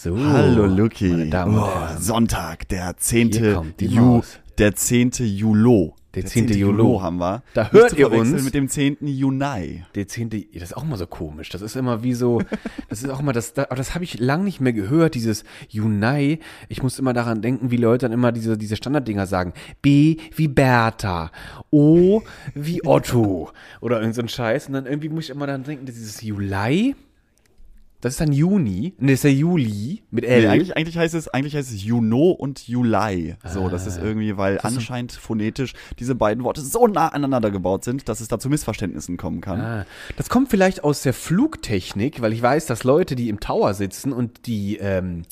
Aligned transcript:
So, 0.00 0.16
Hallo 0.16 0.66
Luki. 0.66 1.28
Oh. 1.34 1.68
Sonntag, 1.98 2.68
der 2.68 2.94
Hier 3.00 3.32
10. 3.32 3.52
kommt 3.52 3.80
die 3.80 3.86
Ju, 3.86 4.00
Maus. 4.00 4.38
der 4.56 4.76
10. 4.76 5.10
Julo. 5.24 5.96
Der 6.14 6.24
10. 6.24 6.50
Julo. 6.50 6.84
Julo 6.84 7.02
haben 7.02 7.18
wir. 7.18 7.42
Da 7.54 7.72
hört 7.72 7.94
ihr 7.94 8.12
uns. 8.12 8.44
mit 8.44 8.54
dem 8.54 8.68
10. 8.68 8.98
Junai. 9.00 9.86
Der 9.96 10.06
zehnte, 10.06 10.40
das 10.54 10.70
ist 10.70 10.76
auch 10.76 10.84
immer 10.84 10.96
so 10.96 11.08
komisch. 11.08 11.48
Das 11.48 11.62
ist 11.62 11.74
immer 11.74 12.04
wie 12.04 12.14
so, 12.14 12.40
das 12.88 13.02
ist 13.02 13.10
auch 13.10 13.18
immer 13.18 13.32
das, 13.32 13.54
das, 13.54 13.66
aber 13.66 13.74
das 13.74 13.96
habe 13.96 14.04
ich 14.04 14.20
lang 14.20 14.44
nicht 14.44 14.60
mehr 14.60 14.72
gehört, 14.72 15.16
dieses 15.16 15.42
Junai. 15.68 16.38
Ich 16.68 16.80
muss 16.80 17.00
immer 17.00 17.12
daran 17.12 17.42
denken, 17.42 17.72
wie 17.72 17.76
Leute 17.76 18.06
dann 18.06 18.12
immer 18.12 18.30
diese, 18.30 18.56
diese 18.56 18.76
Standarddinger 18.76 19.26
sagen. 19.26 19.52
B 19.82 20.18
wie 20.36 20.46
Bertha. 20.46 21.32
O 21.72 22.22
wie 22.54 22.86
Otto. 22.86 23.50
Oder 23.80 24.00
irgend 24.00 24.14
so 24.14 24.22
ein 24.22 24.28
Scheiß. 24.28 24.68
Und 24.68 24.74
dann 24.74 24.86
irgendwie 24.86 25.08
muss 25.08 25.24
ich 25.24 25.30
immer 25.30 25.48
daran 25.48 25.64
denken, 25.64 25.86
dieses 25.86 26.22
Juli. 26.22 26.94
Das 28.00 28.12
ist 28.14 28.20
dann 28.20 28.30
Juni. 28.32 28.94
Ne, 28.98 29.06
das 29.08 29.14
ist 29.14 29.24
der 29.24 29.32
Juli 29.34 30.02
mit 30.12 30.24
L. 30.24 30.42
Nee, 30.42 30.46
eigentlich, 30.46 30.76
eigentlich 30.76 30.96
heißt 30.98 31.14
es, 31.14 31.26
eigentlich 31.28 31.56
heißt 31.56 31.72
es 31.72 31.82
Juno 31.82 32.30
und 32.30 32.68
Juli. 32.68 33.34
So, 33.44 33.68
das 33.68 33.84
Ah. 33.84 33.88
ist 33.88 33.98
irgendwie, 34.00 34.36
weil 34.36 34.60
anscheinend 34.62 35.10
phonetisch 35.12 35.72
diese 35.98 36.14
beiden 36.14 36.44
Worte 36.44 36.60
so 36.60 36.86
nah 36.86 37.08
aneinander 37.08 37.50
gebaut 37.50 37.82
sind, 37.82 38.08
dass 38.08 38.20
es 38.20 38.28
da 38.28 38.38
zu 38.38 38.48
Missverständnissen 38.48 39.16
kommen 39.16 39.40
kann. 39.40 39.60
Ah, 39.60 39.86
das 40.16 40.28
kommt 40.28 40.48
vielleicht 40.48 40.84
aus 40.84 41.02
der 41.02 41.12
Flugtechnik, 41.12 42.20
weil 42.20 42.32
ich 42.32 42.40
weiß, 42.42 42.66
dass 42.66 42.84
Leute, 42.84 43.16
die 43.16 43.28
im 43.28 43.40
Tower 43.40 43.74
sitzen 43.74 44.12
und 44.12 44.46
die, 44.46 44.76
ähm, 44.76 45.22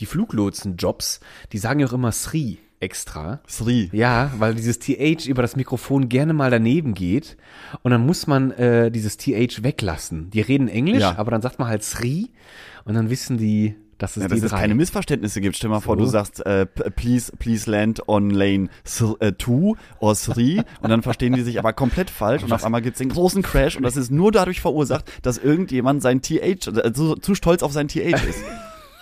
die 0.00 0.06
Fluglotsen-Jobs, 0.06 1.20
die 1.52 1.58
sagen 1.58 1.80
ja 1.80 1.86
auch 1.86 1.92
immer 1.92 2.12
Sri 2.12 2.58
extra. 2.80 3.40
Sri. 3.48 3.88
Ja, 3.92 4.30
weil 4.38 4.54
dieses 4.54 4.78
TH 4.78 5.26
über 5.26 5.42
das 5.42 5.56
Mikrofon 5.56 6.08
gerne 6.08 6.32
mal 6.32 6.50
daneben 6.50 6.94
geht 6.94 7.36
und 7.82 7.90
dann 7.90 8.04
muss 8.04 8.26
man 8.26 8.50
äh, 8.52 8.90
dieses 8.90 9.16
TH 9.16 9.62
weglassen. 9.62 10.30
Die 10.30 10.40
reden 10.40 10.68
Englisch, 10.68 11.00
Ja. 11.00 11.16
aber 11.18 11.30
dann 11.30 11.42
sagt 11.42 11.58
man 11.58 11.68
halt 11.68 11.82
Sri 11.82 12.30
und 12.84 12.94
dann 12.94 13.08
wissen 13.10 13.38
die, 13.38 13.76
dass 13.98 14.18
es 14.18 14.24
Ja, 14.24 14.28
dass 14.28 14.42
es 14.42 14.50
keine 14.52 14.74
Missverständnisse 14.74 15.40
gibt. 15.40 15.56
Stell 15.56 15.70
mal 15.70 15.80
vor, 15.80 15.96
So. 15.96 16.04
du 16.04 16.06
sagst, 16.10 16.44
äh, 16.44 16.66
please, 16.66 17.32
please 17.38 17.70
land 17.70 18.06
on 18.08 18.28
lane 18.28 18.68
2 18.84 19.14
or 20.00 20.14
3 20.14 20.62
und 20.82 20.90
dann 20.90 21.00
verstehen 21.02 21.32
die 21.32 21.40
sich 21.42 21.58
aber 21.58 21.72
komplett 21.72 22.10
falsch 22.10 22.42
und 22.42 22.52
auf 22.52 22.62
einmal 22.64 22.82
gibt's 22.82 22.98
den 22.98 23.08
großen 23.08 23.42
Crash 23.42 23.76
und 23.76 23.84
das 23.84 23.96
ist 23.96 24.10
nur 24.10 24.32
dadurch 24.32 24.60
verursacht, 24.60 25.10
dass 25.22 25.38
irgendjemand 25.38 26.02
sein 26.02 26.20
TH, 26.20 26.66
äh, 26.76 26.92
zu, 26.92 27.14
zu 27.14 27.34
stolz 27.34 27.62
auf 27.62 27.72
sein 27.72 27.88
TH 27.88 28.12
ist. 28.28 28.44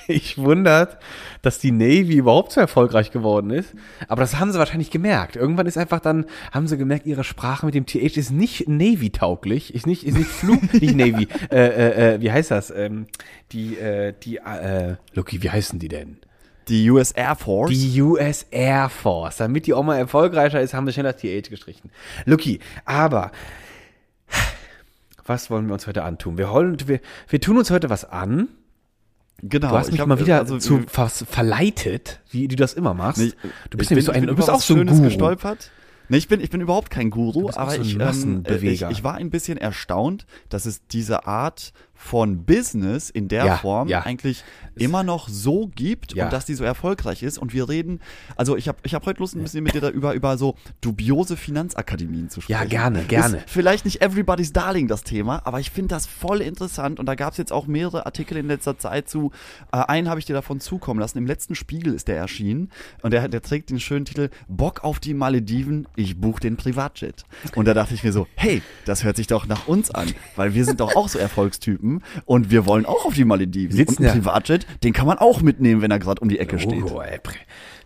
Ich 0.07 0.39
wundert, 0.39 0.99
dass 1.43 1.59
die 1.59 1.71
Navy 1.71 2.17
überhaupt 2.17 2.53
so 2.53 2.61
erfolgreich 2.61 3.11
geworden 3.11 3.51
ist. 3.51 3.75
Aber 4.09 4.21
das 4.21 4.39
haben 4.39 4.53
sie 4.53 4.59
wahrscheinlich 4.59 4.91
gemerkt. 4.91 5.37
Irgendwann 5.37 5.67
ist 5.67 5.79
einfach 5.79 6.01
dann, 6.01 6.27
haben 6.53 6.67
sie 6.67 6.77
gemerkt, 6.77 7.07
ihre 7.07 7.25
Sprache 7.25 7.65
mit 7.67 7.75
dem 7.75 7.87
TH 7.87 8.17
ist 8.17 8.31
nicht 8.31 8.69
Navy-tauglich, 8.69 9.75
ist 9.75 9.87
nicht, 9.87 10.05
ist 10.05 10.17
nicht 10.17 10.29
Flug, 10.29 10.73
nicht 10.81 10.95
Navy. 10.95 11.29
Äh, 11.51 11.57
äh, 11.57 12.15
äh, 12.15 12.21
wie 12.21 12.31
heißt 12.31 12.51
das? 12.51 12.71
Ähm, 12.71 13.07
die, 13.53 13.77
äh, 13.77 14.13
die, 14.23 14.37
äh, 14.39 14.97
Lucky, 15.15 15.43
wie 15.43 15.51
heißen 15.51 15.79
die 15.79 15.89
denn? 15.89 16.19
Die 16.69 16.91
US 16.91 17.11
Air 17.13 17.37
Force. 17.37 17.71
Die 17.71 18.01
US 18.01 18.47
Air 18.51 18.89
Force. 18.89 19.37
Damit 19.37 19.67
die 19.67 19.75
auch 19.75 19.83
mal 19.83 19.99
erfolgreicher 19.99 20.61
ist, 20.61 20.75
haben 20.75 20.87
sie 20.87 20.93
schnell 20.93 21.05
das 21.05 21.17
TH 21.17 21.51
gestrichen. 21.51 21.91
Lucky, 22.25 22.61
aber 22.85 23.33
was 25.27 25.51
wollen 25.51 25.67
wir 25.67 25.75
uns 25.75 25.87
heute 25.87 26.03
antun? 26.05 26.39
Wir, 26.39 26.51
wollen, 26.51 26.77
wir, 26.87 27.01
wir 27.29 27.41
tun 27.41 27.59
uns 27.59 27.71
heute 27.71 27.91
was 27.91 28.05
an. 28.05 28.49
Genau. 29.48 29.70
Du 29.70 29.78
hast 29.78 29.87
ich 29.87 29.92
mich 29.92 30.00
hab, 30.00 30.09
mal 30.09 30.20
wieder 30.20 30.41
also, 30.41 30.59
zu 30.59 30.83
verleitet, 30.89 32.20
wie 32.31 32.48
du 32.48 32.56
das 32.56 32.75
immer 32.75 32.95
machst. 32.95 33.20
Nee, 33.20 33.33
du 33.70 33.78
bist 33.78 33.91
ich 33.91 33.91
nämlich 33.91 34.05
so 34.06 34.12
ein, 34.12 34.27
du 34.27 34.34
bist 34.34 34.51
auch 34.51 34.61
so 34.61 34.75
ein 34.75 34.78
Schönes 34.78 34.95
Guru. 34.97 35.05
gestolpert. 35.05 35.70
Nee, 36.09 36.19
ich 36.19 36.28
bin, 36.28 36.41
ich 36.41 36.51
bin 36.51 36.61
überhaupt 36.61 36.91
kein 36.91 37.11
Guru, 37.11 37.51
aber 37.55 37.73
so 37.73 37.81
ich, 37.81 37.92
ähm, 37.92 37.98
Massenbeweger. 37.98 38.91
ich, 38.91 38.98
ich 38.98 39.05
war 39.05 39.14
ein 39.14 39.31
bisschen 39.31 39.56
erstaunt, 39.56 40.27
dass 40.51 40.67
es 40.67 40.86
diese 40.86 41.27
Art 41.27 41.73
von 41.95 42.45
Business 42.45 43.09
in 43.11 43.28
der 43.28 43.47
Ja, 43.47 43.56
Form 43.59 43.89
ja. 43.89 44.00
eigentlich 44.03 44.45
immer 44.77 45.03
noch 45.05 45.28
so 45.28 45.70
gibt 45.75 46.14
Ja. 46.14 46.25
und 46.25 46.33
dass 46.33 46.45
die 46.45 46.55
so 46.55 46.64
erfolgreich 46.64 47.23
ist. 47.23 47.39
Und 47.39 47.55
wir 47.55 47.69
reden, 47.69 48.01
also 48.36 48.56
ich 48.56 48.67
habe 48.69 48.78
ich 48.83 48.95
hab 48.95 49.06
heute 49.06 49.20
Lust, 49.20 49.34
ein 49.36 49.42
bisschen 49.42 49.62
mit 49.62 49.75
dir 49.75 49.81
da 49.81 49.89
über, 49.91 50.12
über 50.14 50.36
so 50.36 50.56
dubiose 50.81 51.36
Finanzakademien 51.36 52.28
zu 52.28 52.41
sprechen. 52.41 52.61
Ja, 52.61 52.67
gerne, 52.67 53.05
gerne. 53.05 53.36
Ist 53.39 53.51
vielleicht 53.51 53.85
nicht 53.85 54.02
everybody's 54.02 54.52
darling 54.52 54.89
das 54.89 55.05
Thema, 55.05 55.42
aber 55.46 55.61
ich 55.61 55.70
finde 55.70 55.95
das 55.95 56.07
voll 56.07 56.41
interessant 56.41 56.98
und 56.98 57.07
da 57.07 57.14
gab 57.14 57.33
es 57.33 57.39
jetzt 57.39 57.52
auch 57.52 57.67
mehrere 57.67 58.07
Artikel 58.07 58.36
in 58.36 58.48
letzter 58.48 58.77
Zeit 58.79 59.08
zu. 59.08 59.30
Äh, 59.73 59.77
einen 59.79 60.08
habe 60.08 60.19
ich 60.19 60.27
dir 60.27 60.35
davon 60.35 60.61
zukommen 60.61 60.98
lassen. 61.01 61.19
Im 61.19 61.27
letzten 61.27 61.55
Spiegel 61.55 61.95
ist 61.95 62.08
der 62.08 62.17
erschienen 62.17 62.70
und 63.02 63.13
der, 63.13 63.29
der 63.29 63.40
trägt 63.42 63.70
den 63.70 63.80
schönen 63.80 64.05
Titel 64.05 64.30
Bock 64.48 64.83
auf 64.85 64.98
die 64.98 65.14
Malediven, 65.14 65.86
ich 65.96 66.20
buche 66.20 66.40
den 66.40 66.57
Privatjet. 66.57 67.24
Und 67.55 67.67
da 67.67 67.74
dachte 67.74 67.95
ich 67.95 68.02
mir 68.02 68.13
so, 68.13 68.27
hey, 68.35 68.61
das 68.85 69.05
hört 69.05 69.17
sich 69.17 69.29
doch 69.29 69.46
nach 69.46 69.69
uns 69.69 69.90
an, 69.92 70.13
weil 70.36 70.55
wir 70.55 70.64
sind 70.64 70.80
doch 70.80 70.96
auch 70.96 71.08
so 71.08 71.19
Erfolgstypen 71.24 71.83
und 72.24 72.50
wir 72.50 72.67
wollen 72.67 72.86
auch 72.86 73.05
auf 73.05 73.14
die 73.14 73.24
Malediven. 73.24 73.77
sitzen 73.77 73.98
Und 73.98 74.05
ein 74.05 74.06
ja- 74.06 74.12
Privatjet, 74.12 74.67
den 74.83 74.92
kann 74.92 75.06
man 75.06 75.18
auch 75.18 75.40
mitnehmen, 75.42 75.83
wenn 75.83 75.90
er 75.90 75.98
gerade 75.98 76.20
um 76.20 76.28
die 76.28 76.39
Ecke 76.39 76.58
steht. 76.58 76.84
Oh, 76.84 77.00
ey, 77.00 77.18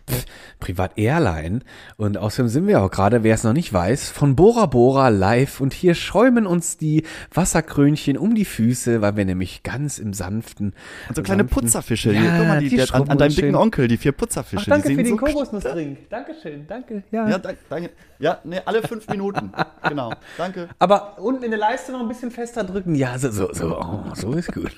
Pff, 0.09 0.25
Privat 0.59 0.97
Airline. 0.97 1.59
Und 1.97 2.17
außerdem 2.17 2.49
sind 2.49 2.67
wir 2.67 2.81
auch 2.81 2.91
gerade, 2.91 3.23
wer 3.23 3.35
es 3.35 3.43
noch 3.43 3.53
nicht 3.53 3.71
weiß, 3.71 4.09
von 4.09 4.35
Bora 4.35 4.65
Bora 4.65 5.09
live. 5.09 5.61
Und 5.61 5.73
hier 5.73 5.95
schäumen 5.95 6.45
uns 6.45 6.77
die 6.77 7.03
Wasserkrönchen 7.33 8.17
um 8.17 8.35
die 8.35 8.45
Füße, 8.45 9.01
weil 9.01 9.15
wir 9.15 9.25
nämlich 9.25 9.63
ganz 9.63 9.99
im 9.99 10.13
sanften. 10.13 10.73
Und 11.07 11.15
so 11.15 11.21
kleine 11.23 11.43
sanften- 11.43 11.49
Putzerfische. 11.61 12.11
Ja, 12.13 12.19
Hier, 12.21 12.33
guck 12.37 12.47
mal, 12.47 12.59
die, 12.59 12.69
die 12.69 12.75
der, 12.75 12.93
an, 12.95 13.09
an 13.09 13.17
deinem 13.17 13.35
dicken. 13.35 13.55
Onkel, 13.55 13.87
die 13.87 13.97
vier 13.97 14.11
Putzerfische. 14.11 14.63
Ach, 14.65 14.69
danke 14.69 14.89
die 14.89 14.95
für 14.95 15.03
den 15.03 15.17
so 15.17 15.25
Kokosnussdrink. 15.25 16.09
Dankeschön, 16.09 16.65
danke. 16.67 17.03
Ja. 17.11 17.29
Ja, 17.29 17.37
danke. 17.37 17.59
danke. 17.69 17.89
Ja, 18.19 18.39
nee, 18.43 18.59
alle 18.65 18.81
fünf 18.81 19.07
Minuten. 19.09 19.51
genau. 19.87 20.13
Danke. 20.37 20.69
Aber 20.79 21.17
unten 21.19 21.43
in 21.43 21.51
der 21.51 21.59
Leiste 21.59 21.91
noch 21.91 22.01
ein 22.01 22.07
bisschen 22.07 22.31
fester 22.31 22.63
drücken. 22.63 22.95
Ja, 22.95 23.17
so, 23.17 23.31
so, 23.31 23.53
so, 23.53 23.79
oh, 23.79 24.03
so 24.15 24.33
ist 24.33 24.51
gut. 24.53 24.71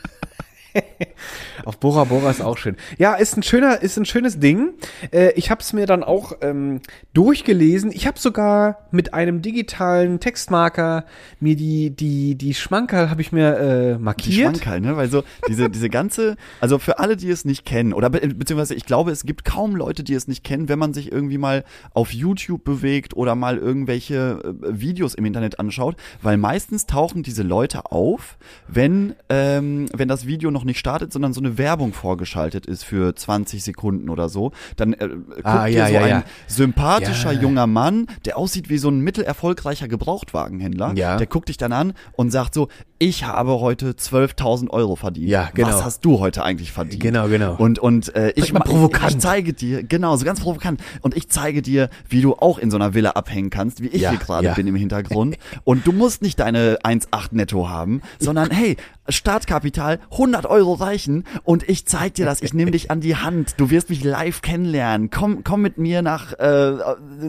Auf 1.65 1.79
Bora 1.79 2.05
Bora 2.05 2.29
ist 2.31 2.41
auch 2.41 2.57
schön. 2.57 2.75
Ja, 2.97 3.13
ist 3.13 3.37
ein 3.37 3.43
schöner, 3.43 3.81
ist 3.81 3.97
ein 3.97 4.05
schönes 4.05 4.39
Ding. 4.39 4.73
Äh, 5.11 5.31
ich 5.33 5.51
habe 5.51 5.61
es 5.61 5.73
mir 5.73 5.85
dann 5.85 6.03
auch 6.03 6.33
ähm, 6.41 6.81
durchgelesen. 7.13 7.91
Ich 7.91 8.07
habe 8.07 8.19
sogar 8.19 8.87
mit 8.91 9.13
einem 9.13 9.41
digitalen 9.41 10.19
Textmarker 10.19 11.05
mir 11.39 11.55
die 11.55 11.91
die 11.91 12.35
die 12.35 12.53
Schmankerl 12.53 13.09
habe 13.09 13.21
ich 13.21 13.31
mir 13.31 13.57
äh, 13.57 13.93
Die 13.93 14.03
markiert. 14.03 14.57
Schmankerl, 14.57 14.81
ne? 14.81 14.97
Weil 14.97 15.09
so 15.09 15.23
diese, 15.47 15.69
diese 15.69 15.89
ganze, 15.89 16.35
also 16.59 16.79
für 16.79 16.99
alle, 16.99 17.17
die 17.17 17.29
es 17.29 17.45
nicht 17.45 17.65
kennen, 17.65 17.93
oder 17.93 18.09
be 18.09 18.19
beziehungsweise 18.19 18.75
ich 18.75 18.85
glaube, 18.85 19.11
es 19.11 19.25
gibt 19.25 19.45
kaum 19.45 19.75
Leute, 19.75 20.03
die 20.03 20.13
es 20.13 20.27
nicht 20.27 20.43
kennen, 20.43 20.69
wenn 20.69 20.79
man 20.79 20.93
sich 20.93 21.11
irgendwie 21.11 21.37
mal 21.37 21.63
auf 21.93 22.13
YouTube 22.13 22.63
bewegt 22.63 23.15
oder 23.15 23.35
mal 23.35 23.57
irgendwelche 23.57 24.41
äh, 24.43 24.81
Videos 24.81 25.15
im 25.15 25.25
Internet 25.25 25.59
anschaut, 25.59 25.95
weil 26.21 26.37
meistens 26.37 26.85
tauchen 26.85 27.23
diese 27.23 27.43
Leute 27.43 27.91
auf, 27.91 28.37
wenn, 28.67 29.15
ähm, 29.29 29.87
wenn 29.95 30.07
das 30.07 30.25
Video 30.25 30.51
noch 30.51 30.60
nicht 30.63 30.79
startet, 30.79 31.11
sondern 31.13 31.33
so 31.33 31.41
eine 31.41 31.57
Werbung 31.57 31.93
vorgeschaltet 31.93 32.65
ist 32.65 32.83
für 32.83 33.15
20 33.15 33.63
Sekunden 33.63 34.09
oder 34.09 34.29
so. 34.29 34.51
Dann 34.75 34.93
äh, 34.93 35.07
guckt 35.07 35.41
Ah, 35.43 35.65
dir 35.67 35.73
ja, 35.73 35.87
so 35.87 35.93
ja, 35.93 36.01
ein 36.17 36.23
sympathischer 36.47 37.31
junger 37.31 37.67
Mann, 37.67 38.07
der 38.25 38.37
aussieht 38.37 38.69
wie 38.69 38.77
so 38.77 38.89
ein 38.89 38.99
mittelerfolgreicher 39.01 39.87
Gebrauchtwagenhändler, 39.87 40.93
der 41.17 41.25
guckt 41.27 41.49
dich 41.49 41.57
dann 41.57 41.73
an 41.73 41.93
und 42.13 42.31
sagt 42.31 42.53
so, 42.53 42.67
ich 42.99 43.23
habe 43.25 43.59
heute 43.59 43.93
12.000 43.93 44.69
Euro 44.69 44.95
verdient. 44.95 45.27
Ja, 45.27 45.49
genau. 45.55 45.69
Was 45.69 45.83
hast 45.83 46.05
du 46.05 46.19
heute 46.19 46.43
eigentlich 46.43 46.71
verdient? 46.71 47.01
Genau, 47.01 47.27
genau. 47.27 47.55
Und, 47.55 47.79
und 47.79 48.15
äh, 48.15 48.29
ich, 48.35 48.53
ich 48.53 49.17
zeige 49.17 49.53
dir, 49.53 49.81
genau, 49.83 50.15
so 50.17 50.23
ganz 50.23 50.39
provokant. 50.39 50.79
Und 51.01 51.17
ich 51.17 51.27
zeige 51.27 51.63
dir, 51.63 51.89
wie 52.09 52.21
du 52.21 52.35
auch 52.35 52.59
in 52.59 52.69
so 52.69 52.77
einer 52.77 52.93
Villa 52.93 53.11
abhängen 53.11 53.49
kannst, 53.49 53.81
wie 53.81 53.87
ich 53.87 54.01
Ja, 54.01 54.11
hier 54.11 54.19
gerade 54.19 54.45
ja. 54.45 54.53
bin 54.53 54.67
im 54.67 54.75
Hintergrund. 54.75 55.37
Und 55.63 55.87
du 55.87 55.93
musst 55.93 56.21
nicht 56.21 56.39
deine 56.39 56.77
1,8 56.83 57.29
netto 57.31 57.69
haben, 57.69 58.01
sondern 58.19 58.51
hey, 58.51 58.77
Startkapital 59.11 59.99
100 60.11 60.45
Euro 60.45 60.73
reichen 60.73 61.23
und 61.43 61.67
ich 61.67 61.85
zeig 61.85 62.15
dir 62.15 62.25
das. 62.25 62.41
Ich 62.41 62.53
nehme 62.53 62.71
dich 62.71 62.91
an 62.91 63.01
die 63.01 63.15
Hand. 63.15 63.55
Du 63.57 63.69
wirst 63.69 63.89
mich 63.89 64.03
live 64.03 64.41
kennenlernen. 64.41 65.09
Komm, 65.09 65.43
komm 65.43 65.61
mit 65.61 65.77
mir 65.77 66.01
nach, 66.01 66.33
äh, 66.33 66.71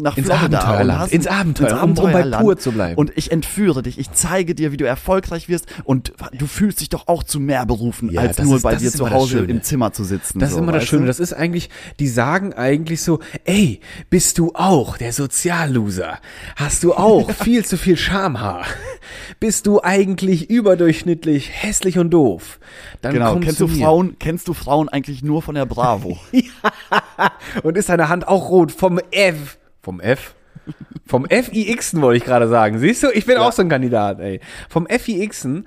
nach 0.01 0.17
Ins 0.17 0.27
Florida. 0.27 0.59
Abenteuerland. 0.61 1.13
Ins 1.13 1.27
Abenteuer, 1.27 1.83
um- 1.83 1.91
um 1.91 1.95
bei 1.95 2.03
Abenteuerland. 2.03 2.43
pur 2.45 2.59
zu 2.59 2.73
bleiben. 2.73 2.97
Und 2.97 3.13
ich 3.17 3.33
entführe 3.33 3.83
dich. 3.83 3.99
Ich 3.99 4.13
zeige 4.13 4.55
dir, 4.55 4.73
wie 4.73 4.77
du 4.77 4.87
erfolgreich 4.87 5.49
wirst 5.49 5.67
und 5.85 6.13
du 6.33 6.47
fühlst 6.47 6.81
dich 6.81 6.89
doch 6.89 7.09
auch 7.09 7.23
zu 7.23 7.41
mehr 7.41 7.67
berufen, 7.67 8.11
Ja, 8.11 8.23
als 8.23 8.39
nur 8.39 8.57
ist- 8.57 8.63
bei 8.63 8.77
dir 8.77 8.89
ist 8.89 8.97
zu 8.97 9.11
Hause 9.11 9.41
im 9.41 9.63
Zimmer 9.63 9.93
zu 9.93 10.05
sitzen. 10.05 10.39
Das 10.39 10.51
ist 10.51 10.57
so, 10.57 10.63
immer 10.63 10.73
das 10.73 10.85
Schöne. 10.85 11.03
du? 11.03 11.07
Das 11.09 11.21
ist 11.21 11.33
eigentlich, 11.33 11.71
die 11.99 12.09
sagen 12.09 12.53
eigentlich 12.53 13.03
so, 13.03 13.21
ey, 13.45 13.81
bist 14.11 14.39
du 14.39 14.53
auch 14.55 14.97
der 14.97 15.13
Sozialloser? 15.13 16.19
Hast 16.57 16.83
du 16.85 16.95
auch 16.95 17.31
viel 17.45 17.65
zu 17.65 17.77
viel 17.77 17.97
Schamhaar? 17.97 18.65
Bist 19.41 19.67
du 19.67 19.83
eigentlich 19.83 20.51
überdurchschnittlich 20.51 21.51
hässlich 21.53 21.72
und 21.99 22.11
doof? 22.11 22.59
Dann 23.01 23.15
Genau, 23.15 23.37
kennst 23.37 23.61
du. 23.61 23.67
Frauen, 23.69 24.17
kennst 24.19 24.49
du 24.49 24.55
Frauen 24.55 24.89
eigentlich 24.89 25.23
nur 25.23 25.43
von 25.43 25.55
der 25.55 25.67
Bravo? 25.67 26.19
Und 27.63 27.77
ist 27.77 27.89
deine 27.89 28.09
Hand 28.09 28.27
auch 28.29 28.49
rot 28.51 28.73
vom 28.73 28.99
F. 29.11 29.59
Vom 29.83 30.01
F? 30.01 30.35
Vom 31.07 31.27
FIXen 31.29 32.01
wollte 32.01 32.19
ich 32.19 32.25
gerade 32.25 32.49
sagen. 32.49 32.79
Siehst 32.79 33.03
du, 33.03 33.09
ich 33.11 33.27
bin 33.27 33.37
auch 33.37 33.51
so 33.53 33.63
ein 33.63 33.69
Kandidat, 33.69 34.21
ey. 34.21 34.39
Vom 34.69 34.87
FIXen 34.87 35.67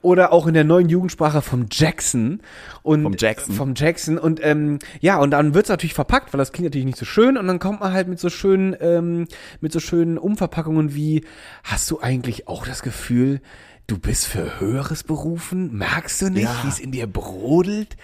oder 0.00 0.32
auch 0.32 0.46
in 0.46 0.54
der 0.54 0.62
neuen 0.62 0.88
Jugendsprache 0.88 1.42
vom 1.42 1.66
Jackson 1.70 2.40
und 2.84 3.02
Vom 3.02 3.16
Jackson. 3.18 3.54
vom 3.56 3.74
Jackson 3.76 4.16
und 4.18 4.40
ähm, 4.44 4.78
ja 5.00 5.18
und 5.18 5.32
dann 5.32 5.52
wird's 5.54 5.68
natürlich 5.68 5.94
verpackt, 5.94 6.32
weil 6.32 6.38
das 6.38 6.52
klingt 6.52 6.66
natürlich 6.66 6.86
nicht 6.86 6.98
so 6.98 7.04
schön 7.04 7.36
und 7.36 7.48
dann 7.48 7.58
kommt 7.58 7.80
man 7.80 7.92
halt 7.92 8.06
mit 8.06 8.20
so 8.20 8.30
schönen 8.30 8.76
ähm, 8.80 9.26
mit 9.60 9.72
so 9.72 9.80
schönen 9.80 10.16
Umverpackungen 10.16 10.94
wie 10.94 11.24
hast 11.64 11.90
du 11.90 12.00
eigentlich 12.00 12.46
auch 12.46 12.64
das 12.66 12.82
Gefühl 12.82 13.40
du 13.86 13.98
bist 13.98 14.26
für 14.26 14.58
Höheres 14.60 15.04
berufen? 15.04 15.76
Merkst 15.76 16.20
du 16.22 16.30
nicht, 16.30 16.42
Ja. 16.44 16.60
wie 16.64 16.68
es 16.68 16.78
in 16.80 16.90
dir 16.92 17.06
brodelt? 17.06 17.96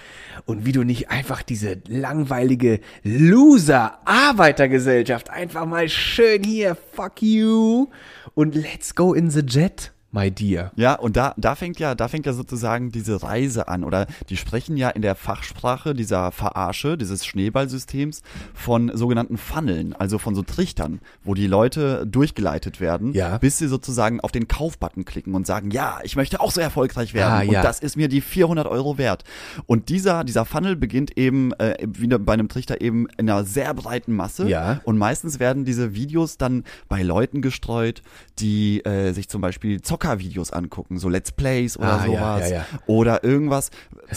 Und 0.47 0.65
wie 0.65 0.73
du 0.73 0.83
nicht 0.85 1.11
einfach 1.11 1.43
diese 1.43 1.83
langweilige 1.89 2.81
Loser-Arbeitergesellschaft 3.03 5.29
einfach 5.31 5.67
mal 5.67 5.89
schön 5.89 6.45
hier, 6.45 6.77
fuck 6.95 7.21
you 7.23 7.89
und 8.35 8.55
let's 8.55 8.95
go 8.95 9.13
in 9.13 9.29
the 9.31 9.41
jet, 9.41 9.93
my 10.13 10.31
dear. 10.31 10.71
Ja, 10.77 10.95
und 10.95 11.17
da, 11.17 11.35
da 11.37 11.55
fängt 11.55 11.79
ja, 11.81 11.95
da 11.95 12.09
fängt 12.09 12.27
ja 12.27 12.33
sozusagen 12.33 12.93
diese 12.93 13.23
Reise 13.23 13.69
an. 13.69 13.83
Oder 13.85 14.07
die 14.29 14.37
sprechen 14.37 14.77
ja 14.77 14.91
in 14.91 15.03
der 15.03 15.15
Fachsprache 15.15 15.95
dieser 15.95 16.31
Verarsche, 16.33 16.97
dieses 16.97 17.27
Schneeballsystems 17.27 18.23
von 18.55 18.91
sogenannten 18.95 19.39
Funneln, 19.39 19.95
also 19.95 20.19
von 20.19 20.35
so 20.35 20.43
Trichtern, 20.43 21.01
wo 21.25 21.35
die 21.35 21.47
Leute 21.47 22.07
durchgeleitet 22.07 22.81
werden, 22.81 23.13
Ja. 23.15 23.39
bis 23.39 23.59
sie 23.59 23.69
sozusagen 23.69 24.21
auf 24.21 24.33
den 24.33 24.49
Kaufbutton 24.49 25.05
klicken 25.05 25.35
und 25.35 25.47
sagen, 25.47 25.71
ja, 25.71 25.99
ich 26.03 26.17
möchte 26.17 26.41
auch 26.41 26.51
so 26.51 26.61
erfolgreich 26.61 27.15
werden. 27.15 27.33
Ah, 27.33 27.41
und 27.41 27.53
ja. 27.53 27.63
das 27.63 27.81
ist 27.81 27.97
mir 27.97 28.09
die 28.09 28.21
400 28.21 28.67
Euro 28.67 28.99
wert. 28.99 29.25
Und 29.67 29.89
dieser, 29.89 30.25
dieser 30.25 30.45
Funnel 30.45 30.77
beginnt 30.77 31.17
eben, 31.17 31.53
äh, 31.55 31.77
wie 31.87 32.07
bei 32.07 32.33
einem 32.35 32.49
Trichter 32.49 32.81
eben 32.81 33.07
in 33.17 33.31
einer 33.31 33.45
sehr 33.45 33.73
breiten 33.75 34.13
Masse. 34.13 34.49
Ja. 34.49 34.81
Und 34.85 34.99
meistens 34.99 35.41
werden 35.41 35.65
diese 35.65 35.95
Videos 35.95 36.37
dann 36.37 36.65
bei 36.89 37.03
Leuten 37.03 37.41
gestreut, 37.41 38.03
die 38.39 38.85
äh, 38.85 39.13
sich 39.13 39.29
zum 39.29 39.41
Beispiel 39.41 39.81
Zockervideos 40.03 40.53
angucken, 40.53 40.99
so 40.99 41.09
Let's 41.09 41.33
Plays 41.33 41.77
oder 41.79 42.01
Ah, 42.01 42.07
sowas. 42.07 42.51
ja, 42.51 42.57
ja. 42.57 42.67
Oder 42.87 43.23
irgendwas, 43.25 43.71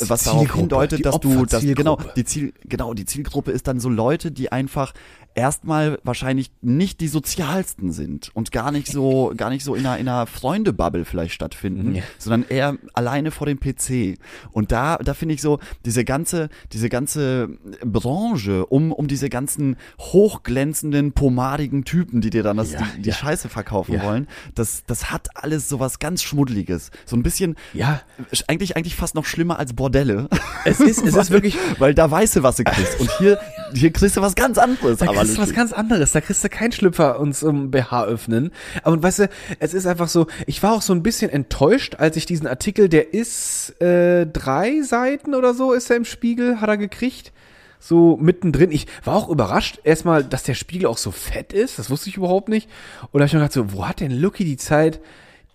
was 0.08 0.24
darauf 0.24 0.54
hindeutet, 0.54 1.06
dass 1.06 1.20
du, 1.20 1.46
dass, 1.46 1.64
genau, 1.64 1.98
die 2.16 2.24
Ziel, 2.26 2.54
genau, 2.64 2.94
die 2.94 3.06
Zielgruppe 3.06 3.52
ist 3.52 3.68
dann 3.68 3.80
so 3.80 3.90
Leute, 3.90 4.32
die 4.32 4.52
einfach 4.52 4.94
erstmal 5.36 6.00
wahrscheinlich 6.04 6.50
nicht 6.62 7.02
die 7.02 7.08
sozialsten 7.10 7.92
sind 7.92 8.32
und 8.34 8.52
gar 8.52 8.72
nicht 8.72 8.88
so, 8.92 9.34
gar 9.36 9.50
nicht 9.50 9.64
so 9.64 9.76
in 9.76 9.86
einer, 9.86 9.98
in 9.98 10.08
einer 10.08 10.26
Freundebubble 10.28 11.06
vielleicht 11.06 11.34
stattfinden, 11.34 11.96
Ja. 11.96 12.04
sondern 12.18 12.46
eher 12.50 12.78
alleine 12.94 13.32
vor 13.32 13.46
dem 13.46 13.60
PC. 13.60 14.18
Und 14.52 14.72
da, 14.72 14.98
da 14.98 15.14
finde 15.14 15.36
ich 15.36 15.42
so, 15.42 15.60
diese 15.86 16.06
ganze, 16.06 16.50
diese 16.72 16.88
ganze 16.90 17.50
Branche 17.84 18.66
um, 18.66 18.92
um 18.94 19.08
diese 19.08 19.30
ganzen 19.30 19.76
hochglänzenden, 20.00 21.12
pomadigen 21.12 21.84
Typen, 21.84 22.22
die 22.22 22.30
dir 22.30 22.44
dann 22.44 22.58
das, 22.58 22.72
Ja, 22.72 22.80
die, 22.96 23.02
die 23.04 23.10
ja. 23.10 23.16
Scheiße 23.16 23.50
verkaufen 23.50 24.02
wollen, 24.02 24.28
das, 24.56 24.84
das 24.88 25.12
hat 25.12 25.28
alles 25.36 25.70
so 25.70 25.80
was 25.80 26.00
ganz 26.00 26.24
Schmuddeliges. 26.24 26.92
So 27.06 27.16
ein 27.16 27.24
bisschen, 27.24 27.56
Ja, 27.74 28.02
eigentlich, 28.48 28.76
eigentlich 28.78 28.96
fast 28.96 29.16
noch 29.16 29.26
schlimmer 29.26 29.60
als 29.60 29.74
Bordelle. 29.74 30.30
es 30.64 30.80
ist, 30.80 31.06
es 31.06 31.16
ist 31.16 31.30
wirklich, 31.36 31.58
Weil 31.78 31.94
da 31.94 32.10
weißt 32.10 32.38
du, 32.38 32.44
was 32.44 32.56
du 32.56 32.64
kriegst. 32.64 33.00
Und 33.00 33.12
hier, 33.18 33.38
hier 33.74 33.92
kriegst 33.92 34.16
du 34.18 34.22
was 34.22 34.36
ganz 34.36 34.58
anderes. 34.58 35.02
Aber 35.02 35.25
kriegst 35.26 35.38
du 35.38 35.42
was 35.42 35.54
ganz 35.54 35.74
anderes. 35.74 36.12
Da 36.12 36.22
kriegst 36.22 36.44
du 36.44 36.50
keinen 36.50 36.72
Schlüpfer 36.72 37.20
und 37.20 37.36
zum 37.36 37.72
BH 37.72 38.06
öffnen. 38.06 38.52
Aber 38.84 39.02
weißt 39.02 39.20
du, 39.20 39.30
es 39.60 39.74
ist 39.74 39.86
einfach 39.86 40.08
so, 40.08 40.28
ich 40.48 40.62
war 40.64 40.74
auch 40.74 40.82
so 40.82 40.94
ein 40.94 41.04
bisschen 41.04 41.30
enttäuscht, 41.32 41.96
als 41.96 42.18
ich 42.18 42.26
diesen 42.26 42.48
Artikel, 42.48 42.90
der 42.90 43.14
ist 43.14 43.82
äh, 43.82 44.26
drei 44.26 44.82
Seiten 44.82 45.36
oder 45.36 45.54
so, 45.54 45.74
ist 45.74 45.90
er 45.90 45.98
im 45.98 46.06
Spiegel, 46.06 46.62
hat 46.62 46.70
er 46.70 46.78
gekriegt. 46.78 47.32
So 47.80 48.18
mittendrin. 48.18 48.72
Ich 48.72 48.88
war 49.04 49.16
auch 49.16 49.30
überrascht, 49.30 49.80
erstmal, 49.84 50.24
dass 50.24 50.44
der 50.44 50.56
Spiegel 50.56 50.88
auch 50.88 50.98
so 50.98 51.12
fett 51.12 51.54
ist. 51.54 51.78
Das 51.78 51.90
wusste 51.90 52.10
ich 52.10 52.18
überhaupt 52.18 52.50
nicht. 52.50 52.70
Und 53.12 53.20
da 53.20 53.24
hab 53.24 53.28
ich 53.28 53.34
mir 53.34 53.40
gedacht, 53.40 53.54
so, 53.54 53.74
wo 53.74 53.88
hat 53.88 54.00
denn 54.00 54.12
Lucky 54.12 54.44
die 54.44 54.58
Zeit, 54.58 55.00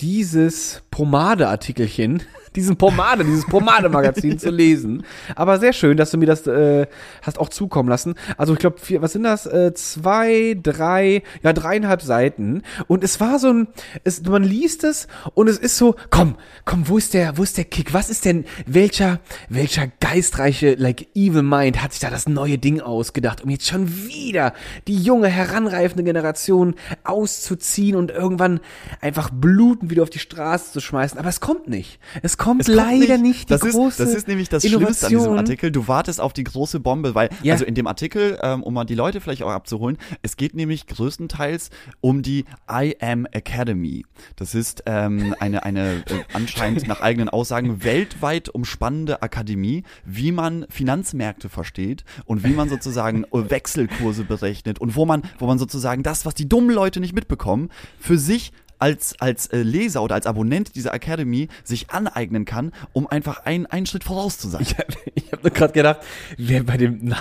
dieses 0.01 0.83
Pomade-Artikelchen, 0.91 2.23
diesen 2.57 2.77
Pomade, 2.77 3.25
dieses 3.25 3.47
Pomade-Magazin 3.47 4.39
zu 4.39 4.51
lesen. 4.51 5.05
Aber 5.37 5.59
sehr 5.59 5.73
schön, 5.73 5.97
dass 5.97 6.11
du 6.11 6.19
mir 6.19 6.27
das 6.27 6.47
äh, 6.47 6.87
hast 7.23 7.39
auch 7.39 7.49
zukommen 7.49 7.89
lassen. 7.89 8.15
Also 8.37 8.55
ich 8.55 8.59
glaube, 8.59 8.77
was 9.01 9.13
sind 9.13 9.23
das? 9.23 9.47
Äh, 9.47 9.73
zwei, 9.75 10.57
drei, 10.61 11.23
ja 11.43 11.53
dreieinhalb 11.53 12.03
Seiten. 12.03 12.63
Und 12.89 13.05
es 13.05 13.21
war 13.21 13.39
so 13.39 13.53
ein, 13.53 13.69
es, 14.05 14.23
man 14.25 14.43
liest 14.43 14.85
es 14.85 15.07
und 15.35 15.49
es 15.49 15.59
ist 15.59 15.77
so, 15.77 15.95
komm, 16.11 16.37
komm, 16.65 16.89
wo 16.89 16.99
ist 16.99 17.15
der, 17.15 17.39
wo 17.39 17.43
ist 17.43 17.57
der 17.57 17.65
Kick? 17.65 17.95
Was 17.95 18.11
ist 18.11 18.25
denn, 18.25 18.45
welcher, 18.67 19.21
welcher 19.49 19.87
geistreiche, 20.01 20.75
like 20.75 21.09
evil 21.15 21.43
mind 21.43 21.83
hat 21.83 21.93
sich 21.93 22.01
da 22.01 22.11
das 22.11 22.29
neue 22.29 22.59
Ding 22.59 22.81
ausgedacht, 22.81 23.43
um 23.45 23.51
jetzt 23.51 23.69
schon 23.69 24.07
wieder 24.07 24.55
die 24.89 24.97
junge, 24.97 25.29
heranreifende 25.29 26.05
Generation 26.05 26.75
auszuziehen 27.05 27.97
und 27.97 28.11
irgendwann 28.11 28.61
einfach 29.01 29.31
blutend 29.31 29.91
wieder 29.91 30.03
auf 30.03 30.11
die 30.11 30.19
Straße 30.19 30.73
zu 30.73 30.81
schmeißen. 30.81 31.19
Aber 31.19 31.29
es 31.29 31.41
kommt 31.41 31.69
nicht. 31.69 32.01
Es 32.23 32.40
kommt 32.41 32.63
Es 32.63 32.67
kommt 32.67 32.77
leider 32.77 33.19
nicht, 33.19 33.51
die 33.51 33.53
das 33.53 33.63
ist, 33.63 33.75
große 33.75 34.03
Das 34.03 34.15
ist 34.15 34.27
nämlich 34.27 34.49
das 34.49 34.63
Schlimmste 34.67 34.87
an 34.87 35.11
diesem 35.11 35.11
Innovation. 35.11 35.39
Artikel. 35.39 35.71
Du 35.71 35.87
wartest 35.89 36.21
auf 36.21 36.33
die 36.33 36.45
große 36.45 36.81
Bombe, 36.81 37.15
weil, 37.15 37.29
Ja. 37.43 37.53
also 37.53 37.67
in 37.67 37.75
dem 37.75 37.87
Artikel, 37.87 38.39
ähm, 38.43 38.63
um 38.63 38.73
mal 38.73 38.85
die 38.85 38.95
Leute 38.95 39.21
vielleicht 39.21 39.43
auch 39.43 39.51
abzuholen, 39.51 39.99
es 40.23 40.37
geht 40.37 40.55
nämlich 40.55 40.87
größtenteils 40.87 41.69
um 42.01 42.23
die 42.23 42.47
I 42.71 42.97
Am 43.01 43.27
Academy. 43.31 44.07
Das 44.37 44.55
ist 44.55 44.83
ähm, 44.87 45.35
eine, 45.39 45.65
eine 45.65 45.97
äh, 45.97 46.03
anscheinend 46.33 46.89
nach 46.89 47.03
eigenen 47.03 47.29
Aussagen 47.29 47.85
weltweit 47.85 48.49
umspannende 48.49 49.23
Akademie, 49.23 49.85
wie 50.07 50.33
man 50.33 50.65
Finanzmärkte 50.71 51.51
versteht 51.51 52.05
und 52.25 52.43
wie 52.43 52.55
man 52.55 52.71
sozusagen 52.71 53.27
Wechselkurse 53.33 54.25
berechnet 54.25 54.79
und 54.79 54.97
wo 54.97 55.05
man, 55.05 55.23
wo 55.39 55.47
man 55.47 55.59
sozusagen 55.59 56.03
das, 56.03 56.25
was 56.25 56.35
die 56.35 56.49
dummen 56.49 56.75
Leute 56.75 57.01
nicht 57.01 57.15
mitbekommen, 57.15 57.69
für 57.99 58.17
sich 58.17 58.53
als, 58.81 59.15
als 59.21 59.47
äh, 59.49 59.59
Leser 59.63 60.03
oder 60.03 60.15
als 60.17 60.27
Abonnent 60.27 60.75
dieser 60.75 60.93
Academy 60.95 61.49
sich 61.65 61.91
aneignen 61.91 62.45
kann, 62.45 62.73
um 62.93 63.07
einfach 63.07 63.45
ein, 63.45 63.67
einen 63.67 63.87
Schritt 63.87 64.05
voraus 64.05 64.39
zu 64.39 64.49
sein. 64.49 64.63
Ich 64.63 64.77
habe 64.79 64.93
ich 65.15 65.33
hab 65.33 65.43
nur 65.45 65.53
gerade 65.53 65.73
gedacht, 65.73 66.01
wer 66.37 66.63
bei 66.65 66.77
dem, 66.77 66.99
na- 67.03 67.21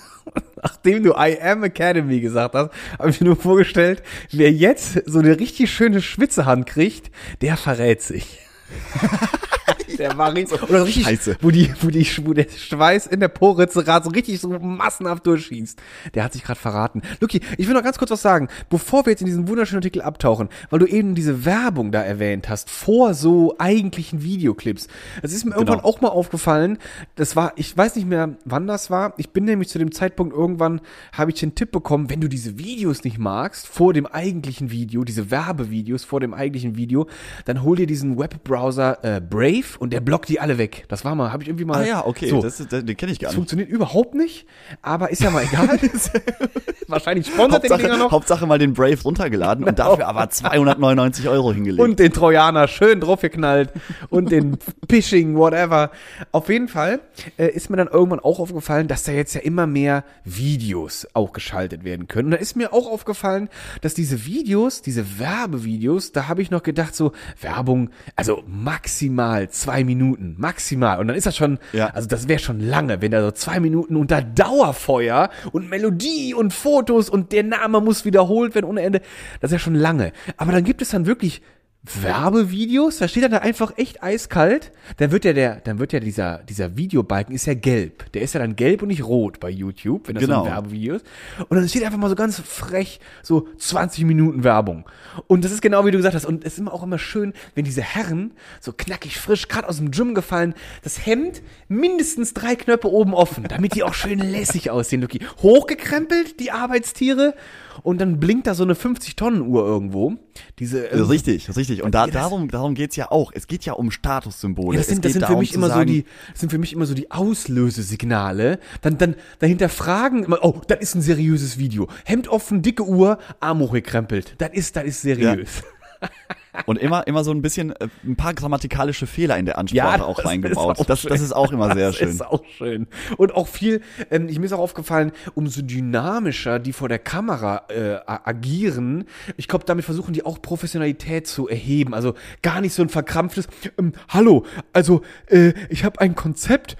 nachdem 0.62 1.02
du 1.02 1.12
I 1.12 1.38
am 1.40 1.64
Academy 1.64 2.20
gesagt 2.20 2.54
hast, 2.54 2.70
habe 2.98 3.10
ich 3.10 3.20
mir 3.20 3.26
nur 3.26 3.36
vorgestellt, 3.36 4.02
wer 4.30 4.50
jetzt 4.50 5.02
so 5.06 5.18
eine 5.18 5.38
richtig 5.38 5.70
schöne 5.70 6.00
Schwitzehand 6.00 6.66
kriegt, 6.66 7.10
der 7.42 7.56
verrät 7.56 8.00
sich. 8.02 8.40
der 9.98 10.16
war 10.18 10.34
richtig, 10.34 10.62
oder 10.62 10.84
richtig, 10.84 11.04
Scheiße. 11.04 11.36
wo 11.40 11.50
die, 11.50 11.72
wo 11.80 11.88
die, 11.88 12.06
wo 12.24 12.32
der 12.32 12.46
Schweiß 12.48 13.06
in 13.06 13.20
der 13.20 13.28
Poritze 13.28 13.84
gerade 13.84 14.04
so 14.04 14.10
richtig 14.10 14.40
so 14.40 14.48
massenhaft 14.58 15.26
durchschießt. 15.26 15.80
Der 16.14 16.24
hat 16.24 16.32
sich 16.32 16.42
gerade 16.44 16.58
verraten. 16.58 17.02
Luki, 17.20 17.40
ich 17.58 17.66
will 17.66 17.74
noch 17.74 17.82
ganz 17.82 17.98
kurz 17.98 18.10
was 18.10 18.22
sagen, 18.22 18.48
bevor 18.70 19.06
wir 19.06 19.10
jetzt 19.10 19.20
in 19.20 19.26
diesen 19.26 19.48
wunderschönen 19.48 19.78
Artikel 19.78 20.02
abtauchen, 20.02 20.48
weil 20.70 20.78
du 20.78 20.86
eben 20.86 21.14
diese 21.14 21.44
Werbung 21.44 21.92
da 21.92 22.02
erwähnt 22.02 22.48
hast, 22.48 22.70
vor 22.70 23.14
so 23.14 23.54
eigentlichen 23.58 24.22
Videoclips. 24.22 24.88
Es 25.22 25.32
ist 25.32 25.44
mir 25.44 25.52
irgendwann 25.52 25.78
Genau. 25.78 25.88
auch 25.88 26.00
mal 26.00 26.08
aufgefallen, 26.08 26.78
das 27.16 27.36
war, 27.36 27.52
ich 27.56 27.76
weiß 27.76 27.96
nicht 27.96 28.06
mehr, 28.06 28.36
wann 28.44 28.66
das 28.66 28.90
war. 28.90 29.14
Ich 29.16 29.30
bin 29.30 29.44
nämlich 29.44 29.68
zu 29.68 29.78
dem 29.78 29.92
Zeitpunkt 29.92 30.34
irgendwann, 30.34 30.80
habe 31.12 31.30
ich 31.32 31.40
den 31.40 31.54
Tipp 31.54 31.72
bekommen, 31.72 32.10
wenn 32.10 32.20
du 32.20 32.28
diese 32.28 32.58
Videos 32.58 33.02
nicht 33.04 33.18
magst, 33.18 33.66
vor 33.66 33.92
dem 33.92 34.06
eigentlichen 34.06 34.70
Video, 34.70 35.04
diese 35.04 35.30
Werbevideos 35.30 36.04
vor 36.04 36.20
dem 36.20 36.32
eigentlichen 36.34 36.76
Video, 36.76 37.06
dann 37.44 37.62
hol 37.62 37.76
dir 37.76 37.86
diesen 37.86 38.18
Webbrowser 38.18 38.98
äh, 39.02 39.20
Brave 39.20 39.64
und 39.84 39.92
der 39.92 40.00
blockt 40.00 40.28
die 40.28 40.40
alle 40.40 40.58
weg. 40.58 40.84
Das 40.88 41.04
war 41.04 41.14
mal, 41.14 41.30
habe 41.32 41.42
ich 41.44 41.48
irgendwie 41.48 41.64
mal. 41.64 41.82
Ah 41.82 41.86
ja, 41.86 42.06
okay, 42.06 42.28
So. 42.30 42.42
das, 42.42 42.58
ist- 42.58 42.72
den 42.72 42.96
kenne 42.96 43.12
ich 43.12 43.18
gar 43.20 43.28
Das 43.28 43.32
nicht. 43.32 43.36
funktioniert 43.36 43.68
überhaupt 43.68 44.14
nicht, 44.14 44.46
aber 44.82 45.10
ist 45.10 45.22
ja 45.22 45.30
mal 45.30 45.44
egal. 45.44 45.78
Wahrscheinlich 46.88 47.26
sponsert 47.26 47.62
den 47.62 47.68
Dinger 47.68 47.82
Hauptsache, 47.82 47.98
noch. 47.98 48.12
Hauptsache 48.12 48.46
mal 48.46 48.58
den 48.58 48.74
Brave 48.74 49.00
runtergeladen 49.02 49.64
und 49.64 49.78
dafür 49.78 50.06
aber 50.08 50.28
299 50.28 51.28
Euro 51.28 51.52
hingelegt. 51.52 51.80
Und 51.82 51.98
den 51.98 52.12
Trojaner 52.12 52.68
schön 52.68 53.00
draufgeknallt 53.00 53.70
und 54.10 54.30
den 54.32 54.58
Phishing, 54.90 55.36
whatever. 55.36 55.90
Auf 56.32 56.48
jeden 56.48 56.68
Fall 56.68 57.00
äh, 57.38 57.46
ist 57.48 57.70
mir 57.70 57.76
dann 57.76 57.88
irgendwann 57.88 58.20
auch 58.20 58.38
aufgefallen, 58.38 58.88
dass 58.88 59.04
da 59.04 59.12
jetzt 59.12 59.34
ja 59.34 59.40
immer 59.40 59.66
mehr 59.66 60.04
Videos 60.24 61.06
auch 61.14 61.32
geschaltet 61.32 61.84
werden 61.84 62.08
können. 62.08 62.26
Und 62.26 62.30
da 62.32 62.36
ist 62.38 62.56
mir 62.56 62.72
auch 62.72 62.86
aufgefallen, 62.90 63.48
dass 63.80 63.94
diese 63.94 64.26
Videos, 64.26 64.82
diese 64.82 65.18
Werbevideos, 65.18 66.12
da 66.12 66.28
habe 66.28 66.42
ich 66.42 66.50
noch 66.50 66.62
gedacht, 66.62 66.94
so 66.94 67.12
Werbung, 67.40 67.90
also 68.16 68.42
maximal 68.46 69.48
zwei 69.50 69.73
Minuten, 69.82 70.36
maximal. 70.38 71.00
Und 71.00 71.08
dann 71.08 71.16
ist 71.16 71.26
das 71.26 71.36
schon, 71.36 71.58
Ja. 71.72 71.86
also 71.88 72.06
das 72.06 72.28
wäre 72.28 72.38
schon 72.38 72.60
lange, 72.60 73.02
wenn 73.02 73.10
da 73.10 73.20
so 73.22 73.32
zwei 73.32 73.58
Minuten 73.58 73.96
unter 73.96 74.22
Dauerfeuer 74.22 75.30
und 75.52 75.68
Melodie 75.68 76.34
und 76.34 76.52
Fotos 76.52 77.08
und 77.10 77.32
der 77.32 77.42
Name 77.42 77.80
muss 77.80 78.04
wiederholt 78.04 78.54
werden 78.54 78.66
ohne 78.66 78.82
Ende. 78.82 79.00
Das 79.40 79.50
ist 79.50 79.54
ja 79.54 79.58
schon 79.58 79.74
lange. 79.74 80.12
Aber 80.36 80.52
dann 80.52 80.62
gibt 80.64 80.82
es 80.82 80.90
dann 80.90 81.06
wirklich 81.06 81.42
Werbevideos, 81.84 82.98
da 82.98 83.08
steht 83.08 83.24
dann 83.24 83.30
da 83.30 83.38
einfach 83.38 83.76
echt 83.76 84.02
eiskalt, 84.02 84.72
dann 84.96 85.10
wird 85.10 85.24
ja 85.24 85.32
der, 85.34 85.56
dann 85.56 85.78
wird 85.78 85.92
ja 85.92 86.00
dieser, 86.00 86.38
dieser 86.38 86.76
Videobalken 86.76 87.34
ist 87.34 87.46
ja 87.46 87.54
gelb. 87.54 88.10
Der 88.12 88.22
ist 88.22 88.32
ja 88.32 88.40
dann 88.40 88.56
gelb 88.56 88.80
und 88.82 88.88
nicht 88.88 89.04
rot 89.04 89.38
bei 89.38 89.50
YouTube, 89.50 90.08
wenn 90.08 90.14
das 90.14 90.22
so 90.24 90.28
Genau. 90.28 90.44
ein 90.44 90.50
Werbevideo 90.50 90.94
ist. 90.96 91.06
Und 91.48 91.56
dann 91.58 91.68
steht 91.68 91.84
einfach 91.84 91.98
mal 91.98 92.08
so 92.08 92.14
ganz 92.14 92.40
frech, 92.40 93.00
so 93.22 93.48
20 93.58 94.04
Minuten 94.04 94.44
Werbung. 94.44 94.88
Und 95.26 95.44
das 95.44 95.52
ist 95.52 95.60
genau 95.60 95.84
wie 95.84 95.90
du 95.90 95.98
gesagt 95.98 96.14
hast. 96.14 96.24
Und 96.24 96.44
es 96.44 96.54
ist 96.54 96.58
immer 96.58 96.72
auch 96.72 96.82
immer 96.82 96.98
schön, 96.98 97.34
wenn 97.54 97.64
diese 97.64 97.82
Herren 97.82 98.32
so 98.60 98.72
knackig 98.72 99.18
frisch, 99.18 99.48
gerade 99.48 99.68
aus 99.68 99.76
dem 99.76 99.90
Gym 99.90 100.14
gefallen, 100.14 100.54
das 100.82 101.04
Hemd 101.04 101.42
mindestens 101.68 102.32
drei 102.32 102.56
Knöpfe 102.56 102.90
oben 102.90 103.12
offen, 103.14 103.44
damit 103.44 103.74
die 103.74 103.82
auch 103.82 103.94
schön 103.94 104.18
lässig 104.20 104.70
aussehen, 104.70 105.02
Luki. 105.02 105.20
Hochgekrempelt, 105.42 106.40
die 106.40 106.50
Arbeitstiere. 106.50 107.34
Und 107.82 108.00
dann 108.00 108.20
blinkt 108.20 108.46
da 108.46 108.54
so 108.54 108.64
eine 108.64 108.74
50-Tonnen-Uhr 108.74 109.66
irgendwo. 109.66 110.14
Diese, 110.58 110.86
ähm, 110.86 111.04
Richtig, 111.04 111.54
richtig. 111.56 111.82
Und 111.82 111.94
da, 111.94 112.06
Ja, 112.06 112.12
darum, 112.12 112.48
darum 112.50 112.74
geht's 112.74 112.96
ja 112.96 113.10
auch. 113.10 113.32
Es 113.34 113.46
geht 113.46 113.64
ja 113.64 113.74
um 113.74 113.90
Statussymbole. 113.90 114.76
Ja, 114.76 114.80
das 114.80 114.88
sind, 114.88 115.04
das 115.04 115.12
sind 115.12 115.26
für 115.26 115.36
mich 115.36 115.54
immer 115.54 115.70
so 115.70 115.84
die, 115.84 116.04
das 116.30 116.40
sind 116.40 116.50
für 116.50 116.58
mich 116.58 116.72
immer 116.72 116.86
so 116.86 116.94
die 116.94 117.10
Auslösesignale. 117.10 118.58
Dann, 118.82 118.98
dann, 118.98 119.16
dahinter 119.38 119.68
fragen 119.68 120.24
immer, 120.24 120.38
oh, 120.42 120.60
das 120.66 120.80
ist 120.80 120.94
ein 120.94 121.02
seriöses 121.02 121.58
Video. 121.58 121.88
Hemd 122.04 122.28
offen, 122.28 122.62
dicke 122.62 122.84
Uhr, 122.84 123.18
Arm 123.40 123.60
hochgekrempelt. 123.60 124.34
Das 124.38 124.50
ist, 124.52 124.76
das 124.76 124.84
ist 124.84 125.02
seriös. 125.02 125.62
Und 126.66 126.78
immer, 126.78 127.06
immer 127.06 127.24
so 127.24 127.30
ein 127.32 127.42
bisschen, 127.42 127.70
äh, 127.72 127.88
ein 128.04 128.16
paar 128.16 128.34
grammatikalische 128.34 129.06
Fehler 129.06 129.36
in 129.38 129.46
der 129.46 129.58
Ansprache 129.58 129.98
Ja, 129.98 130.04
auch 130.04 130.16
das 130.16 130.26
reingebaut. 130.26 130.78
auch 130.78 130.86
das, 130.86 131.02
das 131.02 131.20
ist 131.20 131.32
auch 131.32 131.52
immer 131.52 131.74
sehr 131.74 131.88
das 131.88 131.96
schön. 131.96 132.08
ist 132.08 132.24
auch 132.24 132.42
schön. 132.56 132.86
Und 133.16 133.34
auch 133.34 133.48
viel, 133.48 133.80
ähm, 134.10 134.28
ich 134.28 134.38
mir 134.38 134.46
ist 134.46 134.52
auch 134.52 134.58
aufgefallen, 134.60 135.12
umso 135.34 135.62
dynamischer 135.62 136.58
die 136.58 136.72
vor 136.72 136.88
der 136.88 136.98
Kamera 136.98 137.64
äh, 137.68 137.96
agieren, 138.06 139.04
ich 139.36 139.48
glaube, 139.48 139.64
damit 139.64 139.84
versuchen 139.84 140.12
die 140.14 140.24
auch 140.24 140.40
Professionalität 140.42 141.26
zu 141.26 141.48
erheben. 141.48 141.94
Also 141.94 142.14
gar 142.42 142.60
nicht 142.60 142.74
so 142.74 142.82
ein 142.82 142.88
verkrampftes, 142.88 143.48
ähm, 143.78 143.92
hallo, 144.08 144.44
also 144.72 145.02
äh, 145.28 145.52
ich 145.68 145.84
habe 145.84 146.00
ein 146.00 146.14
Konzept, 146.14 146.76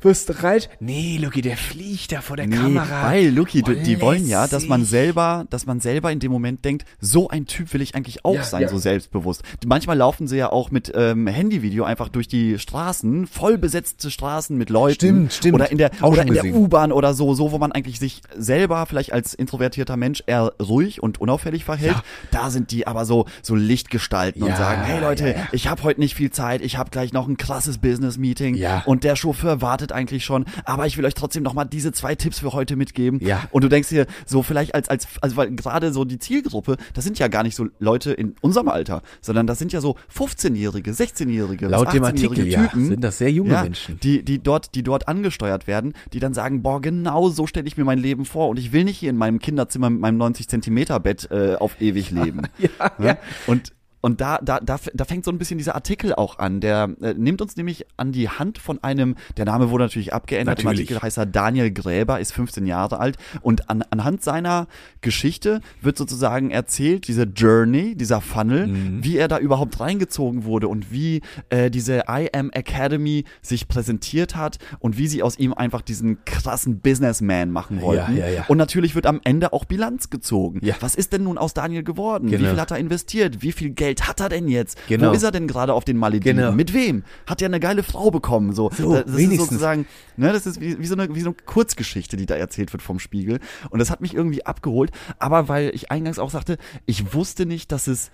wirst 0.00 0.28
du 0.28 0.34
bereit? 0.34 0.70
Nee, 0.80 1.18
Lucky, 1.20 1.42
der 1.42 1.56
fliegt 1.56 2.12
da 2.12 2.20
vor 2.20 2.36
der 2.36 2.46
Nee, 2.46 2.56
Kamera. 2.56 3.04
weil, 3.04 3.28
Luki, 3.30 3.62
du, 3.62 3.74
die 3.74 4.00
wollen 4.00 4.26
ja, 4.28 4.46
dass 4.46 4.66
man 4.68 4.84
selber, 4.84 5.46
dass 5.50 5.66
man 5.66 5.80
selber 5.80 6.12
in 6.12 6.20
dem 6.20 6.30
Moment 6.32 6.64
denkt, 6.64 6.84
so 7.00 7.28
ein 7.28 7.46
Typ 7.46 7.72
will 7.72 7.82
ich 7.82 7.94
eigentlich 7.94 8.24
auch 8.24 8.34
Ja, 8.34 8.42
sein, 8.44 8.62
ja. 8.62 8.68
so 8.68 8.78
selbstbewusst. 9.08 9.42
Manchmal 9.66 9.96
laufen 9.96 10.26
sie 10.26 10.36
ja 10.36 10.50
auch 10.52 10.70
mit 10.70 10.92
ähm, 10.94 11.26
Handyvideo 11.26 11.84
einfach 11.84 12.08
durch 12.08 12.28
die 12.28 12.58
Straßen, 12.58 13.26
voll 13.26 13.58
besetzte 13.58 14.10
Straßen 14.10 14.56
mit 14.56 14.70
Leuten. 14.70 14.94
Stimmt, 14.94 15.32
stimmt. 15.32 15.54
Oder 15.54 15.70
in 15.70 15.78
der, 15.78 15.90
Auch 16.00 16.12
oder 16.12 16.24
der. 16.24 16.44
U-Bahn 16.54 16.92
oder 16.92 17.14
so, 17.14 17.34
so, 17.34 17.52
wo 17.52 17.58
man 17.58 17.72
eigentlich 17.72 17.98
sich 17.98 18.22
selber 18.36 18.84
vielleicht 18.86 19.12
als 19.12 19.34
introvertierter 19.34 19.96
Mensch 19.96 20.22
eher 20.26 20.52
ruhig 20.62 21.02
und 21.02 21.20
unauffällig 21.20 21.64
verhält. 21.64 21.92
Ja. 21.92 22.02
Da 22.30 22.50
sind 22.50 22.70
die 22.70 22.86
aber 22.86 23.04
so, 23.04 23.26
so 23.42 23.54
Lichtgestalten 23.54 24.42
und 24.42 24.50
Ja, 24.50 24.56
sagen, 24.56 24.82
hey 24.82 25.00
Leute, 25.00 25.28
ja, 25.30 25.48
ich 25.52 25.68
habe 25.68 25.82
heute 25.82 26.00
nicht 26.00 26.14
viel 26.14 26.30
Zeit, 26.30 26.60
ich 26.62 26.76
habe 26.76 26.90
gleich 26.90 27.12
noch 27.12 27.28
ein 27.28 27.36
krasses 27.36 27.78
Business-Meeting 27.78 28.54
Ja. 28.54 28.82
und 28.86 29.04
der 29.04 29.16
Chauffeur 29.16 29.60
wartet 29.62 29.92
eigentlich 29.92 30.24
schon, 30.24 30.44
aber 30.64 30.86
ich 30.86 30.96
will 30.98 31.04
euch 31.04 31.14
trotzdem 31.14 31.42
noch 31.42 31.54
mal 31.54 31.64
diese 31.64 31.92
zwei 31.92 32.14
Tipps 32.14 32.40
für 32.40 32.52
heute 32.52 32.76
mitgeben. 32.76 33.20
Ja. 33.22 33.44
Und 33.50 33.64
du 33.64 33.68
denkst 33.68 33.88
dir, 33.88 34.06
so 34.26 34.42
vielleicht 34.42 34.74
als, 34.74 34.88
als, 34.88 35.06
also 35.20 35.36
weil 35.36 35.50
gerade 35.54 35.92
so 35.92 36.04
die 36.04 36.18
Zielgruppe, 36.18 36.76
das 36.94 37.04
sind 37.04 37.18
ja 37.18 37.28
gar 37.28 37.42
nicht 37.42 37.54
so 37.56 37.66
Leute 37.78 38.12
in 38.12 38.34
unserem 38.40 38.68
Alter, 38.68 38.97
sondern 39.20 39.46
das 39.46 39.58
sind 39.58 39.72
ja 39.72 39.80
so 39.80 39.96
15-Jährige, 40.14 40.90
16-Jährige, 40.90 41.66
bis 41.66 41.70
Laut 41.70 41.92
dem 41.92 42.02
18-jährige 42.02 42.28
Artikel, 42.28 42.46
ja, 42.46 42.66
Typen. 42.66 42.88
sind 42.88 43.04
das 43.04 43.18
sehr 43.18 43.30
junge 43.30 43.52
ja, 43.52 43.62
Menschen. 43.62 43.98
Die, 44.00 44.22
die 44.22 44.42
dort, 44.42 44.74
die 44.74 44.82
dort 44.82 45.08
angesteuert 45.08 45.66
werden, 45.66 45.94
die 46.12 46.20
dann 46.20 46.34
sagen, 46.34 46.62
boah, 46.62 46.80
genau 46.80 47.28
so 47.28 47.46
stelle 47.46 47.66
ich 47.66 47.76
mir 47.76 47.84
mein 47.84 47.98
Leben 47.98 48.24
vor 48.24 48.48
und 48.48 48.58
ich 48.58 48.72
will 48.72 48.84
nicht 48.84 48.98
hier 48.98 49.10
in 49.10 49.16
meinem 49.16 49.38
Kinderzimmer 49.38 49.90
mit 49.90 50.00
meinem 50.00 50.18
90 50.18 50.48
Zentimeter 50.48 51.00
Bett 51.00 51.28
äh, 51.30 51.56
auf 51.56 51.80
ewig 51.80 52.10
leben. 52.10 52.42
Ja, 52.58 52.92
ja. 52.98 53.18
Und 53.46 53.72
und 54.08 54.20
da, 54.20 54.38
da, 54.42 54.58
da, 54.60 54.78
da 54.94 55.04
fängt 55.04 55.24
so 55.24 55.30
ein 55.30 55.38
bisschen 55.38 55.58
dieser 55.58 55.74
Artikel 55.74 56.14
auch 56.14 56.38
an. 56.38 56.60
Der 56.60 56.88
äh, 57.02 57.12
nimmt 57.14 57.42
uns 57.42 57.56
nämlich 57.56 57.84
an 57.98 58.10
die 58.12 58.28
Hand 58.28 58.56
von 58.58 58.82
einem, 58.82 59.16
der 59.36 59.44
Name 59.44 59.70
wurde 59.70 59.84
natürlich 59.84 60.14
abgeändert. 60.14 60.58
Natürlich. 60.58 60.80
Im 60.90 60.96
Artikel 60.96 61.02
heißt 61.06 61.18
er 61.18 61.26
Daniel 61.26 61.70
Gräber, 61.70 62.20
ist 62.20 62.32
15 62.32 62.66
Jahre 62.66 62.98
alt. 63.00 63.16
Und 63.42 63.68
an, 63.70 63.84
anhand 63.90 64.22
seiner 64.22 64.66
Geschichte 65.00 65.60
wird 65.80 65.96
sozusagen 65.96 66.50
erzählt, 66.50 67.06
diese 67.08 67.24
Journey, 67.24 67.94
dieser 67.94 68.20
Funnel, 68.20 68.66
Mhm. 68.66 69.04
wie 69.04 69.16
er 69.16 69.28
da 69.28 69.38
überhaupt 69.38 69.78
reingezogen 69.80 70.44
wurde 70.44 70.68
und 70.68 70.90
wie 70.92 71.20
äh, 71.50 71.70
diese 71.70 72.04
I 72.08 72.28
Am 72.32 72.50
Academy 72.50 73.24
sich 73.42 73.68
präsentiert 73.68 74.36
hat 74.36 74.58
und 74.78 74.98
wie 74.98 75.06
sie 75.06 75.22
aus 75.22 75.38
ihm 75.38 75.52
einfach 75.54 75.82
diesen 75.82 76.24
krassen 76.24 76.80
Businessman 76.80 77.50
machen 77.50 77.80
wollten. 77.80 78.16
ja, 78.16 78.26
ja. 78.28 78.44
Und 78.48 78.58
natürlich 78.58 78.94
wird 78.94 79.06
am 79.06 79.20
Ende 79.24 79.52
auch 79.52 79.64
Bilanz 79.64 80.10
gezogen. 80.10 80.60
Ja. 80.62 80.74
Was 80.80 80.94
ist 80.94 81.12
denn 81.12 81.24
nun 81.24 81.38
aus 81.38 81.54
Daniel 81.54 81.82
geworden? 81.84 82.26
Wie 82.28 82.36
Genau. 82.36 82.50
viel 82.50 82.60
hat 82.60 82.70
er 82.70 82.78
investiert? 82.78 83.42
Wie 83.42 83.52
viel 83.52 83.70
Geld 83.70 83.97
hat 84.06 84.20
er 84.20 84.28
denn 84.28 84.46
jetzt? 84.48 84.78
Genau. 84.86 85.08
Wo 85.10 85.14
ist 85.14 85.22
er 85.22 85.30
denn 85.32 85.48
gerade 85.48 85.72
auf 85.74 85.84
den 85.84 85.96
Malediven? 85.96 86.36
Genau. 86.36 86.52
Mit 86.52 86.74
wem? 86.74 87.02
Hat 87.26 87.42
er 87.42 87.46
eine 87.46 87.58
geile 87.58 87.82
Frau 87.82 88.10
bekommen? 88.10 88.52
So, 88.52 88.70
So, 88.76 88.92
das 88.94 89.06
ist 89.06 89.16
wenigstens. 89.16 89.48
sozusagen, 89.48 89.86
ne, 90.16 90.32
das 90.32 90.46
ist 90.46 90.60
wie, 90.60 90.78
wie, 90.78 90.86
so 90.86 90.94
eine, 90.94 91.14
wie 91.14 91.20
so 91.20 91.30
eine 91.30 91.36
Kurzgeschichte, 91.46 92.16
die 92.16 92.26
da 92.26 92.36
erzählt 92.36 92.72
wird 92.72 92.82
vom 92.82 92.98
Spiegel. 92.98 93.40
Und 93.70 93.78
das 93.78 93.90
hat 93.90 94.00
mich 94.00 94.14
irgendwie 94.14 94.46
abgeholt. 94.46 94.90
Aber 95.18 95.48
weil 95.48 95.70
ich 95.74 95.90
eingangs 95.90 96.18
auch 96.18 96.30
sagte, 96.30 96.58
ich 96.86 97.14
wusste 97.14 97.46
nicht, 97.46 97.72
dass 97.72 97.86
es 97.86 98.10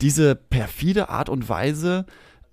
diese 0.00 0.34
perfide 0.34 1.08
Art 1.08 1.28
und 1.28 1.48
Weise 1.48 2.04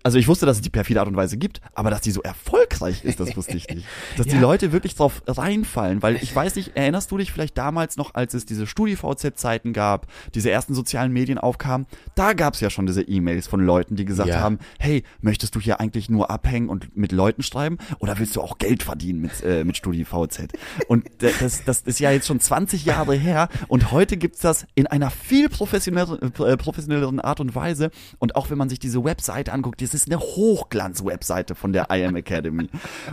also 0.03 0.17
ich 0.17 0.27
wusste, 0.27 0.46
dass 0.46 0.58
es 0.58 0.62
die 0.62 0.70
perfide 0.70 1.00
Art 1.00 1.08
und 1.08 1.15
Weise 1.15 1.38
gibt, 1.38 1.62
aber 1.74 1.89
dass 1.89 2.01
die 2.01 2.12
so 2.12 2.22
erfolgreich 2.22 3.03
ist, 3.05 3.20
das 3.20 3.36
wusste 3.38 3.55
ich 3.58 3.67
nicht. 3.70 3.86
Dass 4.17 4.25
die 4.27 4.36
Ja. 4.36 4.41
Leute 4.41 4.72
wirklich 4.72 4.96
drauf 4.96 5.22
reinfallen, 5.27 6.01
weil 6.01 6.15
ich 6.17 6.36
weiß 6.36 6.55
nicht, 6.55 6.75
erinnerst 6.75 7.12
du 7.12 7.17
dich 7.17 7.31
vielleicht 7.31 7.58
damals 7.58 7.98
noch, 7.98 8.13
als 8.15 8.34
es 8.34 8.46
diese 8.46 8.65
StudiVZ-Zeiten 8.67 9.74
gab, 9.74 10.08
diese 10.34 10.50
ersten 10.51 10.74
sozialen 10.74 11.12
Medien 11.12 11.38
aufkamen, 11.38 11.88
da 12.15 12.34
gab 12.34 12.53
es 12.55 12.60
ja 12.60 12.70
schon 12.70 12.86
diese 12.86 13.01
E-Mails 13.01 13.48
von 13.48 13.60
Leuten, 13.65 13.96
die 13.96 14.05
gesagt 14.05 14.29
Ja. 14.29 14.39
haben, 14.39 14.60
hey, 14.79 15.03
möchtest 15.22 15.55
du 15.55 15.60
hier 15.60 15.79
eigentlich 15.79 16.10
nur 16.10 16.29
abhängen 16.31 16.70
und 16.70 16.96
mit 16.96 17.12
Leuten 17.12 17.43
schreiben 17.43 17.77
oder 18.00 18.17
willst 18.20 18.36
du 18.36 18.41
auch 18.41 18.58
Geld 18.58 18.84
verdienen 18.84 19.22
mit, 19.22 19.43
äh, 19.43 19.63
mit 19.63 19.77
StudiVZ? 19.77 20.48
Und 20.88 21.05
das, 21.20 21.63
das 21.63 21.81
ist 21.81 22.00
ja 22.00 22.12
jetzt 22.12 22.27
schon 22.27 22.39
20 22.39 22.86
Jahre 22.86 23.15
her 23.15 23.50
und 23.67 23.91
heute 23.91 24.17
gibt's 24.17 24.39
das 24.39 24.65
in 24.75 24.88
einer 24.88 25.10
viel 25.10 25.50
professionelleren, 25.50 26.34
äh, 26.46 26.58
professionelleren 26.58 27.20
Art 27.20 27.39
und 27.39 27.55
Weise 27.55 27.91
und 28.20 28.36
auch 28.36 28.50
wenn 28.50 28.58
man 28.58 28.70
sich 28.70 28.79
diese 28.79 29.03
Webseite 29.03 29.53
anguckt, 29.53 29.79
das 29.93 30.01
ist 30.01 30.12
eine 30.12 30.19
Hochglanz-Webseite 30.19 31.55
von 31.55 31.74
der 31.74 31.88
I 31.91 32.03
Am 32.05 32.15
Academy. 32.15 32.69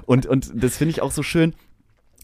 Und, 0.06 0.26
und 0.26 0.50
das 0.54 0.76
finde 0.76 0.90
ich 0.90 1.02
auch 1.02 1.12
so 1.12 1.22
schön, 1.22 1.54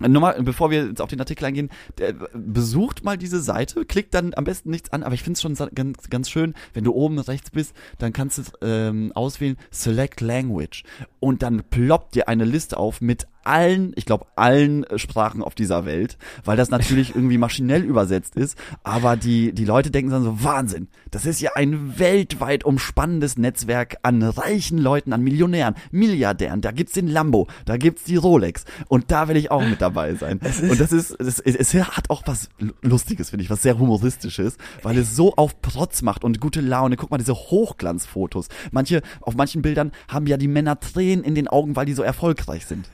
Nochmal, 0.01 0.43
bevor 0.43 0.73
wir 0.73 0.87
jetzt 0.89 1.01
auf 1.01 1.09
den 1.09 1.21
Artikel 1.21 1.45
eingehen, 1.45 1.71
der, 1.99 2.15
besucht 2.33 3.05
mal 3.05 3.17
diese 3.17 3.41
Seite, 3.41 3.85
klickt 3.85 4.13
dann 4.13 4.35
am 4.35 4.43
besten 4.43 4.71
nichts 4.71 4.93
an, 4.93 5.05
aber 5.05 5.15
ich 5.15 5.23
finde 5.23 5.35
es 5.35 5.43
schon 5.43 5.55
ganz, 5.73 6.11
ganz 6.11 6.29
schön, 6.29 6.55
wenn 6.73 6.83
du 6.83 6.93
oben 6.93 7.17
rechts 7.21 7.51
bist, 7.51 7.77
dann 7.99 8.13
kannst 8.13 8.39
du 8.39 8.43
ähm, 8.61 9.13
auswählen 9.15 9.57
Select 9.71 10.21
Language 10.21 10.83
und 11.25 11.43
dann 11.43 11.63
ploppt 11.71 12.17
dir 12.17 12.29
eine 12.29 12.45
Liste 12.45 12.77
auf 12.77 13.01
mit 13.01 13.27
allen, 13.45 13.93
ich 13.97 14.05
glaube 14.05 14.27
allen 14.37 14.85
äh, 14.85 14.99
Sprachen 14.99 15.43
auf 15.43 15.55
dieser 15.55 15.87
Welt, 15.87 16.19
weil 16.45 16.59
das 16.59 16.69
natürlich 16.69 17.11
irgendwie 17.15 17.39
maschinell 17.39 17.83
übersetzt 17.83 18.37
ist, 18.37 18.59
aber 18.83 19.17
die, 19.17 19.53
die 19.53 19.65
Leute 19.65 19.91
denken 19.91 20.11
dann 20.11 20.23
so, 20.23 20.45
Wahnsinn, 20.45 20.89
das 21.11 21.25
ist 21.25 21.41
ja 21.41 21.53
ein 21.55 21.99
weltweit 21.99 22.65
umspannendes 22.65 23.39
Netzwerk 23.39 23.97
an 24.03 24.23
reichen 24.23 24.77
Leuten, 24.77 25.15
an 25.15 25.23
Millionären, 25.23 25.77
Milliardären, 25.91 26.61
da 26.61 26.73
gibt's 26.73 26.93
den 26.93 27.09
Lambo, 27.09 27.47
da 27.65 27.79
gibt's 27.79 28.05
die 28.05 28.17
Rolex 28.17 28.67
und 28.89 29.11
da 29.11 29.29
will 29.29 29.37
ich 29.37 29.51
auch 29.51 29.65
mit 29.65 29.81
dabei 29.81 30.15
sein. 30.15 30.41
Und 30.69 30.79
das 30.79 30.93
ist, 30.93 31.11
es, 31.19 31.39
es 31.41 31.75
hat 31.75 32.11
auch 32.11 32.23
was 32.27 32.51
Lustiges, 32.83 33.31
finde 33.31 33.45
ich, 33.45 33.51
was 33.51 33.63
sehr 33.63 33.79
Humoristisches, 33.79 34.59
weil 34.83 34.99
es 34.99 35.17
so 35.17 35.35
auf 35.37 35.61
Protz 35.63 36.03
macht 36.03 36.25
und 36.25 36.41
gute 36.41 36.61
Laune. 36.61 36.97
Guck 36.97 37.11
mal, 37.11 37.19
diese 37.19 37.35
Hochglanzfotos. 37.35 38.49
Manche, 38.71 39.03
auf 39.21 39.37
manchen 39.37 39.63
Bildern 39.63 39.93
haben 40.09 40.27
ja 40.27 40.37
die 40.37 40.49
Männer 40.49 40.79
Tränen 40.79 41.14
in 41.23 41.35
den 41.35 41.49
Augen, 41.49 41.77
weil 41.77 41.87
die 41.87 41.93
so 41.95 42.03
erfolgreich 42.03 42.67
sind. 42.67 42.89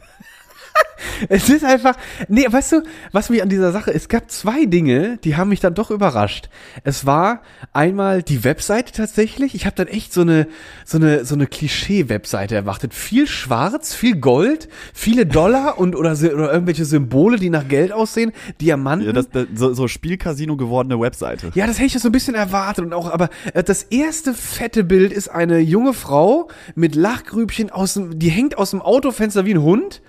Es 1.29 1.49
ist 1.49 1.65
einfach, 1.65 1.97
nee, 2.29 2.47
weißt 2.49 2.73
du, 2.73 2.83
was 3.13 3.31
mich 3.31 3.43
an 3.43 3.49
dieser 3.49 3.73
Sache, 3.73 3.93
es 3.93 4.09
gab 4.09 4.31
zwei 4.31 4.65
Dinge, 4.65 5.19
die 5.25 5.37
haben 5.37 5.51
mich 5.51 5.61
dann 5.61 5.75
doch 5.75 5.91
überrascht. 5.91 6.49
Es 6.85 7.07
war 7.07 7.43
einmal 7.73 8.23
die 8.23 8.45
Webseite 8.45 8.93
tatsächlich. 8.93 9.55
Ich 9.55 9.67
habe 9.67 9.77
dann 9.77 9.89
echt 9.89 10.13
so 10.13 10.23
eine, 10.23 10.47
so 10.85 10.99
eine, 10.99 11.25
so 11.25 11.35
eine 11.35 11.47
Klischee-Webseite 11.47 12.55
erwartet. 12.55 12.95
Viel 12.95 13.27
Schwarz, 13.27 13.95
viel 13.95 14.17
Gold, 14.17 14.69
viele 14.95 15.27
Dollar 15.27 15.79
und 15.79 15.97
oder, 15.97 16.13
oder 16.13 16.53
irgendwelche 16.53 16.85
Symbole, 16.85 17.39
die 17.39 17.51
nach 17.51 17.69
Geld 17.69 17.93
aussehen, 17.93 18.33
Diamanten. 18.61 19.07
Ja, 19.07 19.13
das, 19.13 19.29
das, 19.31 19.47
so, 19.55 19.73
so 19.75 19.89
Spielcasino 19.89 20.57
gewordene 20.57 21.01
Webseite. 21.01 21.51
Ja, 21.55 21.67
das 21.67 21.79
hätte 21.79 21.97
ich 21.97 22.03
so 22.03 22.09
ein 22.09 22.13
bisschen 22.13 22.35
erwartet 22.35 22.85
und 22.85 22.93
auch, 22.93 23.11
aber 23.11 23.29
äh, 23.55 23.63
das 23.63 23.83
erste 23.85 24.35
fette 24.35 24.85
Bild 24.85 25.13
ist 25.13 25.29
eine 25.29 25.59
junge 25.59 25.93
Frau 25.93 26.49
mit 26.75 26.95
Lachgrübchen 26.95 27.71
aus 27.71 27.95
dem, 27.95 28.19
die 28.19 28.31
hängt 28.31 28.57
aus 28.57 28.71
dem 28.71 28.81
Autofenster 28.81 29.45
wie 29.45 29.55
ein 29.55 29.63
Hund 29.63 30.01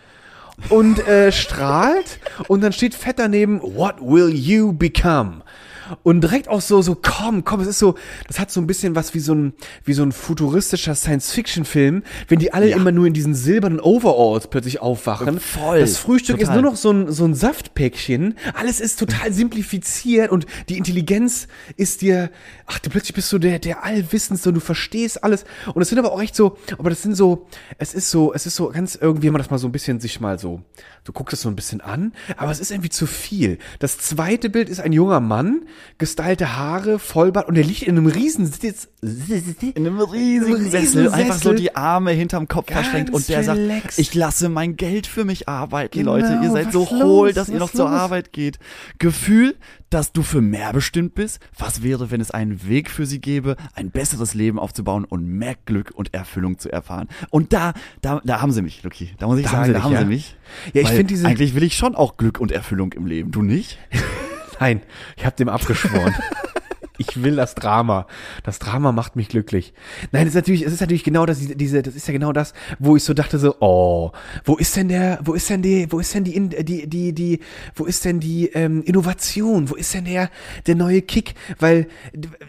und 0.69 1.05
äh, 1.07 1.31
strahlt 1.31 2.19
und 2.47 2.61
dann 2.61 2.73
steht 2.73 2.95
fett 2.95 3.19
daneben, 3.19 3.61
what 3.61 3.95
will 3.99 4.29
you 4.29 4.73
become? 4.73 5.41
Und 6.03 6.21
direkt 6.21 6.47
auch 6.47 6.61
so, 6.61 6.81
so, 6.81 6.95
komm, 7.01 7.43
komm, 7.43 7.59
es 7.61 7.67
ist 7.67 7.79
so, 7.79 7.95
das 8.27 8.39
hat 8.39 8.51
so 8.51 8.59
ein 8.61 8.67
bisschen 8.67 8.95
was 8.95 9.13
wie 9.13 9.19
so 9.19 9.33
ein, 9.33 9.53
wie 9.85 9.93
so 9.93 10.03
ein 10.03 10.11
futuristischer 10.11 10.95
Science-Fiction-Film, 10.95 12.03
wenn 12.27 12.39
die 12.39 12.53
alle 12.53 12.69
Ja. 12.69 12.77
immer 12.77 12.91
nur 12.91 13.07
in 13.07 13.13
diesen 13.13 13.33
silbernen 13.35 13.79
Overalls 13.79 14.47
plötzlich 14.47 14.79
aufwachen. 14.81 15.39
Voll, 15.39 15.79
Das 15.79 15.97
Frühstück 15.97 16.39
total. 16.39 16.55
ist 16.55 16.61
nur 16.61 16.71
noch 16.71 16.77
so 16.77 16.91
ein, 16.91 17.11
so 17.11 17.25
ein 17.25 17.33
Saftpäckchen. 17.33 18.35
Alles 18.53 18.79
ist 18.79 18.99
total 18.99 19.33
simplifiziert 19.33 20.31
und 20.31 20.45
die 20.69 20.77
Intelligenz 20.77 21.47
ist 21.77 22.01
dir, 22.01 22.29
ach, 22.67 22.79
du 22.79 22.89
plötzlich 22.89 23.13
bist 23.13 23.31
du 23.31 23.37
der, 23.39 23.59
der 23.59 23.83
Allwissendste 23.83 24.49
und 24.49 24.55
du 24.55 24.61
verstehst 24.61 25.23
alles. 25.23 25.45
Und 25.73 25.81
es 25.81 25.89
sind 25.89 25.99
aber 25.99 26.11
auch 26.11 26.21
echt 26.21 26.35
so, 26.35 26.57
aber 26.77 26.89
das 26.89 27.01
sind 27.01 27.15
so, 27.15 27.47
es 27.77 27.93
ist 27.93 28.09
so, 28.11 28.33
es 28.33 28.45
ist 28.45 28.55
so 28.55 28.69
ganz 28.69 28.95
irgendwie, 28.95 29.27
wenn 29.27 29.33
man 29.33 29.41
das 29.41 29.49
mal 29.51 29.57
so 29.57 29.67
ein 29.67 29.71
bisschen 29.71 29.99
sich 29.99 30.19
mal 30.19 30.39
so, 30.39 30.61
du 31.03 31.11
guckst 31.13 31.33
es 31.33 31.41
so 31.41 31.49
ein 31.49 31.55
bisschen 31.55 31.81
an, 31.81 32.13
aber 32.37 32.51
es 32.51 32.59
ist 32.59 32.71
irgendwie 32.71 32.89
zu 32.89 33.05
viel. 33.07 33.57
Das 33.79 33.97
zweite 33.97 34.49
Bild 34.49 34.69
ist 34.69 34.79
ein 34.79 34.93
junger 34.93 35.19
Mann, 35.19 35.61
gestylte 35.97 36.57
Haare, 36.57 36.99
Vollbart 36.99 37.47
und 37.47 37.55
der 37.55 37.63
liegt 37.63 37.83
in 37.83 37.97
einem 37.97 38.07
riesen 38.07 38.45
Sitz. 38.45 38.87
In 39.01 39.87
einem 39.87 39.99
riesigen 39.99 40.53
riesen 40.55 40.71
Sessel, 40.71 41.09
einfach 41.11 41.39
so 41.41 41.53
die 41.53 41.75
Arme 41.75 42.11
hinterm 42.11 42.47
Kopf 42.47 42.67
Ganz 42.67 42.81
verschränkt 42.87 43.11
und 43.13 43.27
der 43.29 43.39
relaxed. 43.47 43.83
sagt, 43.83 43.99
ich 43.99 44.13
lasse 44.13 44.49
mein 44.49 44.75
Geld 44.75 45.07
für 45.07 45.25
mich 45.25 45.47
arbeiten, 45.49 45.97
Genau, 45.99 46.15
Leute. 46.15 46.39
Ihr 46.43 46.51
seid 46.51 46.67
was 46.67 46.73
so 46.73 46.79
los? 46.91 46.91
hohl, 47.03 47.33
dass 47.33 47.49
ihr 47.49 47.57
noch 47.59 47.71
zur 47.71 47.89
los? 47.89 47.99
Arbeit 47.99 48.31
geht. 48.31 48.59
Gefühl, 48.99 49.55
dass 49.89 50.11
du 50.13 50.21
für 50.23 50.39
mehr 50.41 50.71
bestimmt 50.71 51.15
bist. 51.15 51.39
Was 51.57 51.83
wäre, 51.83 52.11
wenn 52.11 52.21
es 52.21 52.31
einen 52.31 52.67
Weg 52.67 52.89
für 52.89 53.05
sie 53.05 53.19
gäbe, 53.19 53.55
ein 53.73 53.91
besseres 53.91 54.33
Leben 54.35 54.59
aufzubauen 54.59 55.03
und 55.05 55.25
mehr 55.25 55.55
Glück 55.65 55.91
und 55.95 56.13
Erfüllung 56.13 56.59
zu 56.59 56.71
erfahren? 56.71 57.07
Und 57.31 57.53
da, 57.53 57.73
da, 58.01 58.21
da 58.23 58.41
haben 58.41 58.51
sie 58.51 58.61
mich, 58.61 58.83
Lucky. 58.83 59.09
Da 59.19 59.25
muss 59.27 59.39
ich 59.39 59.45
Da 59.45 59.51
haben 59.51 59.57
sagen, 59.57 59.65
sie 59.67 59.73
da 59.73 59.77
dich, 59.79 59.83
haben 59.85 59.93
ja? 59.93 59.99
sie 60.01 60.05
mich. 60.05 60.35
Ja, 60.73 60.81
ich 60.83 60.87
finde 60.89 61.05
diese- 61.05 61.27
Eigentlich 61.27 61.55
will 61.55 61.63
ich 61.63 61.75
schon 61.75 61.95
auch 61.95 62.17
Glück 62.17 62.39
und 62.39 62.51
Erfüllung 62.51 62.93
im 62.93 63.05
Leben. 63.07 63.31
Du 63.31 63.41
nicht? 63.41 63.77
Nein, 64.61 64.83
ich 65.17 65.25
habe 65.25 65.35
dem 65.35 65.49
abgeschworen. 65.49 66.15
Ich 66.97 67.23
will 67.23 67.35
das 67.35 67.55
Drama. 67.55 68.05
Das 68.43 68.59
Drama 68.59 68.91
macht 68.91 69.15
mich 69.15 69.27
glücklich. 69.27 69.73
Nein, 70.11 70.27
es 70.27 70.29
ist 70.29 70.35
natürlich, 70.35 70.61
es 70.61 70.71
ist 70.71 70.81
natürlich 70.81 71.03
genau 71.03 71.25
das, 71.25 71.39
diese, 71.39 71.81
das 71.81 71.95
ist 71.95 72.05
ja 72.05 72.13
genau 72.13 72.31
das, 72.31 72.53
wo 72.77 72.95
ich 72.95 73.03
so 73.03 73.15
dachte 73.15 73.39
so, 73.39 73.55
oh, 73.59 74.11
wo 74.45 74.55
ist 74.57 74.75
denn 74.75 74.89
der, 74.89 75.17
wo 75.23 75.33
ist 75.33 75.49
denn 75.49 75.63
die, 75.63 75.91
wo 75.91 75.99
ist 75.99 76.13
denn 76.13 76.25
die, 76.25 76.63
die, 76.63 76.87
die, 76.87 77.11
die, 77.11 77.39
wo 77.73 77.85
ist 77.85 78.05
denn 78.05 78.19
die 78.19 78.49
ähm, 78.49 78.83
Innovation? 78.83 79.71
Wo 79.71 79.73
ist 79.73 79.95
denn 79.95 80.05
der, 80.05 80.29
der 80.67 80.75
neue 80.75 81.01
Kick? 81.01 81.33
Weil 81.57 81.87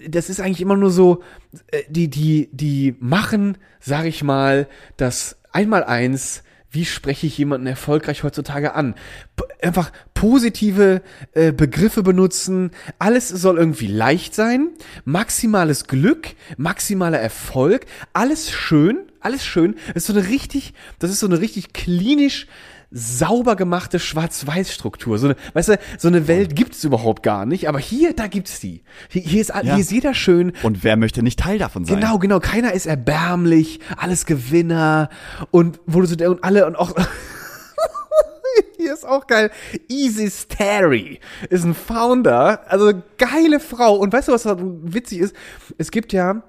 das 0.07 0.29
ist 0.29 0.39
eigentlich 0.39 0.61
immer 0.61 0.77
nur 0.77 0.91
so, 0.91 1.23
äh, 1.69 1.85
die, 1.89 2.11
die, 2.11 2.51
die 2.53 2.95
machen, 3.01 3.57
sag 3.81 4.05
ich 4.05 4.23
mal, 4.23 4.69
das 4.99 5.39
Einmaleins 5.51 6.43
wie 6.73 6.87
spreche 6.87 7.27
ich 7.27 7.37
jemanden 7.37 7.67
erfolgreich 7.67 8.23
heutzutage 8.23 8.75
an? 8.75 8.95
P 9.37 9.45
einfach 9.63 9.93
positive 10.15 11.03
äh, 11.35 11.53
Begriffe 11.53 12.03
benutzen. 12.03 12.71
Alles 12.99 13.29
soll 13.29 13.59
irgendwie 13.59 13.87
leicht 13.87 14.35
sein. 14.35 14.71
Maximales 15.05 15.87
Glück, 15.87 16.29
maximaler 16.57 17.21
Erfolg. 17.21 17.87
Alles 18.15 18.51
schön, 18.51 18.99
alles 19.21 19.45
schön. 19.45 19.77
Das 19.89 20.05
ist 20.05 20.07
so 20.07 20.15
eine 20.15 20.29
richtig, 20.29 20.73
das 20.99 21.11
ist 21.11 21.21
so 21.21 21.27
eine 21.27 21.41
richtig 21.41 21.73
klinisch 21.75 22.47
sauber 22.93 23.57
gemachte 23.57 23.99
Schwarz-Weiß-Struktur. 23.99 25.19
So 25.19 25.29
eine, 25.29 25.37
weißt 25.55 25.69
du, 25.71 25.79
so 25.99 26.09
eine 26.09 26.29
Welt 26.29 26.55
gibt 26.55 26.75
es 26.75 26.85
überhaupt 26.85 27.23
gar 27.23 27.47
nicht, 27.47 27.69
aber 27.69 27.79
hier, 27.79 28.13
da 28.13 28.27
gibt's 28.27 28.61
die. 28.61 28.83
Hier, 29.09 29.23
hier, 29.23 29.41
ist, 29.41 29.49
ja. 29.49 29.63
hier 29.63 29.79
ist 29.79 29.91
jeder 29.91 30.15
schön. 30.15 30.53
Und 30.63 30.85
wer 30.85 30.97
möchte 30.97 31.23
nicht 31.23 31.39
Teil 31.39 31.59
davon 31.59 31.85
sein? 31.85 32.01
Genau, 32.01 32.19
genau. 32.19 32.39
Keiner 32.39 32.73
ist 32.73 32.87
erbärmlich, 32.87 33.81
alles 33.97 34.27
Gewinner 34.27 35.09
und 35.51 35.81
wo 35.87 36.01
du 36.01 36.07
so, 36.07 36.17
und 36.29 36.45
alle 36.45 36.67
und 36.67 36.77
auch, 36.77 36.95
hier 38.77 38.93
ist 38.93 39.07
auch 39.07 39.27
geil. 39.27 39.51
Easy 39.89 40.31
Starry 40.31 41.21
ist 41.49 41.65
ein 41.65 41.75
Founder, 41.75 42.71
also 42.71 42.93
geile 43.17 43.61
Frau. 43.61 43.97
Und 43.97 44.13
weißt 44.13 44.29
du, 44.29 44.33
was 44.33 44.47
witzig 44.47 45.21
ist? 45.21 45.37
Es 45.79 45.91
gibt 45.91 46.13
ja 46.13 46.43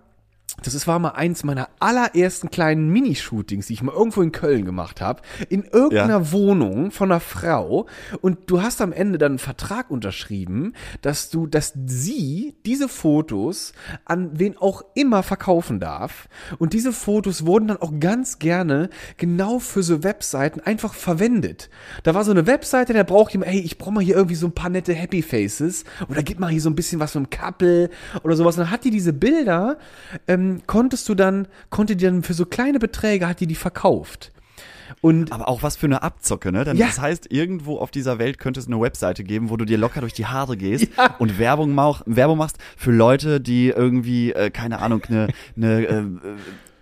das 0.61 0.75
ist, 0.75 0.87
war 0.87 0.99
mal 0.99 1.09
eins 1.09 1.43
meiner 1.43 1.69
allerersten 1.79 2.51
kleinen 2.51 2.89
Minishootings, 2.89 3.67
die 3.67 3.73
ich 3.73 3.81
mal 3.81 3.93
irgendwo 3.93 4.21
in 4.21 4.31
Köln 4.31 4.65
gemacht 4.65 5.01
habe, 5.01 5.21
in 5.49 5.63
irgendeiner 5.63 6.19
ja. 6.19 6.31
Wohnung 6.31 6.91
von 6.91 7.11
einer 7.11 7.19
Frau. 7.19 7.87
Und 8.21 8.51
du 8.51 8.61
hast 8.61 8.79
am 8.81 8.93
Ende 8.93 9.17
dann 9.17 9.33
einen 9.33 9.39
Vertrag 9.39 9.89
unterschrieben, 9.89 10.73
dass 11.01 11.31
du, 11.31 11.47
dass 11.47 11.73
sie 11.85 12.55
diese 12.65 12.87
Fotos 12.87 13.73
an 14.05 14.39
wen 14.39 14.55
auch 14.57 14.83
immer 14.93 15.23
verkaufen 15.23 15.79
darf. 15.79 16.29
Und 16.59 16.73
diese 16.73 16.93
Fotos 16.93 17.45
wurden 17.45 17.67
dann 17.67 17.77
auch 17.77 17.93
ganz 17.99 18.37
gerne 18.37 18.89
genau 19.17 19.57
für 19.57 19.81
so 19.81 20.03
Webseiten 20.03 20.59
einfach 20.59 20.93
verwendet. 20.93 21.69
Da 22.03 22.13
war 22.13 22.23
so 22.23 22.31
eine 22.31 22.45
Webseite, 22.45 22.93
der 22.93 23.03
braucht 23.03 23.33
jemand, 23.33 23.51
ey, 23.51 23.59
ich 23.59 23.79
brauche 23.79 23.93
mal 23.93 24.03
hier 24.03 24.15
irgendwie 24.15 24.35
so 24.35 24.47
ein 24.47 24.53
paar 24.53 24.69
nette 24.69 24.93
Happy 24.93 25.23
Faces 25.23 25.83
oder 26.09 26.21
gib 26.21 26.39
mal 26.39 26.49
hier 26.49 26.61
so 26.61 26.69
ein 26.69 26.75
bisschen 26.75 26.99
was 26.99 27.15
mit 27.15 27.25
dem 27.25 27.29
Couple 27.31 27.89
oder 28.23 28.35
sowas. 28.35 28.55
Und 28.55 28.65
dann 28.65 28.71
hat 28.71 28.83
die 28.83 28.91
diese 28.91 29.13
Bilder 29.13 29.77
ähm, 30.27 30.42
ähm, 30.43 30.61
konntest 30.67 31.09
du 31.09 31.15
dann, 31.15 31.47
konnte 31.69 31.95
die 31.95 32.05
dann 32.05 32.23
für 32.23 32.33
so 32.33 32.45
kleine 32.45 32.79
Beträge, 32.79 33.27
hat 33.27 33.39
die 33.39 33.47
die 33.47 33.55
verkauft. 33.55 34.31
Und 35.01 35.31
aber 35.31 35.47
auch 35.47 35.63
was 35.63 35.75
für 35.75 35.85
eine 35.85 36.03
Abzocke, 36.03 36.51
ne? 36.51 36.63
Denn 36.63 36.77
ja. 36.77 36.87
das 36.87 36.99
heißt, 36.99 37.31
irgendwo 37.31 37.77
auf 37.77 37.91
dieser 37.91 38.19
Welt 38.19 38.37
könnte 38.37 38.59
es 38.59 38.67
eine 38.67 38.79
Webseite 38.79 39.23
geben, 39.23 39.49
wo 39.49 39.57
du 39.57 39.65
dir 39.65 39.77
locker 39.77 40.01
durch 40.01 40.13
die 40.13 40.25
Haare 40.25 40.55
gehst 40.55 40.87
ja. 40.97 41.15
und 41.19 41.39
Werbung, 41.39 41.73
mach, 41.73 42.03
Werbung 42.05 42.37
machst 42.37 42.57
für 42.77 42.91
Leute, 42.91 43.41
die 43.41 43.69
irgendwie, 43.69 44.31
äh, 44.33 44.49
keine 44.49 44.79
Ahnung, 44.79 45.01
eine, 45.07 45.27
eine 45.57 45.85
äh, 45.85 46.03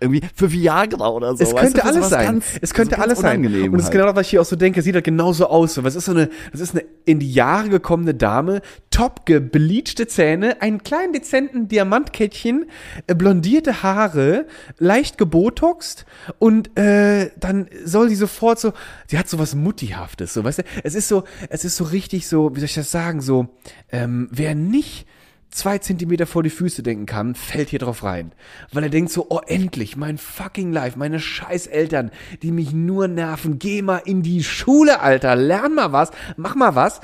irgendwie 0.02 0.22
für 0.34 0.52
Viagra 0.52 1.08
oder 1.08 1.36
so. 1.36 1.44
Es 1.44 1.54
könnte 1.54 1.80
du, 1.80 1.84
alles 1.84 2.08
sein. 2.10 2.26
Ganz, 2.26 2.44
es 2.60 2.74
könnte 2.74 2.98
alles 2.98 3.20
sein. 3.20 3.44
Und 3.46 3.72
das 3.72 3.80
ist 3.80 3.84
halt. 3.84 3.92
genau 3.92 4.06
das, 4.06 4.16
was 4.16 4.26
ich 4.26 4.30
hier 4.30 4.40
auch 4.40 4.46
so 4.46 4.56
denke. 4.56 4.82
Sieht 4.82 4.94
halt 4.94 5.04
genauso 5.04 5.46
aus. 5.46 5.82
Was 5.82 5.94
ist 5.94 6.04
so 6.04 6.12
eine, 6.12 6.28
das 6.50 6.60
ist 6.60 6.74
eine 6.74 6.84
in 7.04 7.18
die 7.18 7.32
Jahre 7.32 7.68
gekommene 7.68 8.14
Dame, 8.14 8.62
top 8.90 9.26
gebleachte 9.26 10.06
Zähne, 10.06 10.60
einen 10.62 10.82
kleinen 10.82 11.12
dezenten 11.12 11.68
Diamantkettchen, 11.68 12.66
äh, 13.06 13.14
blondierte 13.14 13.82
Haare, 13.82 14.46
leicht 14.78 15.18
gebotoxt 15.18 16.06
und 16.38 16.76
äh, 16.78 17.30
dann 17.38 17.68
soll 17.84 18.08
sie 18.08 18.14
sofort 18.14 18.60
so, 18.60 18.72
sie 19.06 19.18
hat 19.18 19.28
so 19.28 19.38
was 19.38 19.54
Muttihaftes, 19.54 20.34
so, 20.34 20.44
weißt 20.44 20.60
du, 20.60 20.62
es 20.84 20.94
ist 20.94 21.08
so, 21.08 21.24
es 21.48 21.64
ist 21.64 21.76
so 21.76 21.84
richtig 21.84 22.28
so, 22.28 22.54
wie 22.54 22.60
soll 22.60 22.66
ich 22.66 22.74
das 22.74 22.90
sagen, 22.90 23.20
so, 23.20 23.48
ähm, 23.90 24.28
wer 24.30 24.54
nicht 24.54 25.06
zwei 25.52 25.78
Zentimeter 25.78 26.26
vor 26.26 26.42
die 26.42 26.50
Füße 26.50 26.82
denken 26.82 27.06
kann, 27.06 27.34
fällt 27.34 27.68
hier 27.68 27.78
drauf 27.78 28.02
rein. 28.02 28.32
Weil 28.72 28.84
er 28.84 28.90
denkt 28.90 29.12
so, 29.12 29.26
oh 29.28 29.40
endlich, 29.46 29.96
mein 29.96 30.18
fucking 30.18 30.72
Life, 30.72 30.98
meine 30.98 31.20
scheiß 31.20 31.68
Eltern, 31.68 32.10
die 32.42 32.50
mich 32.50 32.72
nur 32.72 33.06
nerven, 33.06 33.58
geh 33.58 33.82
mal 33.82 33.98
in 33.98 34.22
die 34.22 34.42
Schule, 34.42 35.00
Alter, 35.00 35.36
lern 35.36 35.74
mal 35.74 35.92
was, 35.92 36.10
mach 36.36 36.54
mal 36.54 36.74
was. 36.74 37.00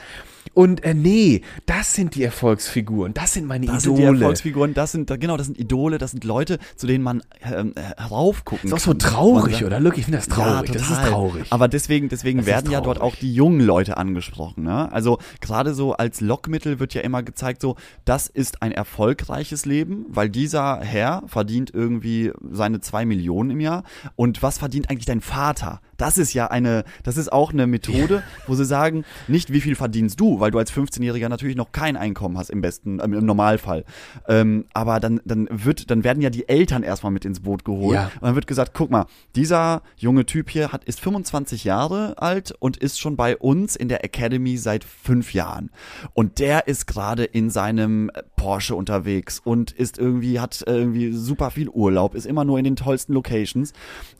Und 0.59 0.83
äh, 0.83 0.93
nee, 0.93 1.43
das 1.67 1.95
sind 1.95 2.17
die 2.17 2.25
Erfolgsfiguren, 2.25 3.15
das 3.15 3.35
sind 3.35 3.47
meine 3.47 3.67
das 3.67 3.85
Idole. 3.85 3.95
Das 3.95 4.01
sind 4.01 4.17
die 4.17 4.23
Erfolgsfiguren, 4.23 4.75
das 4.75 4.91
sind, 4.91 5.21
genau, 5.21 5.37
das 5.37 5.47
sind 5.47 5.57
Idole, 5.57 5.99
das 5.99 6.11
sind 6.11 6.25
Leute, 6.25 6.59
zu 6.75 6.89
denen 6.89 7.05
man 7.05 7.23
ähm, 7.45 7.75
heraufgucken 7.77 8.69
kann. 8.69 8.77
Ist 8.77 8.83
auch 8.83 8.87
so 8.87 8.95
traurig, 8.95 9.65
oder? 9.65 9.79
Look, 9.79 9.99
ich 9.99 10.07
finde 10.07 10.19
das 10.19 10.27
traurig, 10.27 10.71
ja, 10.71 10.75
das 10.75 10.91
ist 10.91 11.01
traurig. 11.05 11.47
Aber 11.51 11.69
deswegen, 11.69 12.09
deswegen 12.09 12.45
werden 12.45 12.73
ja 12.73 12.81
dort 12.81 13.01
auch 13.01 13.15
die 13.15 13.33
jungen 13.33 13.61
Leute 13.61 13.99
angesprochen, 13.99 14.65
ne? 14.65 14.91
Also 14.91 15.19
gerade 15.41 15.75
so 15.75 15.93
als 15.93 16.21
Lockmittel 16.21 16.81
wird 16.81 16.93
ja 16.93 17.03
immer 17.03 17.23
gezeigt, 17.23 17.63
so, 17.63 17.77
das 18.05 18.27
ist 18.27 18.61
ein 18.61 18.73
erfolgreiches 18.73 19.65
Leben, 19.65 20.07
weil 20.09 20.29
dieser 20.29 20.81
Herr 20.81 21.23
verdient 21.29 21.71
irgendwie 21.73 22.33
seine 22.51 22.81
zwei 22.81 23.07
Millionen 23.07 23.51
im 23.51 23.61
Jahr. 23.61 23.85
Und 24.17 24.43
was 24.43 24.59
verdient 24.59 24.91
eigentlich 24.91 25.07
dein 25.07 25.21
Vater? 25.21 25.81
Das 25.99 26.17
ist 26.17 26.33
ja 26.33 26.47
eine, 26.47 26.85
das 27.03 27.17
ist 27.17 27.31
auch 27.33 27.53
eine 27.53 27.67
Methode, 27.67 28.23
wo 28.47 28.55
sie 28.55 28.65
sagen, 28.65 29.05
nicht 29.27 29.53
wie 29.53 29.61
viel 29.61 29.75
verdienst 29.75 30.19
du, 30.19 30.41
weil 30.41 30.51
du 30.51 30.59
als 30.59 30.73
15-Jähriger 30.73 31.29
natürlich 31.29 31.57
noch 31.57 31.73
kein 31.73 31.97
Einkommen 31.97 32.39
hast 32.39 32.51
im 32.51 32.61
besten, 32.61 33.01
im 33.01 33.27
Normalfall. 33.27 33.85
Ähm, 34.29 34.65
aber 34.73 35.01
dann, 35.01 35.21
dann 35.25 35.49
wird, 35.51 35.91
dann 35.91 36.05
werden 36.05 36.23
ja 36.23 36.31
die 36.31 36.49
Eltern 36.49 36.85
erstmal 36.85 37.13
mit 37.13 37.25
ins 37.25 37.41
Boot 37.41 37.65
geholt. 37.65 37.97
Ja. 37.97 38.11
Und 38.15 38.23
dann 38.23 38.35
wird 38.37 38.47
gesagt, 38.47 38.73
guck 38.75 38.91
mal, 38.91 39.07
dieser 39.35 39.83
junge 39.97 40.25
Typ 40.25 40.51
hier 40.51 40.71
hat, 40.71 40.85
ist 40.85 41.01
25 41.01 41.65
Jahre 41.65 42.15
alt 42.17 42.55
und 42.61 42.77
ist 42.77 43.01
schon 43.01 43.17
bei 43.17 43.37
uns 43.37 43.75
in 43.75 43.89
der 43.89 44.05
Academy 44.05 44.57
seit 44.57 44.85
fünf 44.85 45.35
Jahren. 45.35 45.71
Und 46.15 46.39
der 46.39 46.69
ist 46.69 46.87
gerade 46.87 47.25
in 47.25 47.51
seinem 47.51 48.13
Porsche 48.37 48.77
unterwegs 48.77 49.41
und 49.43 49.73
ist 49.73 49.99
irgendwie, 49.99 50.39
hat 50.39 50.63
irgendwie 50.65 51.13
super 51.13 51.51
viel 51.51 51.69
Urlaub, 51.69 52.15
ist 52.15 52.27
immer 52.27 52.45
nur 52.45 52.59
in 52.59 52.65
den 52.65 52.77
tollsten 52.77 53.15
Locations. 53.15 53.73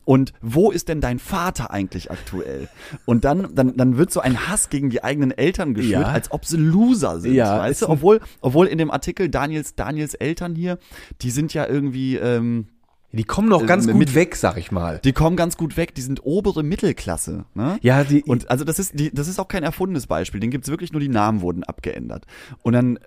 Und 0.03 0.33
wo 0.41 0.71
ist 0.71 0.89
denn 0.89 0.99
dein 0.99 1.19
Vater 1.19 1.68
eigentlich 1.69 2.11
aktuell? 2.11 2.67
Und 3.05 3.25
dann, 3.25 3.53
dann, 3.55 3.75
dann 3.77 3.97
wird 3.97 4.11
so 4.11 4.19
ein 4.19 4.47
Hass 4.47 4.69
gegen 4.69 4.89
die 4.89 5.03
eigenen 5.03 5.31
Eltern 5.31 5.73
geschürt, 5.73 6.01
ja. 6.01 6.07
als 6.07 6.31
ob 6.31 6.45
sie 6.45 6.57
Loser 6.57 7.19
sind. 7.19 7.33
Ja, 7.33 7.59
weißt 7.59 7.83
du? 7.83 7.89
Obwohl, 7.89 8.19
obwohl 8.41 8.67
in 8.67 8.77
dem 8.77 8.91
Artikel 8.91 9.29
Daniels, 9.29 9.75
Daniels 9.75 10.13
Eltern 10.13 10.55
hier, 10.55 10.77
die 11.21 11.31
sind 11.31 11.53
ja 11.53 11.67
irgendwie, 11.67 12.15
ähm, 12.15 12.67
die 13.11 13.23
kommen 13.23 13.49
noch 13.49 13.65
ganz 13.65 13.87
äh, 13.87 13.91
gut 13.91 14.13
weg, 14.13 14.35
sag 14.35 14.57
ich 14.57 14.71
mal. 14.71 14.99
Die 15.03 15.13
kommen 15.13 15.35
ganz 15.35 15.57
gut 15.57 15.77
weg. 15.77 15.95
Die 15.95 16.01
sind 16.01 16.23
obere 16.23 16.61
Mittelklasse. 16.61 17.45
Ne? 17.55 17.79
Ja, 17.81 18.03
die. 18.03 18.23
Und 18.23 18.51
also 18.51 18.63
das 18.63 18.77
ist, 18.77 18.99
die, 18.99 19.11
das 19.11 19.27
ist 19.27 19.39
auch 19.39 19.47
kein 19.47 19.63
erfundenes 19.63 20.05
Beispiel. 20.05 20.39
Den 20.39 20.51
gibt's 20.51 20.69
wirklich 20.69 20.91
nur 20.91 21.01
die 21.01 21.09
Namen 21.09 21.41
wurden 21.41 21.63
abgeändert. 21.63 22.25
Und 22.61 22.73
dann 22.73 22.97
äh, 22.97 22.99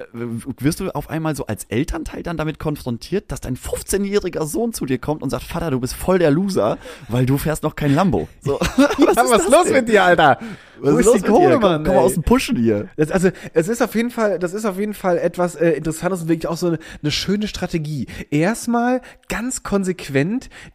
wirst 0.59 0.81
du 0.81 0.91
auf 0.91 1.09
einmal 1.09 1.37
so 1.37 1.47
als 1.47 1.65
Elternteil 1.65 2.25
dann 2.25 2.37
damit 2.37 2.59
konfrontiert, 2.59 3.31
dass 3.31 3.41
dein 3.41 3.57
15-jähriger 3.57 4.45
Sohn 4.45 4.73
zu 4.73 4.87
dir 4.87 4.99
kommt 4.99 5.23
und 5.23 5.31
sagt, 5.31 5.45
Vater, 5.45 5.71
du 5.71 5.79
bist 5.79 5.95
voll 5.95 6.19
der 6.19 6.33
Loser, 6.33 6.79
weil 7.09 7.25
du 7.25 7.39
fährst 7.39 7.63
noch 7.63 7.77
kein 7.77 7.95
Lambo. 7.95 8.29
So, 8.41 8.59
was, 8.59 8.89
ja, 8.99 9.25
was 9.29 9.45
ist 9.45 9.51
los 9.53 9.65
denn? 9.65 9.73
mit 9.75 9.89
dir, 9.89 10.03
Alter? 10.03 10.39
Was 10.81 10.95
Wo 10.95 10.99
ist, 10.99 11.07
ist 11.07 11.17
die 11.19 11.31
Kohle, 11.31 11.61
Mann? 11.61 11.85
Komm, 11.85 11.95
komm 11.95 12.05
aus 12.05 12.15
dem 12.15 12.25
Pushen 12.25 12.57
hier. 12.57 12.89
Das, 12.97 13.13
also, 13.13 13.29
es 13.55 13.69
ist 13.69 13.81
auf 13.81 13.95
jeden 13.95 14.11
Fall, 14.11 14.41
das 14.41 14.53
ist 14.53 14.65
auf 14.65 14.81
jeden 14.81 14.95
Fall 14.95 15.17
etwas 15.17 15.55
äh, 15.55 15.71
Interessantes 15.71 16.23
und 16.23 16.29
wirklich 16.29 16.49
auch 16.49 16.57
so 16.57 16.67
eine, 16.67 16.79
eine 17.03 17.13
schöne 17.13 17.47
Strategie. 17.47 18.09
Erstmal 18.31 19.01
ganz 19.29 19.63
konsequent 19.63 19.92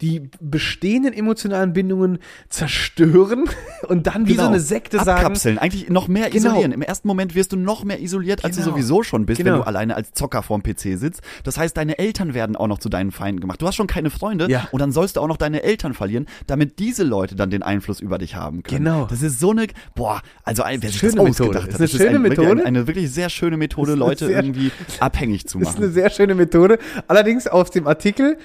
die 0.01 0.29
bestehenden 0.39 1.13
emotionalen 1.13 1.73
Bindungen 1.73 2.19
zerstören 2.49 3.45
und 3.87 4.07
dann 4.07 4.27
wie 4.27 4.31
genau. 4.31 4.43
so 4.43 4.49
eine 4.49 4.59
Sekte 4.59 4.97
sagen. 4.97 5.19
Abkapseln, 5.19 5.57
eigentlich 5.57 5.89
noch 5.89 6.07
mehr 6.07 6.29
genau. 6.29 6.51
isolieren. 6.51 6.71
Im 6.71 6.81
ersten 6.81 7.07
Moment 7.07 7.35
wirst 7.35 7.51
du 7.51 7.57
noch 7.57 7.83
mehr 7.83 8.01
isoliert, 8.01 8.43
als 8.43 8.55
genau. 8.55 8.67
du 8.67 8.71
sowieso 8.73 9.03
schon 9.03 9.25
bist, 9.25 9.37
genau. 9.39 9.51
wenn 9.51 9.59
du 9.59 9.67
alleine 9.67 9.95
als 9.95 10.13
Zocker 10.13 10.43
vorm 10.43 10.63
PC 10.63 10.97
sitzt. 10.97 11.21
Das 11.43 11.57
heißt, 11.57 11.75
deine 11.77 11.97
Eltern 11.97 12.33
werden 12.33 12.55
auch 12.55 12.67
noch 12.67 12.79
zu 12.79 12.89
deinen 12.89 13.11
Feinden 13.11 13.41
gemacht. 13.41 13.61
Du 13.61 13.67
hast 13.67 13.75
schon 13.75 13.87
keine 13.87 14.09
Freunde 14.09 14.49
ja. 14.49 14.67
und 14.71 14.79
dann 14.79 14.91
sollst 14.91 15.17
du 15.17 15.21
auch 15.21 15.27
noch 15.27 15.37
deine 15.37 15.63
Eltern 15.63 15.93
verlieren, 15.93 16.27
damit 16.47 16.79
diese 16.79 17.03
Leute 17.03 17.35
dann 17.35 17.49
den 17.49 17.63
Einfluss 17.63 17.99
über 17.99 18.17
dich 18.17 18.35
haben 18.35 18.63
können. 18.63 18.83
Genau. 18.83 19.05
Das 19.05 19.21
ist 19.21 19.39
so 19.39 19.51
eine, 19.51 19.67
boah, 19.95 20.21
also 20.43 20.63
ein, 20.63 20.81
wer 20.81 20.89
sich 20.89 20.99
schöne 20.99 21.15
das 21.15 21.23
Methode. 21.23 21.63
Hat, 21.63 21.69
ist 21.69 21.79
eine 21.79 21.87
schöne 21.87 22.15
ein, 22.15 22.21
Methode. 22.21 22.51
Eine, 22.51 22.65
eine, 22.65 22.87
wirklich 22.87 23.11
sehr 23.11 23.29
schöne 23.29 23.57
Methode, 23.57 23.95
Leute 23.95 24.27
sehr, 24.27 24.37
irgendwie 24.37 24.71
abhängig 24.99 25.47
zu 25.47 25.57
machen. 25.57 25.65
Das 25.65 25.75
ist 25.75 25.81
eine 25.81 25.91
sehr 25.91 26.09
schöne 26.09 26.35
Methode. 26.35 26.79
Allerdings 27.07 27.47
aus 27.47 27.71
dem 27.71 27.87
Artikel 27.87 28.37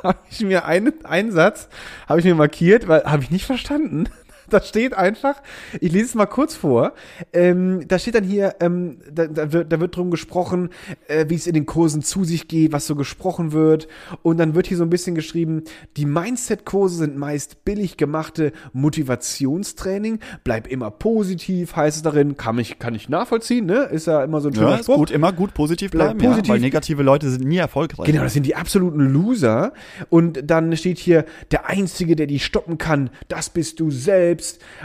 habe 0.04 0.18
ich 0.30 0.40
mir 0.40 0.64
einen, 0.64 1.04
einen 1.04 1.32
Satz 1.32 1.68
habe 2.08 2.20
ich 2.20 2.26
mir 2.26 2.34
markiert, 2.34 2.88
weil 2.88 3.04
habe 3.04 3.22
ich 3.22 3.30
nicht 3.30 3.46
verstanden. 3.46 4.08
da 4.60 4.62
steht 4.62 4.94
einfach, 4.94 5.42
ich 5.80 5.92
lese 5.92 6.04
es 6.06 6.14
mal 6.14 6.26
kurz 6.26 6.54
vor, 6.54 6.92
ähm, 7.32 7.86
da 7.88 7.98
steht 7.98 8.14
dann 8.14 8.24
hier, 8.24 8.56
ähm, 8.60 8.98
da, 9.10 9.26
da, 9.26 9.52
wird, 9.52 9.72
da 9.72 9.80
wird 9.80 9.96
drum 9.96 10.10
gesprochen, 10.10 10.70
äh, 11.08 11.26
wie 11.28 11.34
es 11.34 11.46
in 11.46 11.54
den 11.54 11.66
Kursen 11.66 12.02
zu 12.02 12.24
sich 12.24 12.48
geht, 12.48 12.72
was 12.72 12.86
so 12.86 12.94
gesprochen 12.96 13.52
wird. 13.52 13.88
Und 14.22 14.38
dann 14.38 14.54
wird 14.54 14.66
hier 14.66 14.76
so 14.76 14.82
ein 14.84 14.90
bisschen 14.90 15.14
geschrieben, 15.14 15.62
die 15.96 16.06
Mindset-Kurse 16.06 16.96
sind 16.96 17.16
meist 17.16 17.64
billig 17.64 17.96
gemachte 17.96 18.52
Motivationstraining, 18.72 20.18
bleib 20.44 20.66
immer 20.66 20.90
positiv, 20.90 21.76
heißt 21.76 21.96
es 21.98 22.02
darin, 22.02 22.36
kann 22.36 22.58
ich, 22.58 22.78
kann 22.78 22.94
ich 22.94 23.08
nachvollziehen, 23.08 23.66
ne? 23.66 23.84
Ist 23.84 24.06
ja 24.06 24.24
immer 24.24 24.40
so 24.40 24.48
ein 24.48 24.54
schöner 24.54 24.70
Ja, 24.70 24.78
Spruch. 24.78 24.96
gut, 24.96 25.10
immer 25.10 25.32
gut 25.32 25.54
positiv 25.54 25.90
Bleib 25.90 26.18
bleiben, 26.18 26.18
positiv. 26.20 26.48
Ja, 26.48 26.54
weil 26.54 26.60
negative 26.60 27.02
Leute 27.02 27.30
sind 27.30 27.44
nie 27.44 27.58
erfolgreich. 27.58 28.06
Genau, 28.06 28.22
das 28.22 28.32
sind 28.32 28.46
die 28.46 28.56
absoluten 28.56 29.00
Loser. 29.12 29.72
Und 30.08 30.40
dann 30.44 30.76
steht 30.76 30.98
hier, 30.98 31.24
der 31.50 31.66
Einzige, 31.68 32.16
der 32.16 32.26
die 32.26 32.38
stoppen 32.38 32.78
kann, 32.78 33.10
das 33.28 33.50
bist 33.50 33.80
du 33.80 33.90
selbst. 33.90 34.39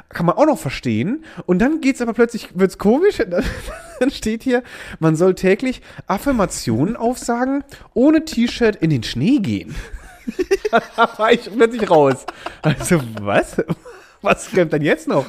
Kann 0.10 0.26
man 0.26 0.36
auch 0.36 0.46
noch 0.46 0.60
verstehen. 0.60 1.24
Und 1.46 1.60
dann 1.60 1.82
geht's 1.82 2.02
aber 2.02 2.14
plötzlich, 2.14 2.50
wird's 2.56 2.78
komisch. 2.78 3.18
Dann 4.00 4.12
steht 4.12 4.44
hier, 4.44 4.62
man 5.00 5.16
soll 5.16 5.36
täglich 5.36 5.82
Affirmationen 6.08 6.98
aufsagen, 6.98 7.64
ohne 7.94 8.26
T-Shirt 8.26 8.76
in 8.76 8.90
den 8.90 9.04
Schnee 9.04 9.40
gehen. 9.40 9.74
da 10.96 11.10
war 11.18 11.32
ich 11.32 11.50
plötzlich 11.50 11.90
raus. 11.90 12.26
Also, 12.62 13.02
was? 13.22 13.58
Was 14.22 14.50
kommt 14.52 14.74
denn 14.74 14.82
jetzt 14.82 15.08
noch? 15.08 15.28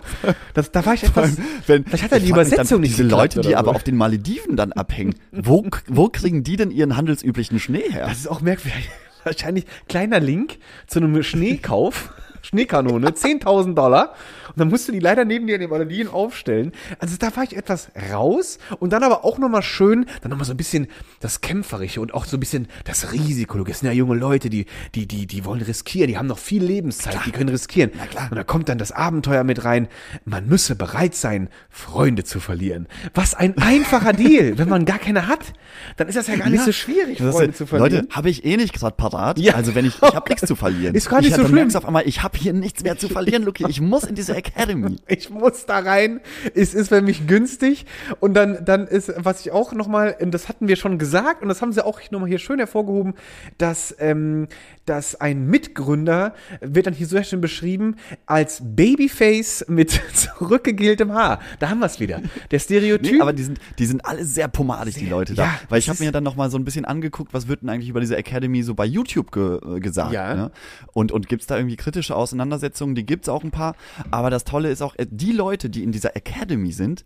Das, 0.54 0.72
da 0.72 0.84
war 0.86 0.94
ich 0.94 1.04
etwas. 1.04 1.36
Wenn, 1.66 1.84
Vielleicht 1.84 2.04
hat 2.04 2.12
er 2.12 2.18
die 2.18 2.24
ich 2.24 2.30
frag 2.30 2.44
mich 2.44 2.48
Übersetzung 2.48 2.80
nicht 2.80 2.92
Diese 2.92 3.02
Leute, 3.02 3.42
die 3.42 3.54
aber 3.54 3.72
auf 3.72 3.82
den 3.82 3.96
Malediven 3.96 4.56
dann 4.56 4.72
abhängen, 4.72 5.14
wo, 5.32 5.66
wo 5.86 6.08
kriegen 6.08 6.42
die 6.42 6.56
denn 6.56 6.70
ihren 6.70 6.96
handelsüblichen 6.96 7.60
Schnee 7.60 7.84
her? 7.90 8.06
Das 8.08 8.18
ist 8.18 8.26
auch 8.26 8.40
merkwürdig. 8.40 8.88
Wahrscheinlich 9.24 9.66
kleiner 9.88 10.18
Link 10.18 10.58
zu 10.86 10.98
einem 10.98 11.22
Schneekauf. 11.22 12.10
Schneekanone, 12.46 13.08
10.000 13.10 13.74
Dollar. 13.74 14.14
Und 14.48 14.60
dann 14.60 14.68
musst 14.68 14.88
du 14.88 14.92
die 14.92 15.00
leider 15.00 15.24
neben 15.24 15.46
dir 15.46 15.56
in 15.56 15.60
den 15.60 15.70
Malediven 15.70 16.12
aufstellen. 16.12 16.72
Also 16.98 17.16
da 17.18 17.34
war 17.36 17.44
ich 17.44 17.56
etwas 17.56 17.90
raus 18.12 18.58
und 18.78 18.92
dann 18.92 19.02
aber 19.02 19.24
auch 19.24 19.38
nochmal 19.38 19.62
schön, 19.62 20.06
dann 20.22 20.30
nochmal 20.30 20.46
so 20.46 20.52
ein 20.54 20.56
bisschen 20.56 20.86
das 21.20 21.40
Kämpferische 21.40 22.00
und 22.00 22.14
auch 22.14 22.24
so 22.24 22.36
ein 22.36 22.40
bisschen 22.40 22.68
das 22.84 23.12
Risiko. 23.12 23.62
Das 23.64 23.80
sind 23.80 23.88
ja 23.88 23.92
junge 23.94 24.14
Leute, 24.16 24.48
die, 24.48 24.66
die, 24.94 25.06
die, 25.06 25.26
die 25.26 25.44
wollen 25.44 25.60
riskieren, 25.60 26.08
die 26.08 26.16
haben 26.16 26.26
noch 26.26 26.38
viel 26.38 26.62
Lebenszeit, 26.62 27.18
die 27.26 27.32
können 27.32 27.48
riskieren. 27.48 27.90
Na 27.98 28.06
klar. 28.06 28.28
Und 28.30 28.36
da 28.36 28.44
kommt 28.44 28.68
dann 28.68 28.78
das 28.78 28.92
Abenteuer 28.92 29.44
mit 29.44 29.64
rein. 29.64 29.88
Man 30.24 30.46
müsse 30.46 30.76
bereit 30.76 31.14
sein, 31.14 31.48
Freunde 31.68 32.24
zu 32.24 32.40
verlieren. 32.40 32.86
Was 33.14 33.34
ein 33.34 33.58
einfacher 33.58 34.12
Deal. 34.14 34.56
Wenn 34.56 34.68
man 34.68 34.84
gar 34.84 34.98
keine 34.98 35.26
hat, 35.28 35.52
dann 35.96 36.08
ist 36.08 36.16
das 36.16 36.28
ja 36.28 36.36
gar 36.36 36.48
nicht 36.48 36.60
Ja, 36.60 36.64
so 36.64 36.72
schwierig, 36.72 37.18
Freunde 37.18 37.44
ist, 37.46 37.58
zu 37.58 37.66
verlieren. 37.66 38.04
Leute, 38.04 38.14
habe 38.14 38.30
ich 38.30 38.44
eh 38.44 38.56
nicht 38.56 38.72
gerade 38.72 38.96
parat. 38.96 39.38
Ja. 39.38 39.54
Also 39.54 39.74
wenn 39.74 39.84
ich, 39.84 39.96
ich 39.96 40.14
habe 40.14 40.28
nichts 40.30 40.46
zu 40.46 40.56
verlieren. 40.56 40.94
Ist 40.94 41.10
gar 41.10 41.20
nicht 41.20 41.30
ich, 41.30 41.36
so 41.36 41.46
schlimm. 41.46 41.74
auf 41.74 41.84
einmal, 41.84 42.06
ich 42.06 42.22
habe 42.22 42.35
hier 42.36 42.52
nichts 42.52 42.82
mehr 42.82 42.98
zu 42.98 43.08
verlieren, 43.08 43.42
Luki. 43.42 43.64
Ich 43.68 43.80
muss 43.80 44.04
in 44.04 44.14
diese 44.14 44.36
Academy. 44.36 44.96
ich 45.06 45.30
muss 45.30 45.66
da 45.66 45.78
rein. 45.78 46.20
Es 46.54 46.74
ist 46.74 46.88
für 46.88 47.02
mich 47.02 47.26
günstig. 47.26 47.86
Und 48.20 48.34
dann, 48.34 48.64
dann 48.64 48.86
ist, 48.86 49.12
was 49.16 49.40
ich 49.40 49.52
auch 49.52 49.72
nochmal, 49.72 50.16
das 50.20 50.48
hatten 50.48 50.68
wir 50.68 50.76
schon 50.76 50.98
gesagt, 50.98 51.42
und 51.42 51.48
das 51.48 51.62
haben 51.62 51.72
sie 51.72 51.84
auch 51.84 52.00
nochmal 52.10 52.28
hier 52.28 52.38
schön 52.38 52.58
hervorgehoben, 52.58 53.14
dass, 53.58 53.94
ähm, 53.98 54.48
dass 54.84 55.20
ein 55.20 55.46
Mitgründer 55.46 56.34
wird 56.60 56.86
dann 56.86 56.94
hier 56.94 57.06
so 57.06 57.22
schön 57.22 57.40
beschrieben 57.40 57.96
als 58.26 58.62
Babyface 58.62 59.66
mit 59.68 59.90
zurückgegeltem 60.14 61.12
Haar. 61.12 61.40
Da 61.58 61.70
haben 61.70 61.80
wir 61.80 61.86
es 61.86 62.00
wieder. 62.00 62.20
Der 62.50 62.58
Stereotyp. 62.58 63.12
Nee, 63.12 63.20
aber 63.20 63.32
die 63.32 63.42
sind, 63.42 63.58
die 63.78 63.86
sind 63.86 64.04
alle 64.04 64.24
sehr 64.24 64.48
pomadig, 64.48 64.94
die 64.94 65.06
Leute 65.06 65.34
da. 65.34 65.44
Ja, 65.44 65.60
Weil 65.68 65.78
ich 65.78 65.88
habe 65.88 66.02
mir 66.02 66.12
dann 66.12 66.24
noch 66.24 66.36
mal 66.36 66.50
so 66.50 66.58
ein 66.58 66.64
bisschen 66.64 66.84
angeguckt, 66.84 67.34
was 67.34 67.48
wird 67.48 67.62
denn 67.62 67.68
eigentlich 67.68 67.88
über 67.88 68.00
diese 68.00 68.16
Academy 68.16 68.62
so 68.62 68.74
bei 68.74 68.84
YouTube 68.84 69.32
ge 69.32 69.58
äh, 69.76 69.80
gesagt. 69.80 70.12
Ja. 70.12 70.34
Ne? 70.34 70.50
Und, 70.92 71.12
und 71.12 71.28
gibt's 71.28 71.46
da 71.46 71.56
irgendwie 71.56 71.76
kritische 71.76 72.14
Auseinandersetzungen? 72.26 72.94
Die 72.94 73.06
gibt's 73.06 73.28
auch 73.28 73.44
ein 73.44 73.50
paar. 73.50 73.74
Aber 74.10 74.30
das 74.30 74.44
Tolle 74.44 74.70
ist 74.70 74.82
auch, 74.82 74.94
äh, 74.96 75.06
die 75.08 75.32
Leute, 75.32 75.70
die 75.70 75.82
in 75.82 75.92
dieser 75.92 76.16
Academy 76.16 76.72
sind, 76.72 77.04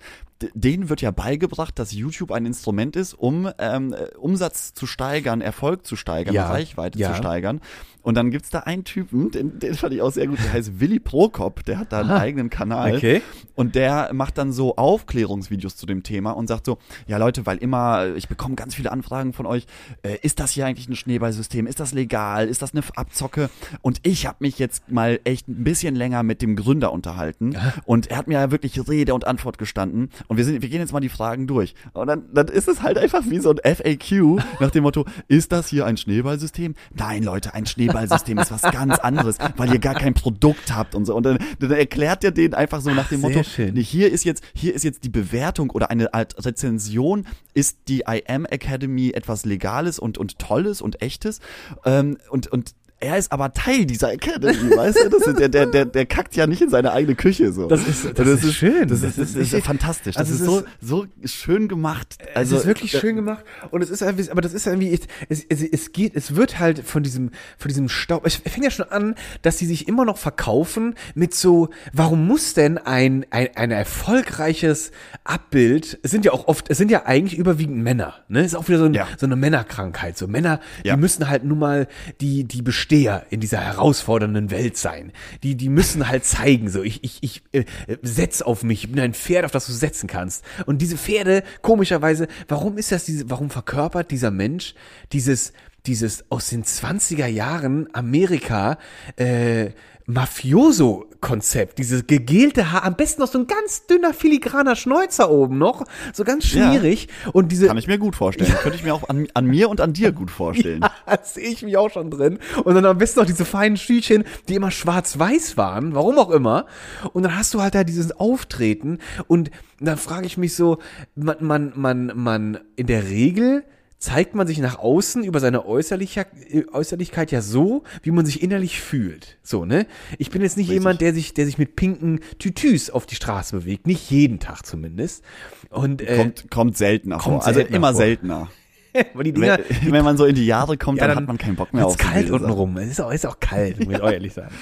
denen 0.54 0.88
wird 0.88 1.02
ja 1.02 1.10
beigebracht, 1.10 1.78
dass 1.78 1.92
YouTube 1.92 2.32
ein 2.32 2.46
Instrument 2.46 2.96
ist, 2.96 3.12
um 3.14 3.50
ähm, 3.58 3.92
äh, 3.92 4.16
Umsatz 4.16 4.72
zu 4.72 4.86
steigern, 4.86 5.40
Erfolg 5.42 5.86
zu 5.86 5.96
steigern, 5.96 6.34
Ja. 6.34 6.48
Reichweite 6.48 6.98
Ja. 6.98 7.10
zu 7.12 7.16
steigern. 7.18 7.60
Und 8.02 8.14
dann 8.14 8.30
gibt's 8.30 8.50
da 8.50 8.60
einen 8.60 8.84
Typen, 8.84 9.30
den, 9.30 9.58
den 9.58 9.74
fand 9.74 9.92
ich 9.92 10.00
auch 10.00 10.10
sehr 10.10 10.26
gut, 10.26 10.38
der 10.38 10.54
heißt 10.54 10.80
Willi 10.80 10.98
Prokop, 10.98 11.64
der 11.64 11.78
hat 11.78 11.92
da 11.92 12.00
einen 12.00 12.10
Aha. 12.10 12.20
eigenen 12.20 12.50
Kanal. 12.50 12.96
Okay. 12.96 13.20
Und 13.54 13.74
der 13.74 14.10
macht 14.14 14.38
dann 14.38 14.52
so 14.52 14.76
Aufklärungsvideos 14.76 15.76
zu 15.76 15.84
dem 15.84 16.02
Thema 16.02 16.30
und 16.32 16.46
sagt 16.46 16.66
so, 16.66 16.78
ja 17.06 17.18
Leute, 17.18 17.44
weil 17.44 17.58
immer, 17.58 18.14
ich 18.16 18.28
bekomme 18.28 18.54
ganz 18.54 18.74
viele 18.74 18.90
Anfragen 18.90 19.34
von 19.34 19.44
euch, 19.44 19.66
äh, 20.02 20.16
ist 20.22 20.40
das 20.40 20.52
hier 20.52 20.64
eigentlich 20.64 20.88
ein 20.88 20.96
Schneeballsystem? 20.96 21.66
Ist 21.66 21.78
das 21.78 21.92
legal? 21.92 22.48
Ist 22.48 22.62
das 22.62 22.72
eine 22.72 22.82
Abzocke? 22.96 23.50
Und 23.82 24.00
ich 24.02 24.26
habe 24.26 24.38
mich 24.40 24.58
jetzt 24.58 24.90
mal 24.90 25.20
echt 25.24 25.48
ein 25.48 25.62
bisschen 25.62 25.94
länger 25.94 26.22
mit 26.22 26.40
dem 26.40 26.56
Gründer 26.56 26.92
unterhalten 26.92 27.54
und 27.84 28.10
er 28.10 28.16
hat 28.16 28.28
mir 28.28 28.34
ja 28.34 28.50
wirklich 28.50 28.88
Rede 28.88 29.12
und 29.14 29.26
Antwort 29.26 29.58
gestanden 29.58 30.08
und 30.28 30.38
wir 30.38 30.44
sind, 30.44 30.62
wir 30.62 30.68
gehen 30.70 30.80
jetzt 30.80 30.92
mal 30.92 31.00
die 31.00 31.10
Fragen 31.10 31.46
durch. 31.46 31.74
Und 31.92 32.06
dann, 32.06 32.24
dann 32.32 32.48
ist 32.48 32.66
es 32.66 32.82
halt 32.82 32.96
einfach 32.96 33.24
wie 33.28 33.40
so 33.40 33.50
ein 33.50 33.58
FAQ 33.76 34.42
nach 34.58 34.70
dem 34.70 34.84
Motto, 34.84 35.04
ist 35.28 35.52
das 35.52 35.68
hier 35.68 35.84
ein 35.84 35.98
Schneeballsystem? 35.98 36.74
Nein, 36.94 37.22
Leute, 37.22 37.52
ein 37.52 37.66
Schneeballsystem 37.66 37.89
ist 37.90 38.50
was 38.50 38.62
ganz 38.62 38.98
anderes, 38.98 39.36
weil 39.56 39.72
ihr 39.72 39.78
gar 39.78 39.94
kein 39.94 40.14
Produkt 40.14 40.74
habt 40.74 40.94
und 40.94 41.04
so. 41.04 41.14
Und 41.14 41.24
dann, 41.24 41.38
dann 41.58 41.70
erklärt 41.70 42.24
er 42.24 42.30
denen 42.30 42.54
einfach 42.54 42.80
so 42.80 42.90
nach 42.90 43.08
dem 43.08 43.20
sehr 43.20 43.30
Motto, 43.30 43.72
nee, 43.72 43.82
hier 43.82 44.10
ist 44.10 44.24
jetzt, 44.24 44.42
hier 44.54 44.74
ist 44.74 44.84
jetzt 44.84 45.04
die 45.04 45.08
Bewertung 45.08 45.70
oder 45.70 45.90
eine 45.90 46.12
Art 46.14 46.44
Rezension, 46.44 47.26
ist 47.54 47.78
die 47.88 48.04
IM 48.06 48.46
Academy 48.46 49.10
etwas 49.10 49.44
Legales 49.44 49.98
und, 49.98 50.18
und 50.18 50.38
Tolles 50.38 50.80
und 50.80 51.02
Echtes. 51.02 51.40
Ähm, 51.84 52.18
und, 52.30 52.46
und 52.48 52.74
er 53.00 53.16
ist 53.18 53.32
aber 53.32 53.52
Teil 53.52 53.86
dieser 53.86 54.12
Academy, 54.12 54.76
weißt 54.76 55.04
du? 55.04 55.08
Das 55.10 55.26
ist, 55.26 55.38
der, 55.38 55.48
der, 55.48 55.66
der, 55.66 55.84
der 55.86 56.06
kackt 56.06 56.36
ja 56.36 56.46
nicht 56.46 56.60
in 56.62 56.68
seine 56.70 56.92
eigene 56.92 57.14
Küche 57.14 57.52
so. 57.52 57.66
Das 57.66 57.86
ist- 57.86 58.04
Und 58.04 58.18
das 58.18 58.44
ist 58.44 58.54
schön. 58.54 58.86
Das, 58.88 59.00
Das 59.00 59.10
ist, 59.10 59.18
das 59.18 59.30
ist- 59.30 59.36
ist, 59.36 59.52
ich- 59.54 59.64
fantastisch. 59.64 60.16
Das 60.16 60.30
also 60.30 60.34
ist, 60.34 60.40
es 60.40 60.46
so, 60.46 60.58
ist- 60.60 60.66
so 60.80 61.06
schön 61.44 61.68
gemacht. 61.68 62.18
Also, 62.34 62.38
Also, 62.38 62.54
es 62.56 62.60
ist 62.62 62.66
wirklich 62.68 62.90
schön 62.92 63.16
gemacht 63.16 63.44
und 63.70 63.82
es 63.82 63.90
ist 63.90 64.02
irgendwie, 64.02 64.30
aber 64.30 64.40
das 64.42 64.52
ist 64.52 64.66
irgendwie, 64.66 64.98
es, 65.28 65.44
es, 65.48 65.62
es 65.62 65.92
geht, 65.92 66.14
es 66.14 66.36
wird 66.36 66.58
halt 66.58 66.80
von 66.80 67.02
diesem, 67.02 67.30
von 67.58 67.68
diesem 67.68 67.88
Staub, 67.88 68.26
es 68.26 68.34
fängt 68.36 68.64
ja 68.64 68.70
schon 68.70 68.88
an, 68.90 69.14
dass 69.42 69.58
sie 69.58 69.66
sich 69.66 69.88
immer 69.88 70.04
noch 70.04 70.18
verkaufen 70.18 70.94
mit 71.14 71.34
so, 71.34 71.70
warum 71.92 72.26
muss 72.26 72.54
denn 72.54 72.76
ein, 72.78 73.24
ein, 73.30 73.48
ein 73.56 73.70
erfolgreiches 73.70 74.90
Abbild, 75.24 75.98
es 76.02 76.10
sind 76.10 76.24
ja 76.24 76.32
auch 76.32 76.48
oft, 76.48 76.68
es 76.70 76.78
sind 76.78 76.90
ja 76.90 77.06
eigentlich 77.06 77.38
überwiegend 77.38 77.78
Männer, 77.78 78.14
ne, 78.28 78.42
ist 78.44 78.54
auch 78.54 78.68
wieder 78.68 78.78
so, 78.78 78.84
ein, 78.86 78.94
Ja. 78.94 79.06
so 79.18 79.26
eine 79.26 79.36
Männerkrankheit, 79.36 80.18
so 80.18 80.26
Männer, 80.26 80.60
Ja. 80.84 80.94
die 80.94 81.00
müssen 81.00 81.28
halt 81.28 81.44
nun 81.44 81.58
mal 81.58 81.86
die, 82.20 82.44
die 82.44 82.62
Besteher 82.90 83.24
in 83.30 83.38
dieser 83.38 83.60
herausfordernden 83.60 84.50
Welt 84.50 84.76
sein, 84.76 85.12
die, 85.44 85.54
die 85.54 85.68
müssen 85.68 86.08
halt 86.08 86.24
zeigen, 86.24 86.68
so, 86.68 86.82
ich, 86.82 87.04
ich, 87.04 87.22
ich 87.22 87.42
äh, 87.52 87.64
setz 88.02 88.42
auf 88.42 88.64
mich, 88.64 88.82
ich 88.82 88.90
bin 88.90 88.98
ein 88.98 89.14
Pferd, 89.14 89.44
auf 89.44 89.52
das 89.52 89.66
du 89.66 89.72
setzen 89.72 90.08
kannst. 90.08 90.44
Und 90.66 90.82
diese 90.82 90.96
Pferde, 90.96 91.44
komischerweise, 91.62 92.26
warum 92.48 92.78
ist 92.78 92.90
das 92.90 93.04
diese, 93.04 93.30
warum 93.30 93.48
verkörpert 93.48 94.10
dieser 94.10 94.32
Mensch 94.32 94.74
dieses, 95.12 95.52
dieses 95.86 96.24
aus 96.30 96.48
den 96.50 96.64
20er 96.64 97.26
Jahren 97.26 97.88
Amerika, 97.92 98.78
äh, 99.16 99.70
Mafioso-Konzept, 100.06 101.78
dieses 101.78 102.06
gegelte 102.06 102.72
Haar, 102.72 102.84
am 102.84 102.96
besten 102.96 103.20
noch 103.20 103.28
so 103.28 103.38
ein 103.38 103.46
ganz 103.46 103.86
dünner, 103.86 104.12
filigraner 104.12 104.74
Schnäuzer 104.74 105.30
oben 105.30 105.58
noch, 105.58 105.84
so 106.12 106.24
ganz 106.24 106.52
Ja. 106.52 106.68
schmierig 106.68 107.08
und 107.32 107.52
diese, 107.52 107.68
kann 107.68 107.78
ich 107.78 107.86
mir 107.86 107.98
gut 107.98 108.16
vorstellen. 108.16 108.52
Könnte 108.60 108.76
ich 108.76 108.82
mir 108.82 108.94
auch 108.94 109.08
an, 109.08 109.28
an 109.34 109.46
mir 109.46 109.68
und 109.68 109.80
an 109.80 109.92
dir 109.92 110.10
gut 110.12 110.30
vorstellen. 110.30 110.80
da 111.06 111.18
sehe 111.22 111.48
ich 111.48 111.62
mich 111.62 111.76
auch 111.76 111.90
schon 111.90 112.10
drin. 112.10 112.38
Und 112.64 112.74
dann 112.74 112.84
am 112.84 112.98
besten 112.98 113.20
noch 113.20 113.26
diese 113.26 113.44
feinen 113.44 113.76
Stühlchen, 113.76 114.24
die 114.48 114.56
immer 114.56 114.70
schwarz-weiß 114.72 115.56
waren, 115.56 115.94
warum 115.94 116.18
auch 116.18 116.30
immer. 116.30 116.66
Und 117.12 117.22
dann 117.22 117.36
hast 117.36 117.54
du 117.54 117.62
halt 117.62 117.74
da 117.74 117.84
dieses 117.84 118.12
Auftreten 118.12 118.98
und 119.28 119.50
dann 119.78 119.96
frage 119.96 120.26
ich 120.26 120.36
mich 120.36 120.54
so, 120.56 120.78
man, 121.14 121.36
man, 121.40 121.72
man, 121.76 122.12
man, 122.14 122.58
in 122.76 122.86
der 122.88 123.04
Regel 123.08 123.64
zeigt 124.00 124.34
man 124.34 124.46
sich 124.46 124.58
nach 124.58 124.78
außen 124.78 125.22
über 125.22 125.40
seine 125.40 125.66
Äußerlichkeit, 125.66 126.28
Äußerlichkeit 126.72 127.30
ja 127.30 127.42
so, 127.42 127.84
wie 128.02 128.10
man 128.10 128.24
sich 128.24 128.42
innerlich 128.42 128.80
fühlt. 128.80 129.38
So, 129.42 129.66
ne? 129.66 129.86
Ich 130.18 130.30
bin 130.30 130.40
jetzt 130.40 130.56
nicht 130.56 130.70
jemand, 130.70 131.02
der 131.02 131.12
sich, 131.12 131.34
der 131.34 131.44
sich 131.44 131.58
mit 131.58 131.76
pinken 131.76 132.20
Tütüs 132.38 132.88
auf 132.90 133.04
die 133.04 133.14
Straße 133.14 133.54
bewegt. 133.54 133.86
Nicht 133.86 134.10
jeden 134.10 134.40
Tag 134.40 134.64
zumindest. 134.64 135.22
Und, 135.68 136.00
äh, 136.00 136.16
Kommt, 136.16 136.50
kommt 136.50 136.76
seltener 136.78 137.18
kommt 137.18 137.42
vor. 137.42 137.46
Also 137.46 137.58
seltener 137.58 137.76
immer 137.76 137.92
vor. 137.92 137.96
seltener. 137.96 138.50
weil 139.14 139.24
die 139.24 139.32
Dinger, 139.32 139.58
Wenn, 139.68 139.92
wenn 139.92 140.04
man 140.04 140.16
so 140.16 140.24
in 140.24 140.34
die 140.34 140.46
Jahre 140.46 140.76
kommt, 140.76 141.00
dann, 141.00 141.14
hat 141.14 141.26
man 141.26 141.38
keinen 141.38 141.56
Bock 141.56 141.72
mehr 141.72 141.86
auf 141.86 141.92
so 141.92 141.98
kalt 141.98 142.24
diese 142.24 142.34
unten 142.34 142.50
rum. 142.50 142.76
Es 142.76 142.90
ist 142.90 143.00
auch, 143.00 143.12
ist 143.12 143.26
auch 143.26 143.38
kalt, 143.40 143.84
muss 143.84 143.94
ich 143.94 144.00
auch 144.00 144.10
ehrlich 144.10 144.32
sagen. 144.32 144.54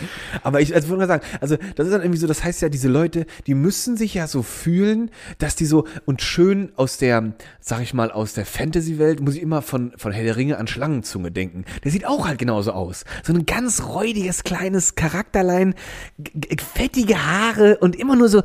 Aber 0.42 0.60
ich, 0.60 0.74
also 0.74 0.88
würde 0.88 1.00
mal 1.00 1.06
sagen, 1.06 1.24
also 1.40 1.56
das 1.76 1.86
ist 1.86 1.92
dann 1.92 2.02
irgendwie 2.02 2.18
so, 2.18 2.26
das 2.26 2.44
heißt 2.44 2.62
ja, 2.62 2.68
diese 2.68 2.88
Leute, 2.88 3.26
die 3.46 3.54
müssen 3.54 3.96
sich 3.96 4.14
ja 4.14 4.26
so 4.26 4.42
fühlen, 4.42 5.10
dass 5.38 5.56
die 5.56 5.66
so 5.66 5.86
und 6.04 6.22
schön 6.22 6.72
aus 6.76 6.98
der, 6.98 7.32
sag 7.60 7.82
ich 7.82 7.94
mal, 7.94 8.10
aus 8.10 8.34
der 8.34 8.46
Fantasy-Welt 8.46 9.20
muss 9.20 9.34
ich 9.34 9.42
immer 9.42 9.62
von, 9.62 9.92
von 9.96 10.12
Herr 10.12 10.24
der 10.24 10.36
Ringe 10.36 10.58
an 10.58 10.66
Schlangenzunge 10.66 11.30
denken. 11.30 11.64
Der 11.84 11.90
sieht 11.90 12.06
auch 12.06 12.26
halt 12.26 12.38
genauso 12.38 12.72
aus. 12.72 13.04
So 13.22 13.32
ein 13.32 13.46
ganz 13.46 13.82
räudiges, 13.84 14.44
kleines 14.44 14.94
Charakterlein, 14.94 15.74
fettige 16.58 17.24
Haare 17.24 17.78
und 17.78 17.96
immer 17.96 18.16
nur 18.16 18.28
so 18.28 18.42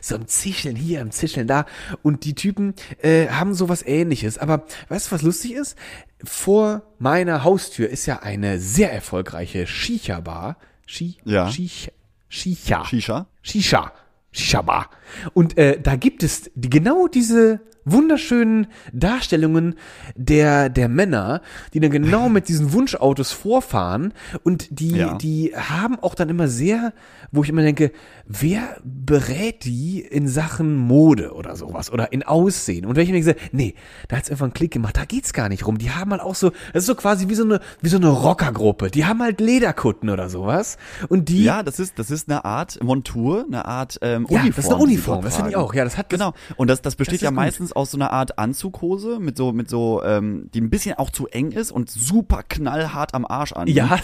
so 0.00 0.14
am 0.14 0.26
Zischeln 0.26 0.76
hier, 0.76 1.00
am 1.00 1.10
Zischeln 1.10 1.46
da. 1.46 1.66
Und 2.02 2.24
die 2.24 2.34
Typen 2.34 2.74
äh, 3.02 3.28
haben 3.28 3.54
sowas 3.54 3.82
ähnliches. 3.86 4.38
Aber 4.38 4.64
weißt 4.88 5.08
du, 5.08 5.12
was 5.12 5.22
lustig 5.22 5.54
ist? 5.54 5.76
Vor 6.24 6.82
meiner 6.98 7.44
Haustür 7.44 7.88
ist 7.88 8.06
ja 8.06 8.20
eine 8.20 8.58
sehr 8.58 8.92
erfolgreiche 8.92 9.66
Shisha-Bar. 9.66 10.56
Shi 10.86 11.18
Ja. 11.24 11.50
Shisha 11.50 11.90
Shisha. 12.28 12.84
Shisha. 12.84 13.26
Shisha. 13.42 13.92
Shisha-Bar. 14.32 14.90
Und 15.32 15.56
äh, 15.56 15.80
da 15.80 15.96
gibt 15.96 16.22
es 16.22 16.50
die, 16.54 16.68
genau 16.68 17.08
diese 17.08 17.60
wunderschönen 17.86 18.66
Darstellungen 18.92 19.76
der, 20.16 20.68
der 20.68 20.88
Männer, 20.88 21.40
die 21.72 21.80
dann 21.80 21.90
genau 21.90 22.28
mit 22.28 22.48
diesen 22.48 22.72
Wunschautos 22.72 23.32
vorfahren 23.32 24.12
und 24.42 24.78
die, 24.80 24.96
Ja. 24.96 25.14
die 25.16 25.52
haben 25.56 25.98
auch 26.00 26.14
dann 26.14 26.28
immer 26.28 26.48
sehr, 26.48 26.92
wo 27.32 27.42
ich 27.42 27.48
immer 27.48 27.62
denke, 27.62 27.92
wer 28.26 28.76
berät 28.84 29.64
die 29.64 30.00
in 30.00 30.28
Sachen 30.28 30.76
Mode 30.76 31.32
oder 31.32 31.56
sowas 31.56 31.90
oder 31.90 32.12
in 32.12 32.22
Aussehen? 32.24 32.84
Und 32.84 32.96
wenn 32.96 33.04
ich 33.04 33.10
mir 33.12 33.22
denke, 33.22 33.40
nee, 33.52 33.74
da 34.08 34.16
hat's 34.16 34.30
einfach 34.30 34.44
einen 34.44 34.52
Klick 34.52 34.72
gemacht, 34.72 34.96
da 34.96 35.04
geht's 35.04 35.32
gar 35.32 35.48
nicht 35.48 35.66
rum. 35.66 35.78
Die 35.78 35.90
haben 35.92 36.10
halt 36.10 36.20
auch 36.22 36.34
so, 36.34 36.50
das 36.72 36.82
ist 36.82 36.86
so 36.86 36.94
quasi 36.96 37.28
wie 37.28 37.34
so 37.34 37.44
eine, 37.44 37.60
wie 37.80 37.88
so 37.88 37.96
eine 37.96 38.08
Rockergruppe. 38.08 38.90
Die 38.90 39.04
haben 39.06 39.22
halt 39.22 39.40
Lederkutten 39.40 40.10
oder 40.10 40.28
sowas 40.28 40.76
und 41.08 41.28
die, 41.28 41.44
Ja, 41.44 41.62
das 41.62 41.78
ist, 41.78 41.98
das 41.98 42.10
ist 42.10 42.28
eine 42.28 42.44
Art 42.44 42.82
Montur, 42.82 43.44
eine 43.46 43.64
Art 43.64 43.98
ähm, 44.02 44.26
Ja, 44.28 44.40
Uniform. 44.40 44.52
das 44.56 44.64
ist 44.64 44.70
eine 44.72 44.82
Uniform, 44.82 45.22
das 45.24 45.36
finde 45.36 45.50
ich 45.50 45.56
auch. 45.56 45.72
Ja, 45.74 45.84
das 45.84 45.96
hat 45.96 46.12
das- 46.12 46.18
genau. 46.18 46.32
Und 46.56 46.68
das, 46.68 46.82
das 46.82 46.96
besteht 46.96 47.16
ist 47.16 47.20
ja 47.22 47.30
gut. 47.30 47.36
Aus 47.76 47.90
so 47.92 47.98
einer 47.98 48.12
Art 48.12 48.38
Anzughose 48.38 49.18
mit 49.20 49.36
so, 49.36 49.52
mit 49.52 49.68
so, 49.70 50.02
ähm, 50.04 50.50
die 50.54 50.60
ein 50.60 50.70
bisschen 50.70 50.96
auch 50.98 51.10
zu 51.10 51.26
eng 51.28 51.52
ist 51.52 51.70
und 51.70 51.90
super 51.90 52.42
knallhart 52.48 53.14
am 53.14 53.24
Arsch 53.24 53.52
an. 53.52 53.68
ja, 53.68 53.98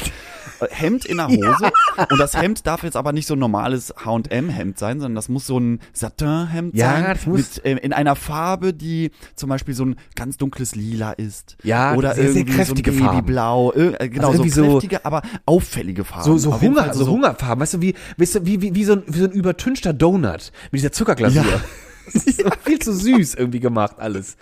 Hemd 0.70 1.04
in 1.06 1.16
der 1.16 1.28
Hose. 1.28 1.70
Und 2.11 2.18
das 2.18 2.35
Hemd 2.40 2.66
darf 2.66 2.82
jetzt 2.85 2.96
aber 2.96 3.12
nicht 3.12 3.26
so 3.26 3.35
ein 3.35 3.38
normales 3.38 3.92
H&M-Hemd 4.04 4.78
sein, 4.78 5.00
sondern 5.00 5.16
das 5.16 5.28
muss 5.28 5.46
so 5.46 5.58
ein 5.58 5.80
Satin-Hemd 5.92 6.76
Ja, 6.76 6.92
sein. 6.92 7.04
das 7.04 7.26
muss- 7.26 7.56
mit, 7.56 7.64
äh, 7.64 7.76
in 7.78 7.92
einer 7.92 8.14
Farbe, 8.16 8.72
die 8.74 9.11
zum 9.35 9.48
Beispiel 9.48 9.74
so 9.74 9.85
ein 9.85 9.96
ganz 10.14 10.37
dunkles 10.37 10.74
Lila 10.74 11.12
ist. 11.12 11.56
Ja, 11.64 11.94
Oder 11.94 12.14
sehr, 12.14 12.24
sehr 12.32 12.42
irgendwie 12.42 12.56
kräftige 12.56 12.92
so 12.92 13.04
ein. 13.04 13.11
Babyblau. 13.11 13.72
Äh, 13.72 14.08
genau, 14.08 14.28
Also 14.28 14.38
so 14.38 14.42
irgendwie 14.44 14.50
so- 14.50 14.70
kräftige, 14.72 15.04
aber 15.04 15.22
auffällige 15.46 16.04
Farben. 16.04 16.24
so, 16.24 16.38
so 16.38 16.61
Hunger, 16.61 16.85
Fall 16.85 16.94
so, 16.94 17.06
Hungerfarben, 17.08 17.61
weißt 17.62 17.74
du, 17.74 17.80
wie, 17.82 17.94
weißt 18.18 18.35
du, 18.37 18.46
wie, 18.46 18.61
wie, 18.62 18.74
wie 18.74 18.85
so 18.85 18.92
ein, 18.94 19.02
wie 19.06 19.18
so 19.18 19.24
ein 19.24 19.32
übertünchter 19.32 19.92
Donut 19.92 20.52
mit 20.70 20.80
dieser 20.80 20.92
Zuckerglasur. 20.92 21.42
Ja. 21.42 21.61
Das 22.04 22.14
ist 22.26 22.40
so 22.42 22.50
viel 22.62 22.78
zu 22.78 22.92
süß 22.92 23.34
irgendwie 23.34 23.60
gemacht 23.60 23.96
alles. 23.98 24.36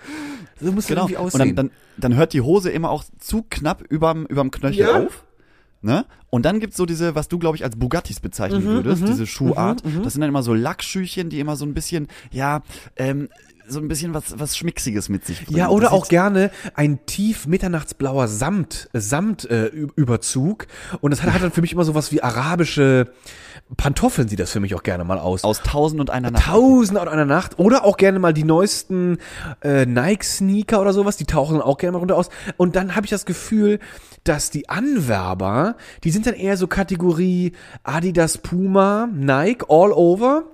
So 0.60 0.72
muss 0.72 0.86
Genau. 0.86 1.02
irgendwie 1.02 1.16
Und 1.18 1.26
aussehen. 1.26 1.56
dann, 1.56 1.68
dann, 1.68 1.70
dann 1.96 2.14
hört 2.16 2.32
die 2.32 2.40
Hose 2.40 2.70
immer 2.70 2.90
auch 2.90 3.04
zu 3.18 3.44
knapp 3.48 3.82
überm, 3.88 4.26
überm 4.26 4.50
Knöchel 4.50 4.80
Ja. 4.86 4.96
auf. 4.96 5.24
Ne? 5.82 6.04
Und 6.28 6.44
dann 6.44 6.60
gibt's 6.60 6.76
so 6.76 6.84
diese, 6.86 7.14
was 7.14 7.28
du, 7.28 7.38
glaube 7.38 7.56
ich, 7.56 7.64
als 7.64 7.76
Bugattis 7.76 8.18
Mhm, 8.18 8.22
bezeichnen 8.22 8.64
würdest, 8.70 9.08
diese 9.08 9.26
Schuhart. 9.26 9.82
Das 10.04 10.12
sind 10.12 10.20
dann 10.20 10.28
immer 10.28 10.42
so 10.42 10.52
Lackschüchen, 10.52 11.30
die 11.30 11.40
immer 11.40 11.56
so 11.56 11.64
ein 11.64 11.72
bisschen, 11.74 12.08
ja, 12.30 12.62
ähm, 12.96 13.28
so 13.70 13.80
ein 13.80 13.88
bisschen 13.88 14.14
was, 14.14 14.38
was 14.38 14.56
Schmicksiges 14.56 15.08
mit 15.08 15.24
sich 15.24 15.44
bringen. 15.44 15.58
ja, 15.58 15.68
oder 15.68 15.84
Das 15.86 15.92
auch 15.92 16.08
gerne 16.08 16.50
ein 16.74 17.04
tief 17.06 17.46
mitternachtsblauer 17.46 18.28
Samt, 18.28 18.88
äh, 18.92 19.00
Samt 19.00 19.50
äh. 19.50 19.70
Und 21.00 21.10
das 21.10 21.22
hat, 21.22 21.32
hat 21.32 21.42
dann 21.42 21.52
für 21.52 21.60
mich 21.60 21.72
immer 21.72 21.84
sowas 21.84 22.12
wie 22.12 22.22
arabische 22.22 23.12
Pantoffeln 23.76 24.28
sieht 24.28 24.40
das 24.40 24.50
für 24.50 24.60
mich 24.60 24.74
auch 24.74 24.82
gerne 24.82 25.04
mal 25.04 25.18
aus. 25.18 25.44
Aus 25.44 25.62
Tausend 25.62 26.00
und 26.00 26.10
einer 26.10 26.30
Nacht. 26.30 26.44
Tausend 26.44 26.98
und 26.98 27.08
einer 27.08 27.24
Nacht. 27.24 27.58
Oder 27.58 27.84
auch 27.84 27.96
gerne 27.96 28.18
mal 28.18 28.32
die 28.32 28.44
neuesten 28.44 29.18
äh, 29.62 29.86
Nike-Sneaker 29.86 30.80
oder 30.80 30.92
sowas, 30.92 31.16
die 31.16 31.24
tauchen 31.24 31.58
dann 31.58 31.62
auch 31.62 31.78
gerne 31.78 31.92
mal 31.92 31.98
runter 31.98 32.16
aus. 32.16 32.30
Und 32.56 32.74
dann 32.74 32.96
habe 32.96 33.06
ich 33.06 33.10
das 33.10 33.26
Gefühl, 33.26 33.78
dass 34.24 34.50
die 34.50 34.68
Anwerber, 34.68 35.76
die 36.04 36.10
sind 36.10 36.26
dann 36.26 36.34
eher 36.34 36.56
so 36.56 36.66
Kategorie 36.66 37.52
Adidas, 37.84 38.38
Puma, 38.38 39.08
Nike, 39.12 39.64
all 39.68 39.92
over. 39.92 40.44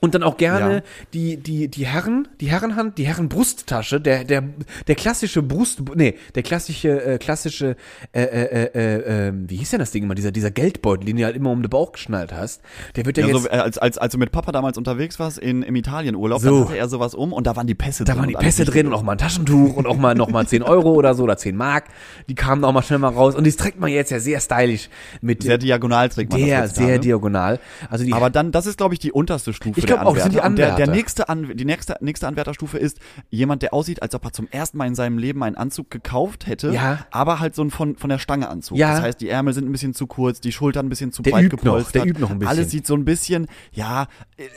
Und 0.00 0.14
dann 0.14 0.22
auch 0.22 0.36
gerne 0.38 0.76
Ja. 0.76 0.82
die, 1.12 1.36
die, 1.36 1.68
die 1.68 1.86
Herren, 1.86 2.26
die 2.40 2.50
Herrenhand, 2.50 2.96
die 2.98 3.06
Herrenbrusttasche, 3.06 4.00
der, 4.00 4.24
der, 4.24 4.42
der 4.86 4.94
klassische 4.94 5.42
Brust, 5.42 5.82
nee, 5.94 6.14
der 6.34 6.42
klassische, 6.42 7.04
äh, 7.04 7.18
klassische, 7.18 7.76
äh, 8.12 8.22
äh, 8.22 8.44
äh, 8.44 8.70
äh, 8.74 9.28
äh, 9.28 9.32
wie 9.46 9.56
hieß 9.56 9.70
denn 9.70 9.78
das 9.80 9.90
Ding 9.90 10.02
immer, 10.04 10.14
dieser, 10.14 10.32
dieser 10.32 10.50
Geldbeutel, 10.50 11.04
den 11.04 11.16
du 11.16 11.24
halt 11.24 11.36
immer 11.36 11.50
um 11.50 11.62
den 11.62 11.68
Bauch 11.70 11.92
geschnallt 11.92 12.32
hast, 12.32 12.62
der 12.96 13.04
wird 13.06 13.18
ja, 13.18 13.26
Ja, 13.26 13.32
jetzt, 13.34 13.42
so, 13.42 13.48
äh, 13.48 13.52
als, 13.56 13.78
als, 13.78 13.98
als 13.98 14.12
du 14.12 14.18
mit 14.18 14.32
Papa 14.32 14.52
damals 14.52 14.78
unterwegs 14.78 15.18
warst 15.18 15.38
in, 15.38 15.62
im 15.62 15.76
Italienurlaub, 15.76 16.40
So. 16.40 16.50
dann 16.60 16.64
hatte 16.68 16.78
er 16.78 16.88
sowas 16.88 17.14
um 17.14 17.32
und 17.32 17.46
da 17.46 17.54
waren 17.56 17.66
die 17.66 17.74
Pässe 17.74 18.04
Da 18.04 18.12
drin. 18.12 18.22
waren 18.22 18.28
die 18.30 18.34
Pässe 18.36 18.64
drin 18.64 18.86
und 18.86 18.94
auch 18.94 19.02
mal 19.02 19.12
ein 19.12 19.18
Taschentuch 19.18 19.76
und 19.76 19.86
auch 19.86 19.96
mal 19.98 20.14
noch 20.14 20.30
mal 20.30 20.46
10 20.46 20.62
Euro 20.62 20.92
oder 20.94 21.14
so 21.14 21.24
oder 21.24 21.36
10 21.36 21.54
Mark. 21.56 21.84
Die 22.28 22.34
kamen 22.34 22.64
auch 22.64 22.72
mal 22.72 22.82
schnell 22.82 22.98
mal 22.98 23.08
raus. 23.08 23.34
Und 23.34 23.46
das 23.46 23.56
trägt 23.56 23.78
man 23.78 23.90
jetzt 23.90 24.10
ja 24.10 24.18
sehr 24.18 24.40
stylisch 24.40 24.88
mit 25.20 25.42
Sehr 25.42 25.58
diagonal 25.58 26.08
trägt 26.08 26.32
man 26.32 26.40
das 26.40 26.48
der, 26.48 26.62
heutzutage. 26.62 26.86
sehr 26.86 26.98
diagonal. 26.98 27.60
Also 27.90 28.04
die, 28.04 28.12
Aber 28.14 28.30
dann, 28.30 28.50
das 28.50 28.66
ist, 28.66 28.78
glaube 28.78 28.94
ich, 28.94 29.00
die 29.00 29.12
unterste 29.12 29.52
Stufe 29.52 29.78
Ich 29.78 29.86
glaub 29.96 30.00
der 30.00 30.08
auch, 30.08 30.16
sind 30.24 30.34
die 30.34 30.40
Anwärter. 30.40 30.76
Der, 30.76 30.86
der 30.86 30.94
nächste 30.94 31.28
An, 31.28 31.56
die 31.56 31.64
nächste, 31.64 31.96
nächste 32.00 32.26
Anwärterstufe 32.28 32.78
ist 32.78 32.98
jemand, 33.30 33.62
der 33.62 33.72
aussieht, 33.74 34.02
als 34.02 34.14
ob 34.14 34.24
er 34.24 34.32
zum 34.32 34.48
ersten 34.50 34.78
Mal 34.78 34.86
in 34.86 34.94
seinem 34.94 35.18
Leben 35.18 35.42
einen 35.42 35.56
Anzug 35.56 35.90
gekauft 35.90 36.46
hätte, 36.46 36.70
Ja. 36.72 37.04
aber 37.10 37.40
halt 37.40 37.54
so 37.54 37.62
ein 37.62 37.70
von, 37.70 37.96
von 37.96 38.10
der 38.10 38.18
Stange 38.18 38.48
Anzug. 38.48 38.78
Ja. 38.78 38.92
Das 38.94 39.02
heißt, 39.02 39.20
die 39.20 39.28
Ärmel 39.28 39.54
sind 39.54 39.68
ein 39.68 39.72
bisschen 39.72 39.94
zu 39.94 40.06
kurz, 40.06 40.40
die 40.40 40.52
Schultern 40.52 40.86
ein 40.86 40.88
bisschen 40.88 41.12
zu 41.12 41.22
Der 41.22 41.32
breit 41.32 41.44
übt 41.46 41.56
noch, 41.56 41.62
gepolstert. 41.76 41.94
der 41.94 42.06
übt 42.06 42.20
noch 42.20 42.30
ein 42.30 42.38
bisschen. 42.38 42.56
Alles 42.56 42.70
sieht 42.70 42.86
so 42.86 42.94
ein 42.94 43.04
bisschen, 43.04 43.46
ja, 43.72 44.06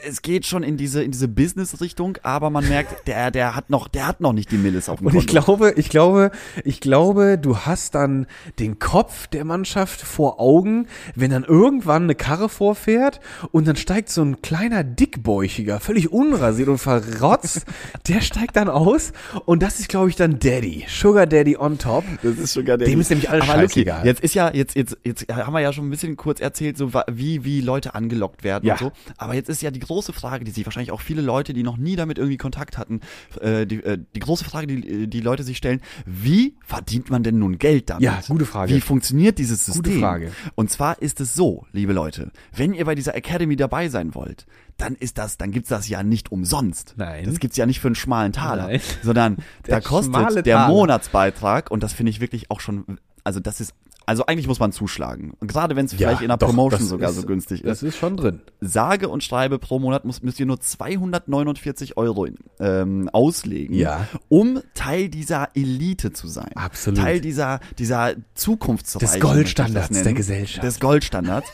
es 0.06 0.22
geht 0.22 0.46
schon 0.46 0.62
in 0.62 0.76
diese, 0.76 1.02
in 1.02 1.10
diese 1.10 1.28
Business-Richtung, 1.28 2.18
aber 2.22 2.50
man 2.50 2.66
merkt, 2.68 3.06
der, 3.06 3.30
der 3.30 3.54
hat 3.54 3.70
noch, 3.70 3.88
der 3.88 4.06
hat 4.06 4.20
noch 4.20 4.32
nicht 4.32 4.50
die 4.50 4.56
Millis 4.58 4.88
auf 4.88 4.98
dem 4.98 5.08
Und 5.08 5.14
ich 5.14 5.26
glaube, 5.26 5.72
ich 5.76 5.88
glaube, 5.88 6.30
ich 6.64 6.80
glaube, 6.80 7.38
du 7.38 7.58
hast 7.58 7.94
dann 7.94 8.26
den 8.58 8.78
Kopf 8.78 9.26
der 9.28 9.44
Mannschaft 9.44 10.00
vor 10.02 10.40
Augen, 10.40 10.86
wenn 11.14 11.30
dann 11.30 11.44
irgendwann 11.44 12.04
eine 12.04 12.14
Karre 12.14 12.48
vorfährt 12.48 13.20
und 13.52 13.66
dann 13.68 13.76
steigt 13.76 14.08
so 14.10 14.22
ein 14.22 14.42
kleiner 14.42 14.84
Dickbäuchiger, 15.24 15.80
völlig 15.80 16.12
unrasiert 16.12 16.68
und 16.68 16.76
verrotzt, 16.78 17.64
der 18.08 18.20
steigt 18.20 18.56
dann 18.56 18.68
aus 18.68 19.12
und 19.46 19.62
das 19.62 19.80
ist, 19.80 19.88
glaube 19.88 20.10
ich, 20.10 20.16
dann 20.16 20.38
Daddy, 20.38 20.84
Sugar 20.86 21.26
Daddy 21.26 21.56
on 21.56 21.78
top. 21.78 22.04
Das 22.22 22.36
ist 22.36 22.52
sogar 22.52 22.76
der. 22.76 22.86
Dem 22.86 23.00
ist 23.00 23.08
nämlich 23.08 23.30
alles 23.30 23.48
Aber 23.48 23.62
Luki, 23.62 23.80
scheißegal. 23.84 24.04
Jetzt 24.06 24.20
ist 24.22 24.34
ja, 24.34 24.52
jetzt, 24.52 24.76
jetzt, 24.76 24.98
jetzt 25.02 25.26
haben 25.32 25.54
wir 25.54 25.60
ja 25.60 25.72
schon 25.72 25.86
ein 25.86 25.90
bisschen 25.90 26.16
kurz 26.16 26.40
erzählt, 26.40 26.76
so 26.76 26.92
wie, 27.10 27.42
wie 27.44 27.62
Leute 27.62 27.94
angelockt 27.94 28.44
werden 28.44 28.66
Ja. 28.66 28.74
und 28.74 28.80
so. 28.80 28.92
Aber 29.16 29.34
jetzt 29.34 29.48
ist 29.48 29.62
ja 29.62 29.70
die 29.70 29.80
große 29.80 30.12
Frage, 30.12 30.44
die 30.44 30.50
sich 30.50 30.66
wahrscheinlich 30.66 30.92
auch 30.92 31.00
viele 31.00 31.22
Leute, 31.22 31.54
die 31.54 31.62
noch 31.62 31.78
nie 31.78 31.96
damit 31.96 32.18
irgendwie 32.18 32.36
Kontakt 32.36 32.76
hatten, 32.76 33.00
äh, 33.40 33.66
die, 33.66 33.82
äh, 33.82 33.98
die 34.14 34.20
große 34.20 34.44
Frage, 34.44 34.66
die 34.66 35.06
die 35.08 35.20
Leute 35.20 35.42
sich 35.42 35.56
stellen, 35.56 35.80
wie 36.04 36.54
verdient 36.66 37.08
man 37.10 37.22
denn 37.22 37.38
nun 37.38 37.56
Geld 37.58 37.88
damit? 37.88 38.02
Ja, 38.02 38.20
gute 38.28 38.44
Frage. 38.44 38.74
Wie 38.74 38.80
funktioniert 38.80 39.38
dieses 39.38 39.64
System? 39.64 39.84
Gute 39.84 39.98
Frage. 40.00 40.32
Und 40.54 40.70
zwar 40.70 41.00
ist 41.00 41.20
es 41.22 41.34
so, 41.34 41.64
liebe 41.72 41.94
Leute, 41.94 42.30
wenn 42.54 42.74
ihr 42.74 42.84
bei 42.84 42.94
dieser 42.94 43.14
Academy 43.14 43.56
dabei 43.56 43.88
sein 43.88 44.14
wollt, 44.14 44.44
dann 44.76 44.94
ist 44.96 45.18
das, 45.18 45.36
dann 45.38 45.50
gibt's 45.52 45.68
das 45.68 45.88
ja 45.88 46.02
nicht 46.02 46.32
umsonst. 46.32 46.94
Nein. 46.96 47.24
Das 47.26 47.38
gibt's 47.38 47.56
ja 47.56 47.66
nicht 47.66 47.80
für 47.80 47.88
einen 47.88 47.94
schmalen 47.94 48.32
Taler, 48.32 48.66
Nein. 48.68 48.80
sondern 49.02 49.36
Der 49.66 49.76
da 49.76 49.80
kostet 49.80 50.46
der. 50.46 50.66
Monatsbeitrag 50.68 51.70
und 51.70 51.82
das 51.82 51.92
finde 51.92 52.10
ich 52.10 52.20
wirklich 52.20 52.50
auch 52.50 52.60
schon, 52.60 52.98
also 53.22 53.40
das 53.40 53.60
ist, 53.60 53.72
also 54.06 54.26
eigentlich 54.26 54.46
muss 54.46 54.58
man 54.60 54.70
zuschlagen. 54.70 55.32
Und 55.40 55.48
gerade 55.48 55.76
wenn 55.76 55.86
es 55.86 55.94
vielleicht 55.94 56.20
in 56.20 56.28
der 56.28 56.36
doch, 56.36 56.48
Promotion 56.48 56.82
sogar 56.82 57.08
ist- 57.08 57.16
so 57.16 57.22
günstig 57.22 57.62
Das 57.62 57.82
ist. 57.82 57.94
ist 57.94 57.96
schon 57.96 58.18
drin. 58.18 58.40
Sage 58.60 59.08
und 59.08 59.24
schreibe 59.24 59.58
pro 59.58 59.78
Monat 59.78 60.04
muss, 60.04 60.22
müsst 60.22 60.38
ihr 60.38 60.44
nur 60.44 60.60
249 60.60 61.96
Euro 61.96 62.26
ähm, 62.60 63.08
auslegen, 63.12 63.74
Ja. 63.76 64.06
um 64.28 64.60
Teil 64.74 65.08
dieser 65.08 65.48
Elite 65.54 66.12
zu 66.12 66.28
sein. 66.28 66.50
Absolut. 66.54 66.98
Teil 67.00 67.20
dieser, 67.22 67.60
dieser 67.78 68.14
Zukunftsreiche. 68.34 69.06
Des 69.14 69.20
Goldstandards 69.20 70.02
der. 70.02 70.12
Gesellschaft. 70.12 70.66
Des 70.66 70.80
Goldstandards. 70.80 71.48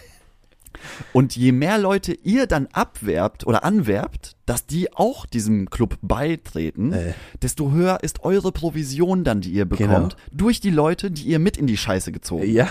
Und 1.12 1.36
je 1.36 1.52
mehr 1.52 1.78
Leute 1.78 2.12
ihr 2.12 2.46
dann 2.46 2.66
abwerbt 2.72 3.46
oder 3.46 3.64
anwerbt, 3.64 4.36
dass 4.46 4.66
die 4.66 4.92
auch 4.92 5.26
diesem 5.26 5.70
Club 5.70 5.98
beitreten, 6.02 6.92
Äh. 6.92 7.12
desto 7.40 7.70
höher 7.70 7.98
ist 8.02 8.24
eure 8.24 8.50
Provision 8.50 9.22
dann, 9.22 9.40
die 9.40 9.50
ihr 9.52 9.64
bekommt, 9.64 9.88
Genau. 9.88 10.08
durch 10.32 10.60
die 10.60 10.70
Leute, 10.70 11.10
die 11.12 11.22
ihr 11.22 11.38
mit 11.38 11.56
in 11.56 11.68
die 11.68 11.76
Scheiße 11.76 12.10
gezogen 12.10 12.50
Ja. 12.50 12.68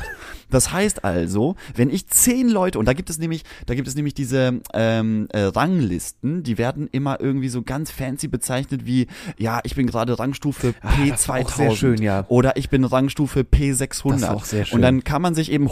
das 0.49 0.73
heißt 0.73 1.05
also, 1.05 1.55
wenn 1.75 1.89
ich 1.89 2.07
zehn 2.07 2.49
Leute, 2.49 2.79
und 2.79 2.85
da 2.85 2.91
gibt 2.93 3.09
es 3.09 3.17
nämlich, 3.17 3.43
da 3.65 3.75
gibt 3.75 3.87
es 3.87 3.95
nämlich 3.95 4.13
diese 4.13 4.59
ähm, 4.73 5.27
äh, 5.31 5.39
Ranglisten, 5.43 6.43
die 6.43 6.57
werden 6.57 6.89
immer 6.91 7.21
irgendwie 7.21 7.49
so 7.49 7.61
ganz 7.61 7.91
fancy 7.91 8.27
bezeichnet 8.27 8.85
wie, 8.85 9.07
ja, 9.37 9.61
ich 9.63 9.75
bin 9.75 9.87
gerade 9.87 10.19
Rangstufe 10.19 10.73
Ah, 10.81 10.89
P2000 10.95 11.09
das 11.09 11.27
war 11.29 11.39
auch 11.39 11.49
sehr 11.49 11.71
schön, 11.71 12.01
ja. 12.01 12.25
oder 12.27 12.57
ich 12.57 12.69
bin 12.69 12.83
Rangstufe 12.83 13.41
P600. 13.41 14.11
Das 14.11 14.21
war 14.23 14.35
auch 14.35 14.43
sehr 14.45 14.65
schön. 14.65 14.75
Und 14.75 14.81
dann 14.81 15.03
kann 15.05 15.21
man 15.21 15.33
sich 15.33 15.49
eben 15.51 15.69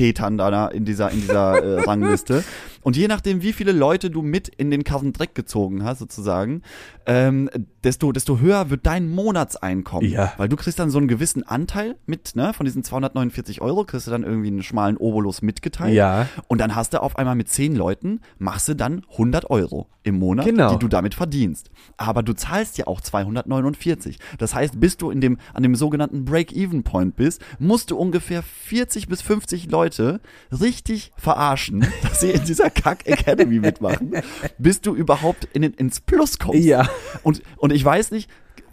hochpetern 0.00 0.38
da 0.38 0.68
in 0.68 0.84
dieser 0.84 1.10
in 1.10 1.20
dieser 1.20 1.62
äh, 1.62 1.80
Rangliste. 1.82 2.44
Und 2.82 2.96
je 2.96 3.08
nachdem, 3.08 3.42
wie 3.42 3.52
viele 3.52 3.72
Leute 3.72 4.10
du 4.10 4.22
mit 4.22 4.48
in 4.48 4.70
den 4.70 4.84
Karren 4.84 5.12
Dreck 5.12 5.34
gezogen 5.34 5.84
hast, 5.84 5.98
sozusagen, 5.98 6.62
ähm, 7.06 7.50
desto, 7.84 8.12
desto 8.12 8.38
höher 8.38 8.70
wird 8.70 8.86
dein 8.86 9.08
Monatseinkommen. 9.08 10.10
Ja. 10.10 10.32
Weil 10.36 10.48
du 10.48 10.56
kriegst 10.56 10.78
dann 10.78 10.90
so 10.90 10.98
einen 10.98 11.08
gewissen 11.08 11.42
Anteil 11.46 11.96
mit, 12.06 12.36
ne, 12.36 12.52
von 12.52 12.64
diesen 12.66 12.82
249 12.84 13.60
Euro, 13.60 13.84
kriegst 13.84 14.06
du 14.06 14.10
dann 14.10 14.22
irgendwie 14.22 14.48
einen 14.48 14.62
schmalen 14.62 14.96
Obolus 14.96 15.42
mitgeteilt. 15.42 15.94
Ja. 15.94 16.26
Und 16.48 16.58
dann 16.60 16.74
hast 16.74 16.92
du 16.94 17.02
auf 17.02 17.16
einmal 17.16 17.34
mit 17.34 17.48
10 17.48 17.74
Leuten, 17.76 18.20
machst 18.38 18.68
du 18.68 18.74
dann 18.74 19.04
100 19.12 19.50
Euro 19.50 19.88
im 20.02 20.18
Monat, 20.18 20.46
Genau. 20.46 20.72
die 20.72 20.78
du 20.78 20.88
damit 20.88 21.14
verdienst. 21.14 21.70
Aber 21.98 22.22
du 22.22 22.32
zahlst 22.32 22.78
ja 22.78 22.86
auch 22.86 23.00
249. 23.02 24.18
Das 24.38 24.54
heißt, 24.54 24.80
bis 24.80 24.96
du 24.96 25.10
in 25.10 25.20
dem, 25.20 25.38
an 25.52 25.62
dem 25.62 25.74
sogenannten 25.74 26.24
Break-Even-Point 26.24 27.16
bist, 27.16 27.42
musst 27.58 27.90
du 27.90 27.96
ungefähr 27.98 28.42
40 28.42 29.08
bis 29.08 29.20
50 29.22 29.70
Leute 29.70 30.20
richtig 30.58 31.12
verarschen, 31.16 31.86
dass 32.02 32.20
sie 32.20 32.30
in 32.30 32.44
dieser 32.44 32.69
Kack-Academy 32.70 33.58
mitmachen, 33.58 34.12
bis 34.58 34.80
du 34.80 34.94
überhaupt 34.94 35.46
in, 35.52 35.62
ins 35.62 36.00
Plus 36.00 36.38
kommst. 36.38 36.64
Ja. 36.64 36.88
Und, 37.22 37.42
und 37.56 37.72
ich 37.72 37.84
weiß 37.84 38.10
nicht, 38.12 38.30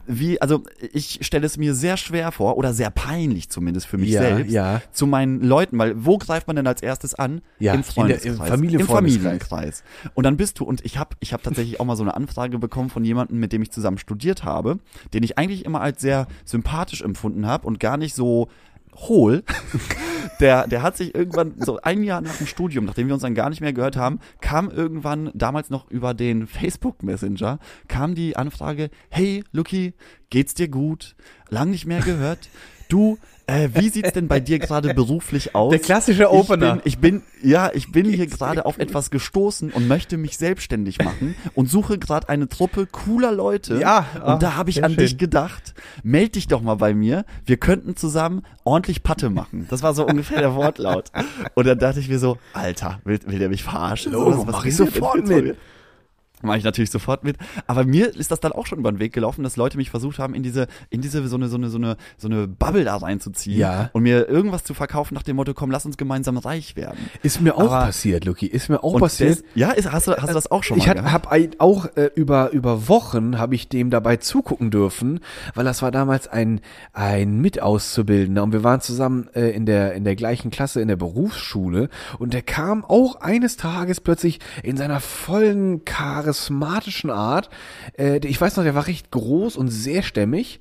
wie, 0.10 0.40
also 0.42 0.64
ich 0.94 1.20
stelle 1.24 1.46
es 1.46 1.58
mir 1.58 1.76
sehr 1.76 1.98
schwer 1.98 2.32
vor 2.32 2.56
oder 2.58 2.72
sehr 2.74 2.90
peinlich 2.92 3.50
zumindest 3.50 3.88
für 3.88 3.98
mich 3.98 4.12
Ja, 4.12 4.22
selbst 4.22 4.52
ja. 4.54 4.82
zu 4.94 5.06
meinen 5.06 5.42
Leuten, 5.42 5.78
weil 5.78 6.06
wo 6.06 6.18
greift 6.18 6.48
man 6.48 6.56
denn 6.56 6.66
als 6.66 6.82
erstes 6.82 7.14
an? 7.14 7.42
Ja, 7.60 7.74
Im 7.74 7.80
in 7.80 7.84
der- 7.84 7.92
Freundeskreis, 7.94 8.26
im 8.26 8.38
Familienfreundeskreis. 8.46 9.12
Im 9.18 9.22
Familienkreis. 9.24 9.84
Und 10.14 10.24
dann 10.26 10.38
bist 10.38 10.60
du 10.60 10.64
und 10.64 10.86
ich 10.86 10.98
habe 10.98 11.18
ich 11.20 11.34
habe 11.34 11.44
tatsächlich 11.44 11.82
auch 11.82 11.86
mal 11.86 11.98
so 11.98 12.04
eine 12.04 12.16
Anfrage 12.16 12.58
bekommen 12.58 12.90
von 12.90 13.04
jemandem, 13.04 13.38
mit 13.42 13.52
dem 13.52 13.62
ich 13.62 13.70
zusammen 13.72 13.98
studiert 13.98 14.46
habe, 14.46 14.80
den 15.14 15.24
ich 15.24 15.38
eigentlich 15.38 15.66
immer 15.66 15.82
als 15.82 16.00
sehr 16.00 16.28
sympathisch 16.46 17.02
empfunden 17.02 17.46
habe 17.46 17.68
und 17.68 17.82
gar 17.82 17.98
nicht 17.98 18.16
so 18.16 18.48
hohl. 18.96 19.44
Der, 20.40 20.68
der 20.68 20.84
hat 20.84 20.98
sich 20.98 21.16
irgendwann, 21.16 21.56
so 21.58 21.80
ein 21.82 22.04
Jahr 22.04 22.22
nach 22.22 22.36
dem 22.36 22.46
Studium, 22.46 22.86
nachdem 22.86 23.08
wir 23.08 23.16
uns 23.16 23.24
dann 23.24 23.34
gar 23.34 23.50
nicht 23.50 23.62
mehr 23.62 23.74
gehört 23.74 23.96
haben, 23.96 24.20
kam 24.40 24.70
irgendwann, 24.70 25.32
damals 25.34 25.72
noch 25.72 25.90
über 25.90 26.14
den 26.14 26.46
Facebook 26.46 27.02
Messenger, 27.02 27.58
kam 27.88 28.14
die 28.14 28.36
Anfrage, 28.36 28.90
hey 29.10 29.44
Lucky, 29.52 29.94
geht's 30.30 30.54
dir 30.54 30.68
gut? 30.68 31.16
Lang 31.50 31.72
nicht 31.72 31.88
mehr 31.88 32.02
gehört. 32.02 32.50
Du, 32.90 33.18
äh, 33.48 33.70
wie 33.74 33.90
sieht's 33.90 34.12
denn 34.14 34.28
bei 34.28 34.40
dir 34.40 34.60
gerade 34.60 34.94
beruflich 34.94 35.56
aus? 35.56 35.72
Der 35.72 35.80
klassische 35.80 36.32
Opener. 36.32 36.82
Ich 36.84 37.00
bin, 37.00 37.18
ich 37.18 37.42
bin 37.42 37.50
ja, 37.52 37.72
ich 37.74 37.92
bin 37.92 38.06
hier 38.10 38.28
gerade 38.28 38.66
auf 38.66 38.78
etwas 38.78 39.10
gestoßen 39.10 39.72
und 39.72 39.88
möchte 39.88 40.18
mich 40.18 40.38
selbstständig 40.38 41.00
machen 41.04 41.36
und 41.54 41.70
suche 41.70 41.98
gerade 41.98 42.30
eine 42.30 42.48
Truppe 42.50 42.86
cooler 42.86 43.32
Leute. 43.32 43.80
Ja, 43.80 44.06
ah, 44.22 44.34
und 44.34 44.44
da 44.44 44.56
habe 44.56 44.70
ich 44.70 44.84
an 44.84 44.92
schön. 44.92 45.00
dich 45.00 45.18
gedacht. 45.18 45.74
Meld 46.04 46.36
dich 46.36 46.48
doch 46.48 46.62
mal 46.62 46.76
bei 46.76 46.94
mir. 46.94 47.26
Wir 47.46 47.58
könnten 47.58 47.96
zusammen 47.96 48.44
ordentlich 48.64 49.04
Patte 49.04 49.30
machen. 49.30 49.68
Das 49.70 49.84
war 49.84 49.94
so 49.94 50.06
ungefähr 50.06 50.40
der 50.40 50.56
Wortlaut. 50.56 51.12
Und 51.56 51.68
dann 51.68 51.80
dachte 51.80 52.00
ich 52.00 52.10
mir 52.10 52.20
so, 52.20 52.38
Alter, 52.54 53.00
will, 53.06 53.20
will 53.28 53.40
der 53.40 53.50
mich 53.50 53.64
verarschen? 53.64 54.12
Logo, 54.12 54.32
Was- 54.32 54.48
was 54.48 54.56
mach 54.56 54.66
ich 54.66 54.76
sofort 54.76 55.28
mit. 55.28 55.56
Mache 56.44 56.58
ich 56.60 56.64
natürlich 56.64 56.92
sofort 56.92 57.24
mit. 57.24 57.38
Aber 57.66 57.84
mir 57.84 58.16
ist 58.16 58.30
das 58.32 58.40
dann 58.40 58.52
auch 58.52 58.68
schon 58.68 58.78
über 58.80 58.92
den 58.92 59.00
Weg 59.00 59.12
gelaufen, 59.14 59.44
dass 59.44 59.58
Leute 59.58 59.78
mich 59.78 59.90
versucht 59.90 60.20
haben, 60.20 60.34
in 60.36 60.44
diese, 60.44 60.68
in 60.90 61.02
diese, 61.02 61.28
so 61.28 61.36
eine, 61.36 61.48
so 61.48 61.58
eine, 61.58 61.70
so 61.70 61.78
eine, 61.78 61.98
so 62.18 62.28
eine 62.28 62.48
Bubble 62.48 62.84
da 62.84 62.96
reinzuziehen. 62.98 63.58
Ja. 63.58 63.90
Und 63.94 64.04
mir 64.04 64.28
irgendwas 64.30 64.64
zu 64.64 64.74
verkaufen 64.74 65.16
nach 65.16 65.24
dem 65.24 65.36
Motto, 65.38 65.54
komm, 65.54 65.72
lass 65.72 65.86
uns 65.86 65.98
gemeinsam 65.98 66.38
reich 66.38 66.76
werden. 66.76 66.98
Ist 67.24 67.42
mir 67.42 67.56
auch 67.56 67.62
Aber- 67.72 67.86
passiert, 67.86 68.26
Lucky. 68.26 68.46
Ist 68.46 68.70
mir 68.70 68.84
auch 68.84 69.00
passiert. 69.00 69.32
das- 69.40 69.44
ja, 69.56 69.72
ist, 69.72 69.92
hast, 69.92 70.08
du, 70.08 70.16
hast 70.16 70.30
du 70.30 70.34
das 70.34 70.52
auch 70.52 70.64
schon 70.64 70.78
mal 70.78 70.84
Ich 70.84 70.90
hab, 70.90 70.98
gehabt? 70.98 71.12
hab 71.12 71.32
ein- 71.32 71.52
auch 71.60 71.86
äh, 71.96 72.12
über 72.16 72.52
über 72.52 72.88
Wochen 72.88 73.38
habe 73.40 73.56
ich 73.56 73.68
dem 73.70 73.90
dabei 73.90 74.18
zugucken 74.18 74.70
dürfen, 74.72 75.20
weil 75.56 75.66
das 75.66 75.82
war 75.82 75.92
damals 75.92 76.28
ein 76.28 76.62
ein 76.94 77.40
Mitauszubildender 77.42 78.44
und 78.44 78.54
wir 78.54 78.64
waren 78.64 78.82
zusammen 78.82 79.28
äh, 79.34 79.50
in 79.50 79.66
der 79.66 79.94
in 79.94 80.04
der 80.04 80.16
gleichen 80.16 80.52
Klasse 80.52 80.82
in 80.82 80.88
der 80.88 80.96
Berufsschule 80.96 81.90
und 82.20 82.34
der 82.34 82.42
kam 82.42 82.86
auch 82.86 83.16
eines 83.22 83.58
Tages 83.58 84.00
plötzlich 84.02 84.40
in 84.64 84.78
seiner 84.78 85.00
vollen 85.00 85.84
charismatischen 86.28 87.10
Art. 87.10 87.50
Äh, 87.98 88.20
ich 88.26 88.40
weiß 88.40 88.58
noch, 88.58 88.64
der 88.64 88.76
war 88.76 88.88
recht 88.88 89.12
groß 89.12 89.56
und 89.56 89.70
sehr 89.70 90.04
stämmig. 90.04 90.60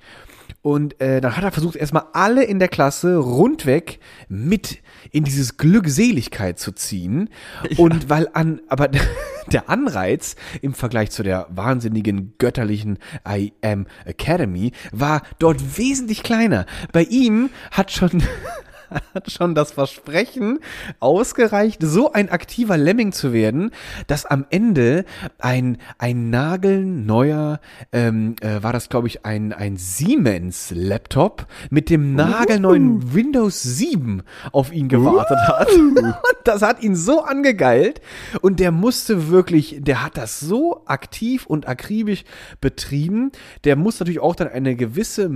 Und 0.63 1.01
äh, 1.01 1.21
dann 1.21 1.37
hat 1.37 1.45
er 1.45 1.53
versucht, 1.53 1.77
erstmal 1.77 2.07
alle 2.13 2.45
in 2.45 2.59
der 2.59 2.69
Klasse 2.69 3.17
rundweg 3.17 4.01
mit 4.29 4.79
in 5.13 5.25
dieses 5.25 5.57
Glückseligkeit 5.57 6.59
zu 6.59 6.73
ziehen. 6.73 7.31
Und 7.77 8.11
weil 8.11 8.29
an, 8.33 8.61
aber 8.69 8.89
der 9.53 9.69
Anreiz 9.69 10.35
im 10.63 10.75
Vergleich 10.75 11.11
zu 11.11 11.23
der 11.23 11.47
wahnsinnigen 11.51 12.35
götterlichen 12.39 12.99
I 13.29 13.53
Am 13.63 13.87
Academy 14.05 14.73
war 14.93 15.23
dort 15.39 15.79
wesentlich 15.79 16.25
kleiner. 16.25 16.67
Bei 16.93 17.03
ihm 17.03 17.51
hat 17.71 17.93
schon 17.93 18.23
hat 19.15 19.31
schon 19.31 19.55
das 19.55 19.73
Versprechen 19.73 20.59
ausgereicht, 21.01 21.81
so 21.83 22.13
ein 22.13 22.29
aktiver 22.29 22.77
Lemming 22.77 23.13
zu 23.13 23.33
werden, 23.33 23.71
dass 24.07 24.27
am 24.27 24.47
Ende 24.51 25.05
ein, 25.39 25.79
ein 25.99 26.31
nagelneuer, 26.31 27.61
ähm, 27.93 28.37
äh, 28.41 28.63
war 28.63 28.73
das 28.73 28.89
glaube 28.89 29.09
ich 29.09 29.25
ein, 29.25 29.53
ein 29.53 29.77
Siemens-Laptop 29.77 31.47
mit 31.71 31.91
dem 31.91 32.15
nagelneuen 32.15 33.15
Windows 33.15 33.63
7 33.63 34.23
auf 34.53 34.73
ihn 34.73 34.89
gewartet 34.89 35.39
hat. 35.47 35.73
Und 35.73 36.15
das 36.45 36.63
hat 36.63 36.83
ihn 36.83 36.97
so 36.97 37.23
angegeilt 37.23 38.01
und 38.41 38.61
der 38.61 38.73
musste 38.73 39.29
wirklich, 39.29 39.79
der 39.81 40.03
hat 40.03 40.17
das 40.17 40.41
so 40.41 40.83
aktiv 40.87 41.47
und 41.47 41.69
akribisch 41.69 42.25
betrieben. 42.61 43.33
Der 43.65 43.77
muss 43.77 43.99
natürlich 43.99 44.21
auch 44.21 44.35
dann 44.35 44.49
eine 44.49 44.77
gewisse 44.77 45.31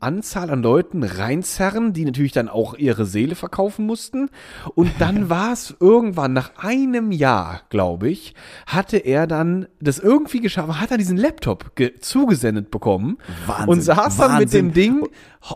Anzahl 0.00 0.50
an 0.50 0.62
Leuten 0.62 1.02
reinzerren, 1.02 1.92
die 1.92 2.04
natürlich 2.04 2.32
dann 2.32 2.48
auch 2.48 2.74
ihre 2.76 2.95
Seele 3.04 3.34
verkaufen 3.34 3.86
mussten. 3.86 4.30
Und 4.74 4.90
dann 4.98 5.28
war 5.30 5.52
es 5.52 5.76
irgendwann 5.80 6.32
nach 6.32 6.56
einem 6.56 7.12
Jahr, 7.12 7.62
glaube 7.68 8.08
ich, 8.08 8.34
hatte 8.66 8.96
er 8.98 9.26
dann 9.26 9.66
das 9.80 9.98
irgendwie 9.98 10.40
geschafft, 10.40 10.80
hat 10.80 10.90
er 10.90 10.98
diesen 10.98 11.16
Laptop 11.16 11.76
ge 11.76 11.98
zugesendet 12.00 12.70
bekommen 12.70 13.18
Wahnsinn, 13.46 13.68
und 13.68 13.80
saß 13.82 14.16
dann 14.16 14.38
mit 14.38 14.52
dem 14.52 14.72
Ding. 14.72 15.06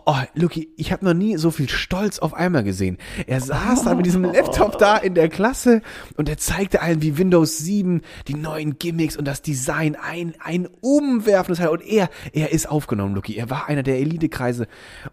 Oh, 0.05 0.15
Lucky, 0.35 0.69
ich 0.77 0.93
habe 0.93 1.03
noch 1.03 1.13
nie 1.13 1.35
so 1.35 1.51
viel 1.51 1.67
Stolz 1.67 2.19
auf 2.19 2.33
einmal 2.33 2.63
gesehen. 2.63 2.97
Er 3.27 3.41
saß 3.41 3.83
da 3.83 3.93
mit 3.93 4.05
diesem 4.05 4.23
Laptop 4.33 4.77
da 4.77 4.95
in 4.95 5.15
der 5.15 5.27
Klasse 5.27 5.81
und 6.15 6.29
er 6.29 6.37
zeigte 6.37 6.81
allen, 6.81 7.01
wie 7.01 7.17
Windows 7.17 7.57
7 7.57 8.01
die 8.27 8.35
neuen 8.35 8.79
Gimmicks 8.79 9.17
und 9.17 9.25
das 9.25 9.41
Design 9.41 9.97
ein, 10.01 10.33
ein 10.39 10.69
umwerfendes 10.79 11.59
Teil. 11.59 11.69
Und 11.69 11.85
er, 11.85 12.09
er 12.31 12.51
ist 12.51 12.69
aufgenommen, 12.69 13.15
Lucky. 13.15 13.35
Er 13.35 13.49
war 13.49 13.67
einer 13.67 13.83
der 13.83 13.99
Elitekreise. 13.99 14.67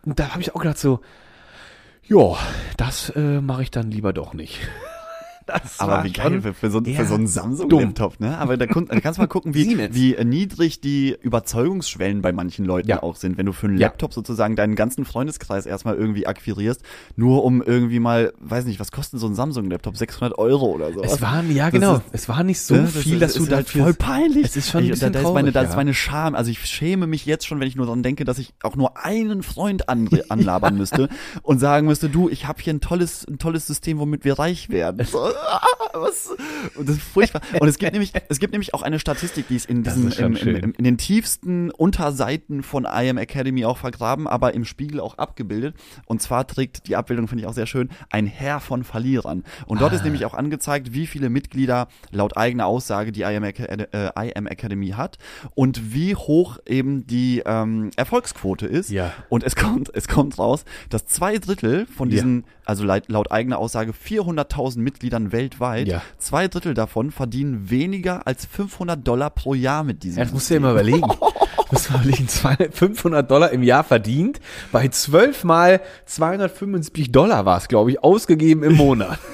Und 0.04 0.20
da 0.20 0.30
habe 0.30 0.42
ich 0.42 0.54
auch 0.54 0.60
gedacht 0.60 0.78
so, 0.78 1.00
ja, 2.08 2.36
das 2.76 3.10
äh, 3.10 3.40
mache 3.40 3.62
ich 3.62 3.70
dann 3.70 3.90
lieber 3.90 4.12
doch 4.12 4.32
nicht. 4.34 4.60
Das 5.48 5.80
Aber 5.80 6.04
wie 6.04 6.12
geil 6.12 6.42
für, 6.42 6.52
für, 6.54 6.70
so, 6.70 6.82
für 6.84 7.04
so 7.06 7.14
einen 7.14 7.26
Samsung-Laptop, 7.26 8.20
ne? 8.20 8.36
Aber 8.38 8.56
da, 8.56 8.66
da 8.66 9.00
kannst 9.00 9.18
du 9.18 9.22
mal 9.22 9.26
gucken, 9.28 9.54
wie, 9.54 9.78
wie 9.94 10.14
äh, 10.14 10.24
niedrig 10.24 10.80
die 10.80 11.16
Überzeugungsschwellen 11.20 12.20
bei 12.22 12.32
manchen 12.32 12.64
Leuten 12.64 12.88
Ja. 12.88 13.02
auch 13.02 13.16
sind, 13.16 13.38
wenn 13.38 13.46
du 13.46 13.52
für 13.52 13.66
einen 13.66 13.78
Ja. 13.78 13.86
Laptop 13.88 14.12
sozusagen 14.12 14.56
deinen 14.56 14.74
ganzen 14.76 15.04
Freundeskreis 15.04 15.66
erstmal 15.66 15.94
irgendwie 15.96 16.26
akquirierst, 16.26 16.82
nur 17.16 17.44
um 17.44 17.62
irgendwie 17.62 17.98
mal, 17.98 18.32
weiß 18.40 18.66
nicht, 18.66 18.78
was 18.80 18.92
kostet 18.92 19.20
so 19.20 19.26
ein 19.26 19.34
Samsung-Laptop? 19.34 19.96
600 19.96 20.38
Euro 20.38 20.66
oder 20.66 20.92
so. 20.92 21.02
Es 21.02 21.20
waren, 21.22 21.50
ja 21.54 21.66
Das 21.70 21.72
genau, 21.72 21.94
ist- 21.96 22.02
es 22.12 22.28
war 22.28 22.42
nicht 22.44 22.60
so 22.60 22.74
Ne, 22.74 22.86
viel, 22.86 23.18
dass 23.18 23.36
ist 23.36 23.48
du 23.48 23.54
halt 23.54 23.66
dafür 23.66 23.84
voll 23.84 23.94
peinlich. 23.94 24.44
Es 24.44 24.56
ist 24.56 24.70
schon 24.70 24.84
ein 24.84 24.90
bisschen 24.90 25.12
da, 25.12 25.20
da 25.22 25.28
ist 25.28 25.34
meine, 25.34 25.52
traurig, 25.52 25.54
da 25.54 25.62
ist 25.62 25.70
ja. 25.70 25.76
meine 25.76 25.94
Scham. 25.94 26.34
Also 26.34 26.50
ich 26.50 26.58
schäme 26.66 27.06
mich 27.06 27.24
jetzt 27.26 27.46
schon, 27.46 27.58
wenn 27.60 27.68
ich 27.68 27.76
nur 27.76 27.86
daran 27.86 28.02
denke, 28.02 28.24
dass 28.24 28.38
ich 28.38 28.52
auch 28.62 28.76
nur 28.76 29.02
einen 29.04 29.42
Freund 29.42 29.88
an, 29.88 30.08
anlabern 30.28 30.76
müsste 30.76 31.08
und 31.42 31.58
sagen 31.58 31.86
müsste, 31.86 32.08
du, 32.08 32.28
ich 32.28 32.46
habe 32.46 32.60
hier 32.62 32.74
ein 32.74 32.80
tolles, 32.80 33.26
ein 33.26 33.38
tolles 33.38 33.66
System, 33.66 33.98
womit 33.98 34.24
wir 34.24 34.38
reich 34.38 34.68
werden. 34.68 35.04
So, 35.06 35.18
was? 35.92 36.30
Und 36.74 36.88
das 36.88 36.96
ist 36.96 37.02
furchtbar. 37.04 37.40
Und 37.60 37.68
es 37.68 37.78
gibt 37.78 37.92
nämlich, 37.92 38.12
es 38.28 38.38
gibt 38.38 38.52
nämlich 38.52 38.74
auch 38.74 38.82
eine 38.82 38.98
Statistik, 38.98 39.48
die 39.48 39.56
ist 39.56 39.66
in 39.66 39.82
diesen, 39.82 40.08
ist 40.08 40.16
schön. 40.16 40.34
im, 40.56 40.72
in 40.76 40.84
den 40.84 40.98
tiefsten 40.98 41.70
Unterseiten 41.70 42.62
von 42.62 42.84
I 42.84 43.08
Am 43.10 43.18
Academy 43.18 43.64
auch 43.64 43.78
vergraben, 43.78 44.26
aber 44.26 44.54
im 44.54 44.64
Spiegel 44.64 45.00
auch 45.00 45.18
abgebildet. 45.18 45.74
Und 46.06 46.22
zwar 46.22 46.46
trägt 46.46 46.86
die 46.88 46.96
Abbildung, 46.96 47.28
finde 47.28 47.42
ich 47.42 47.48
auch 47.48 47.54
sehr 47.54 47.66
schön, 47.66 47.90
ein 48.10 48.26
Heer 48.26 48.60
von 48.60 48.84
Verlierern. 48.84 49.44
Und 49.66 49.80
dort 49.80 49.92
ist 49.92 50.04
nämlich 50.04 50.24
auch 50.24 50.34
angezeigt, 50.34 50.92
wie 50.92 51.06
viele 51.06 51.30
Mitglieder 51.30 51.88
laut 52.10 52.36
eigener 52.36 52.66
Aussage 52.66 53.12
die 53.12 53.20
I 53.22 53.36
Am, 53.36 53.44
Aca- 53.44 53.64
äh, 53.92 54.28
I 54.28 54.36
Am 54.36 54.46
Academy 54.46 54.90
hat 54.90 55.18
und 55.54 55.92
wie 55.94 56.14
hoch 56.14 56.58
eben 56.66 57.06
die 57.06 57.42
ähm, 57.44 57.90
Erfolgsquote 57.96 58.66
ist. 58.66 58.90
Ja. 58.90 59.12
Und 59.28 59.44
es 59.44 59.56
kommt, 59.56 59.90
es 59.94 60.08
kommt 60.08 60.38
raus, 60.38 60.64
dass 60.90 61.06
zwei 61.06 61.38
Drittel 61.38 61.86
von 61.86 62.08
Ja. 62.10 62.16
diesen, 62.16 62.44
also 62.64 62.84
laut, 62.84 63.04
laut 63.08 63.30
eigener 63.32 63.58
Aussage 63.58 63.92
400.000 63.92 64.78
Mitgliedern 64.80 65.27
weltweit, 65.32 65.88
Ja. 65.88 66.02
zwei 66.18 66.48
Drittel 66.48 66.74
davon 66.74 67.10
verdienen 67.10 67.70
weniger 67.70 68.26
als 68.26 68.46
500 68.46 69.06
Dollar 69.06 69.30
pro 69.30 69.54
Jahr 69.54 69.84
mit 69.84 70.02
diesem 70.02 70.18
Ja, 70.18 70.24
das 70.24 70.32
musst 70.32 70.50
du 70.50 70.54
dir 70.54 70.60
mal 70.60 70.72
überlegen. 70.72 71.08
Das 71.70 71.84
200 71.84 72.74
500 72.74 73.30
Dollar 73.30 73.50
im 73.50 73.62
Jahr 73.62 73.84
verdient, 73.84 74.40
bei 74.72 74.88
12 74.88 75.44
mal 75.44 75.80
275 76.06 77.12
Dollar 77.12 77.44
war 77.44 77.58
es, 77.58 77.68
glaube 77.68 77.90
ich, 77.90 78.02
ausgegeben 78.02 78.62
im 78.62 78.74
Monat. 78.74 79.18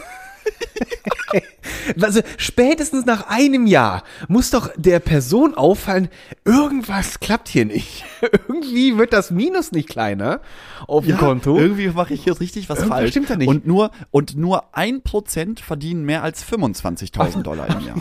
Also 2.01 2.21
spätestens 2.37 3.07
nach 3.07 3.29
einem 3.29 3.67
Jahr 3.67 4.03
muss 4.29 4.51
doch 4.51 4.71
der 4.77 5.01
Person 5.01 5.55
auffallen, 5.55 6.09
irgendwas 6.45 7.21
klappt 7.21 7.49
hier 7.49 7.65
nicht. 7.65 8.05
Irgendwie 8.49 8.97
wird 8.99 9.13
das 9.13 9.31
Minus 9.31 9.73
nicht 9.73 9.89
kleiner 9.89 10.41
auf 10.87 11.05
dem 11.07 11.17
Konto. 11.19 11.59
Irgendwie 11.59 11.89
mache 11.89 12.15
ich 12.15 12.25
hier 12.25 12.39
richtig 12.41 12.69
was 12.69 12.79
Irgendwas 12.79 12.99
falsch. 12.99 13.11
stimmt 13.11 13.31
da 13.31 13.37
nicht. 13.37 13.49
Und 13.49 13.67
nur, 13.67 13.91
und 14.11 14.37
nur 14.37 14.65
ein 14.77 15.03
Prozent 15.03 15.61
verdienen 15.61 16.05
mehr 16.05 16.23
als 16.23 16.45
25.000 16.45 17.43
Dollar 17.43 17.69
im 17.69 17.87
Jahr. 17.87 17.97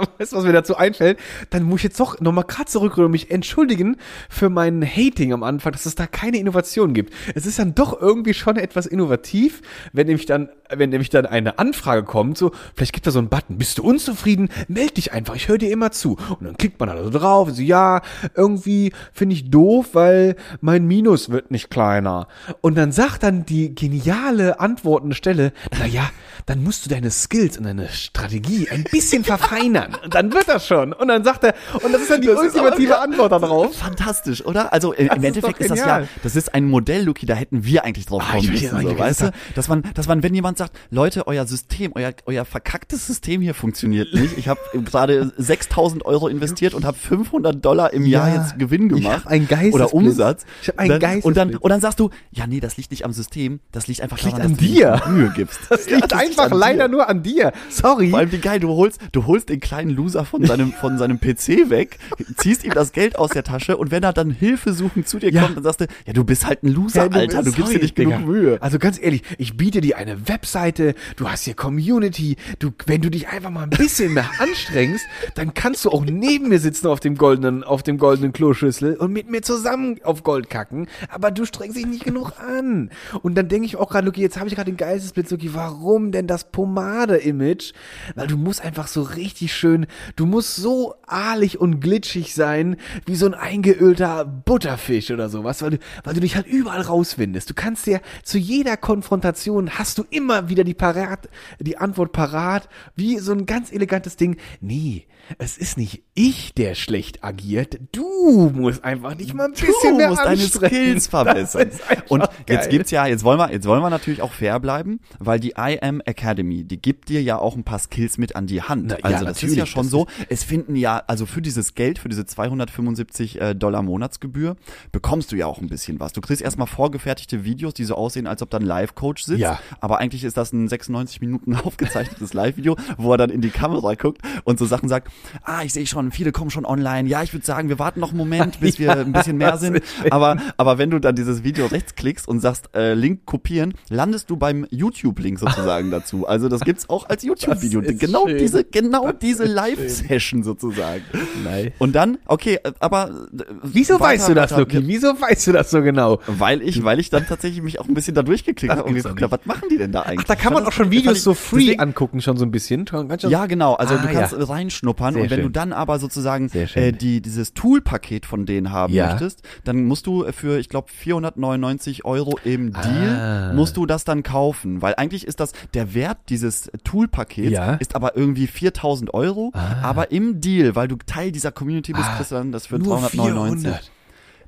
Weißt 0.18 0.32
du, 0.32 0.36
was 0.36 0.44
mir 0.44 0.52
dazu 0.52 0.76
einfällt? 0.76 1.18
Dann 1.50 1.62
muss 1.62 1.80
ich 1.80 1.84
jetzt 1.84 2.00
doch 2.00 2.20
nochmal 2.20 2.44
gerade 2.44 2.66
zurückrühren 2.66 3.06
und 3.06 3.12
mich 3.12 3.30
entschuldigen 3.30 3.96
für 4.28 4.48
mein 4.48 4.84
Hating 4.84 5.32
am 5.32 5.42
Anfang, 5.42 5.72
dass 5.72 5.86
es 5.86 5.94
da 5.94 6.06
keine 6.06 6.38
Innovation 6.38 6.94
gibt. 6.94 7.12
Es 7.34 7.46
ist 7.46 7.58
dann 7.58 7.74
doch 7.74 8.00
irgendwie 8.00 8.34
schon 8.34 8.56
etwas 8.56 8.86
innovativ, 8.86 9.62
wenn 9.92 10.06
nämlich 10.06 10.26
dann, 10.26 10.48
wenn 10.70 10.90
nämlich 10.90 11.10
dann 11.10 11.26
eine 11.26 11.58
Anfrage 11.58 12.04
kommt, 12.04 12.38
so, 12.38 12.52
vielleicht 12.74 12.92
gibt 12.92 13.06
da 13.06 13.10
so 13.10 13.18
einen 13.18 13.28
Button, 13.28 13.58
bist 13.58 13.78
du 13.78 13.82
unzufrieden? 13.82 14.48
Meld 14.68 14.96
dich 14.96 15.12
einfach, 15.12 15.34
ich 15.34 15.48
höre 15.48 15.58
dir 15.58 15.70
immer 15.70 15.90
zu. 15.90 16.16
Und 16.28 16.44
dann 16.44 16.56
klickt 16.56 16.78
man 16.80 16.88
da 16.88 17.02
so 17.02 17.10
drauf, 17.10 17.50
so, 17.50 17.62
ja, 17.62 18.02
irgendwie 18.34 18.92
finde 19.12 19.34
ich 19.34 19.50
doof, 19.50 19.90
weil 19.92 20.36
mein 20.60 20.86
Minus 20.86 21.30
wird 21.30 21.50
nicht 21.50 21.70
kleiner. 21.70 22.28
Und 22.60 22.76
dann 22.76 22.92
sagt 22.92 23.22
dann 23.22 23.44
die 23.44 23.74
geniale 23.74 24.60
antwortende 24.60 25.14
Stelle, 25.14 25.52
na 25.78 25.86
ja, 25.86 26.10
dann 26.48 26.62
musst 26.64 26.84
du 26.84 26.90
deine 26.90 27.10
Skills 27.10 27.56
und 27.58 27.64
deine 27.64 27.88
Strategie 27.90 28.68
ein 28.70 28.82
bisschen 28.84 29.22
verfeinern. 29.22 29.94
Und 30.02 30.14
dann 30.14 30.32
wird 30.32 30.48
das 30.48 30.66
schon. 30.66 30.92
Und 30.92 31.08
dann 31.08 31.22
sagt 31.22 31.44
er, 31.44 31.54
und 31.82 31.92
das 31.92 32.02
ist 32.02 32.10
dann 32.10 32.20
die 32.20 32.26
Das 32.26 32.40
ist 32.42 32.54
ultimative 32.56 32.98
Antwort 32.98 33.30
darauf. 33.32 33.76
Fantastisch, 33.76 34.44
oder? 34.44 34.72
Also 34.72 34.92
im, 34.92 35.08
Das 35.08 35.16
im 35.16 35.22
ist 35.22 35.28
Endeffekt 35.28 35.56
doch 35.58 35.60
ist, 35.60 35.70
das 35.70 35.78
ja, 35.78 36.02
das 36.22 36.36
ist 36.36 36.54
ein 36.54 36.64
Modell, 36.64 37.04
Luki, 37.04 37.26
da 37.26 37.34
hätten 37.34 37.64
wir 37.64 37.84
eigentlich 37.84 38.06
drauf 38.06 38.22
Ah, 38.26 38.32
kommen 38.32 38.44
ich 38.44 38.62
weiß 38.64 38.72
müssen, 38.72 38.88
so, 38.88 38.98
weißt 38.98 39.20
du? 39.20 39.24
das- 39.26 39.34
Dass 39.54 39.68
man, 39.68 39.82
dass 39.94 40.08
man, 40.08 40.22
wenn 40.22 40.34
jemand 40.34 40.58
sagt, 40.58 40.76
Leute, 40.90 41.26
euer 41.26 41.46
System, 41.46 41.92
euer, 41.94 42.12
euer 42.26 42.44
verkacktes 42.44 43.06
System 43.06 43.40
hier 43.42 43.54
funktioniert 43.54 44.12
nicht. 44.14 44.36
Ich 44.38 44.48
habe 44.48 44.60
gerade 44.84 45.32
6000 45.36 46.04
Euro 46.06 46.28
investiert 46.28 46.72
und 46.74 46.84
habe 46.84 46.96
500 46.96 47.62
Dollar 47.64 47.92
im 47.92 48.06
Jahr 48.06 48.28
Ja, 48.28 48.42
jetzt 48.42 48.58
Gewinn 48.58 48.86
ich 48.94 49.02
gemacht. 49.02 49.24
hab 49.24 49.30
einen 49.30 49.46
Geistesblitz. 49.48 49.74
Oder 49.74 49.94
Umsatz. 49.94 50.44
Ich 50.62 50.68
hab 50.68 50.78
einen 50.78 50.98
Geistesblitz. 50.98 51.24
und 51.26 51.36
dann, 51.36 51.56
und 51.56 51.68
dann 51.70 51.80
sagst 51.82 52.00
du, 52.00 52.08
ja, 52.30 52.46
nee, 52.46 52.60
das 52.60 52.76
liegt 52.78 52.90
nicht 52.90 53.04
am 53.04 53.12
System, 53.12 53.60
das 53.70 53.86
liegt 53.86 54.00
einfach 54.00 54.16
liegt 54.18 54.32
daran, 54.32 54.42
an 54.46 54.52
dass 54.52 54.58
du 54.58 54.64
dir. 54.64 55.02
Mühe 55.08 55.32
gibst. 55.36 55.60
Das 55.68 55.86
Ja, 55.88 55.96
liegt 55.96 56.14
einfach 56.44 56.56
leider 56.58 56.88
dir. 56.88 56.92
nur 56.92 57.08
an 57.08 57.22
dir. 57.22 57.52
Sorry. 57.70 58.10
Vor 58.10 58.18
allem 58.18 58.32
wie 58.32 58.38
geil, 58.38 58.60
du 58.60 58.68
holst, 58.68 59.00
du 59.12 59.26
holst 59.26 59.48
den 59.48 59.60
kleinen 59.60 59.90
Loser 59.90 60.24
von 60.24 60.44
seinem, 60.44 60.72
von 60.72 60.98
seinem 60.98 61.18
PC 61.20 61.70
weg, 61.70 61.98
ziehst 62.36 62.64
ihm 62.64 62.72
das 62.72 62.92
Geld 62.92 63.18
aus 63.18 63.30
der 63.30 63.44
Tasche 63.44 63.76
und 63.76 63.90
wenn 63.90 64.02
er 64.02 64.12
dann 64.12 64.30
Hilfe 64.30 64.72
suchen 64.72 65.04
zu 65.06 65.18
dir 65.18 65.30
Ja. 65.32 65.42
kommt, 65.42 65.56
dann 65.56 65.64
sagst 65.64 65.80
du, 65.80 65.86
ja, 66.06 66.12
du 66.12 66.24
bist 66.24 66.46
halt 66.46 66.62
ein 66.62 66.68
Loser, 66.68 67.02
Ja, 67.04 67.08
du- 67.08 67.18
Alter, 67.18 67.38
du 67.38 67.44
gibst 67.52 67.58
sorry, 67.58 67.74
dir 67.74 67.82
nicht 67.82 67.98
Digga. 67.98 68.16
genug 68.16 68.26
Mühe. 68.28 68.58
Also 68.60 68.78
ganz 68.78 68.98
ehrlich, 69.00 69.22
ich 69.38 69.56
biete 69.56 69.80
dir 69.80 69.96
eine 69.98 70.28
Webseite, 70.28 70.94
du 71.16 71.28
hast 71.28 71.44
hier 71.44 71.54
Community, 71.54 72.36
du, 72.58 72.70
wenn 72.86 73.00
du 73.00 73.10
dich 73.10 73.28
einfach 73.28 73.50
mal 73.50 73.64
ein 73.64 73.70
bisschen 73.70 74.14
mehr 74.14 74.28
anstrengst, 74.38 75.04
dann 75.34 75.54
kannst 75.54 75.84
du 75.84 75.90
auch 75.90 76.04
neben 76.04 76.48
mir 76.48 76.58
sitzen 76.60 76.86
auf 76.86 77.00
dem 77.00 77.16
goldenen, 77.16 77.64
auf 77.64 77.82
dem 77.82 77.98
goldenen 77.98 78.32
Kloschüssel 78.32 78.96
und 78.96 79.12
mit 79.12 79.28
mir 79.30 79.42
zusammen 79.42 79.96
auf 80.04 80.22
Gold 80.22 80.50
kacken, 80.50 80.86
aber 81.10 81.30
du 81.30 81.44
strengst 81.44 81.76
dich 81.76 81.86
nicht 81.86 82.04
genug 82.04 82.32
an. 82.38 82.90
Und 83.22 83.34
dann 83.34 83.48
denke 83.48 83.66
ich 83.66 83.76
auch 83.76 83.90
gerade, 83.90 84.06
Luki, 84.06 84.20
jetzt 84.20 84.36
habe 84.38 84.48
ich 84.48 84.54
gerade 84.54 84.70
den 84.70 84.76
Geistesblitz, 84.76 85.30
Luki, 85.30 85.52
warum 85.54 86.12
denn 86.12 86.26
das 86.28 86.50
Pomade-Image? 86.52 87.72
Weil 88.14 88.26
du 88.26 88.36
musst 88.36 88.62
einfach 88.62 88.86
so 88.86 89.02
richtig 89.02 89.52
schön, 89.54 89.86
du 90.16 90.26
musst 90.26 90.56
so 90.56 90.94
ahlig 91.06 91.60
und 91.60 91.80
glitschig 91.80 92.34
sein, 92.34 92.76
wie 93.06 93.16
so 93.16 93.26
ein 93.26 93.34
eingeölter 93.34 94.24
Butterfisch 94.24 95.10
oder 95.10 95.28
sowas, 95.28 95.62
weil 95.62 95.70
du, 95.70 95.78
weil 96.04 96.14
du 96.14 96.20
dich 96.20 96.36
halt 96.36 96.46
überall 96.46 96.82
rauswindest. 96.82 97.50
Du 97.50 97.54
kannst 97.54 97.86
dir 97.86 98.00
zu 98.22 98.38
jeder 98.38 98.76
Konfrontation 98.76 99.70
hast 99.78 99.98
du 99.98 100.04
immer 100.10 100.48
wieder 100.48 100.64
die 100.64 100.74
parat, 100.74 101.28
die 101.58 101.78
Antwort 101.78 102.12
parat, 102.12 102.68
wie 102.94 103.18
so 103.18 103.32
ein 103.32 103.46
ganz 103.46 103.72
elegantes 103.72 104.16
Ding. 104.16 104.36
Nee, 104.60 105.06
es 105.38 105.58
ist 105.58 105.76
nicht 105.76 106.02
ich, 106.14 106.54
der 106.54 106.74
schlecht 106.74 107.22
agiert. 107.22 107.78
Du 107.92 108.50
musst 108.54 108.82
einfach 108.84 109.14
nicht 109.16 109.34
mal 109.34 109.46
ein 109.46 109.52
bisschen 109.52 109.92
du 109.92 109.96
mehr 109.96 110.08
musst 110.08 110.24
deine. 110.24 110.38
Skills 110.38 111.06
verbessern. 111.08 111.70
Und 112.08 112.22
jetzt 112.48 112.62
geil. 112.62 112.68
gibt's 112.68 112.90
ja, 112.90 113.06
jetzt 113.06 113.24
wollen 113.24 113.38
wir, 113.38 113.52
jetzt 113.52 113.66
wollen 113.66 113.82
wir 113.82 113.90
natürlich 113.90 114.22
auch 114.22 114.32
fair 114.32 114.58
bleiben, 114.60 115.00
weil 115.18 115.38
die 115.40 115.54
IM 115.56 116.00
Academy, 116.08 116.64
die 116.64 116.80
gibt 116.80 117.08
dir 117.08 117.22
ja 117.22 117.38
auch 117.38 117.56
ein 117.56 117.62
paar 117.62 117.78
Skills 117.78 118.18
mit 118.18 118.34
an 118.34 118.46
die 118.46 118.62
Hand. 118.62 118.86
Na, 118.88 118.96
ja, 118.98 119.04
also 119.04 119.24
das 119.24 119.42
ist 119.42 119.54
ja 119.54 119.66
schon 119.66 119.84
das 119.84 119.90
so. 119.90 120.06
Es 120.28 120.42
finden 120.42 120.74
ja, 120.74 121.02
also 121.06 121.26
für 121.26 121.40
dieses 121.40 121.74
Geld, 121.74 121.98
für 122.00 122.08
diese 122.08 122.26
275 122.26 123.40
äh, 123.40 123.54
Dollar 123.54 123.82
Monatsgebühr, 123.82 124.56
bekommst 124.90 125.30
du 125.30 125.36
ja 125.36 125.46
auch 125.46 125.60
ein 125.60 125.68
bisschen 125.68 126.00
was. 126.00 126.12
Du 126.12 126.20
kriegst 126.20 126.42
erstmal 126.42 126.66
vorgefertigte 126.66 127.44
Videos, 127.44 127.74
die 127.74 127.84
so 127.84 127.94
aussehen, 127.94 128.26
als 128.26 128.42
ob 128.42 128.50
da 128.50 128.58
ein 128.58 128.64
Live-Coach 128.64 129.22
sitzt. 129.22 129.40
Ja. 129.40 129.60
Aber 129.80 129.98
eigentlich 129.98 130.24
ist 130.24 130.36
das 130.36 130.52
ein 130.52 130.66
96 130.66 131.20
Minuten 131.20 131.54
aufgezeichnetes 131.64 132.34
Live-Video, 132.34 132.76
wo 132.96 133.12
er 133.12 133.18
dann 133.18 133.30
in 133.30 133.40
die 133.40 133.50
Kamera 133.50 133.94
guckt 133.94 134.22
und 134.44 134.58
so 134.58 134.66
Sachen 134.66 134.88
sagt, 134.88 135.12
ah, 135.44 135.62
ich 135.62 135.72
sehe 135.72 135.86
schon, 135.86 136.10
viele 136.10 136.32
kommen 136.32 136.50
schon 136.50 136.66
online. 136.66 137.08
Ja, 137.08 137.22
ich 137.22 137.32
würde 137.32 137.46
sagen, 137.46 137.68
wir 137.68 137.78
warten 137.78 138.00
noch 138.00 138.08
einen 138.08 138.18
Moment, 138.18 138.58
bis 138.58 138.78
wir 138.80 138.88
Ja, 138.88 139.00
ein 139.00 139.12
bisschen 139.12 139.36
mehr 139.36 139.58
sind. 139.58 139.82
Aber, 140.10 140.36
aber 140.56 140.78
wenn 140.78 140.90
du 140.90 140.98
dann 140.98 141.14
dieses 141.14 141.44
Video 141.44 141.66
rechts 141.66 141.94
klickst 141.94 142.26
und 142.26 142.40
sagst, 142.40 142.70
äh, 142.74 142.94
Link 142.94 143.26
kopieren, 143.26 143.74
landest 143.90 144.30
du 144.30 144.36
beim 144.36 144.66
YouTube-Link 144.70 145.38
sozusagen 145.38 145.90
dazu. 146.00 146.26
Also 146.26 146.48
das 146.48 146.60
gibt's 146.62 146.88
auch 146.88 147.08
als 147.08 147.22
YouTube-Video. 147.22 147.82
Genau 147.82 148.26
schön. 148.28 148.38
diese, 148.38 148.64
genau 148.64 149.12
diese 149.12 149.44
Live-Session 149.44 150.42
sozusagen. 150.42 151.02
Nein. 151.44 151.72
Und 151.78 151.94
dann, 151.94 152.18
okay, 152.26 152.58
äh, 152.62 152.72
aber 152.80 153.08
äh, 153.38 153.44
Wieso 153.62 153.94
weiter, 153.94 154.04
weißt 154.04 154.28
du 154.28 154.34
das. 154.34 154.50
Luki? 154.56 154.86
Wieso 154.86 155.08
weißt 155.20 155.46
du 155.46 155.52
das 155.52 155.70
so 155.70 155.82
genau? 155.82 156.20
Weil 156.26 156.62
ich, 156.62 156.82
weil 156.84 157.00
ich 157.00 157.10
dann 157.10 157.26
tatsächlich 157.26 157.62
mich 157.62 157.80
auch 157.80 157.88
ein 157.88 157.94
bisschen 157.94 158.14
da 158.14 158.22
durchgeklickt 158.22 158.72
habe 158.74 158.84
und 158.84 158.94
geguckt 158.94 159.22
habe, 159.22 159.32
was 159.38 159.46
machen 159.46 159.68
die 159.70 159.78
denn 159.78 159.92
da 159.92 160.02
eigentlich? 160.02 160.20
Ach, 160.24 160.24
da 160.28 160.34
kann 160.34 160.52
man 160.52 160.64
auch 160.66 160.72
schon 160.72 160.90
Videos 160.90 161.22
so 161.22 161.34
free 161.34 161.60
deswegen- 161.60 161.80
angucken, 161.80 162.20
schon 162.20 162.36
so 162.36 162.44
ein 162.44 162.50
bisschen. 162.50 162.86
Ja, 163.28 163.46
genau. 163.46 163.74
Also 163.74 163.94
Ah, 163.94 163.98
du 163.98 164.08
kannst 164.12 164.32
ja. 164.36 164.44
reinschnuppern 164.44 165.14
Sehr 165.14 165.22
und 165.22 165.30
wenn 165.30 165.38
schön. 165.38 165.46
du 165.46 165.50
dann 165.50 165.72
aber 165.72 165.98
sozusagen 165.98 166.48
äh, 166.52 166.92
die 166.92 167.20
dieses 167.20 167.54
Tool-Paket 167.54 168.26
von 168.26 168.46
denen 168.46 168.72
haben 168.72 168.92
Ja. 168.92 169.10
möchtest, 169.10 169.42
dann 169.64 169.84
musst 169.84 170.06
du 170.06 170.24
für, 170.32 170.58
ich 170.58 170.68
glaube, 170.68 170.88
499 170.90 172.04
Euro 172.04 172.38
im 172.44 172.72
Deal 172.72 173.50
Ah. 173.50 173.52
musst 173.54 173.76
du 173.76 173.86
das 173.86 174.04
dann 174.04 174.22
kaufen, 174.22 174.82
weil 174.82 174.94
eigentlich 174.96 175.26
ist 175.26 175.40
das 175.40 175.52
der 175.74 175.87
Wert 175.94 176.18
dieses 176.28 176.70
Tool-Pakets 176.84 177.50
Ja. 177.50 177.74
ist 177.74 177.94
aber 177.94 178.16
irgendwie 178.16 178.46
4000 178.46 179.12
Euro, 179.14 179.52
aber 179.82 180.10
im 180.10 180.40
Deal, 180.40 180.74
weil 180.74 180.88
du 180.88 180.96
Teil 180.96 181.32
dieser 181.32 181.52
Community 181.52 181.92
bist, 181.92 182.04
Ah. 182.06 182.16
kriegst 182.16 182.30
du 182.32 182.36
dann 182.36 182.52
das 182.52 182.66
für 182.66 182.78
Nur 182.78 182.98
399. 182.98 183.62
400. 183.70 183.90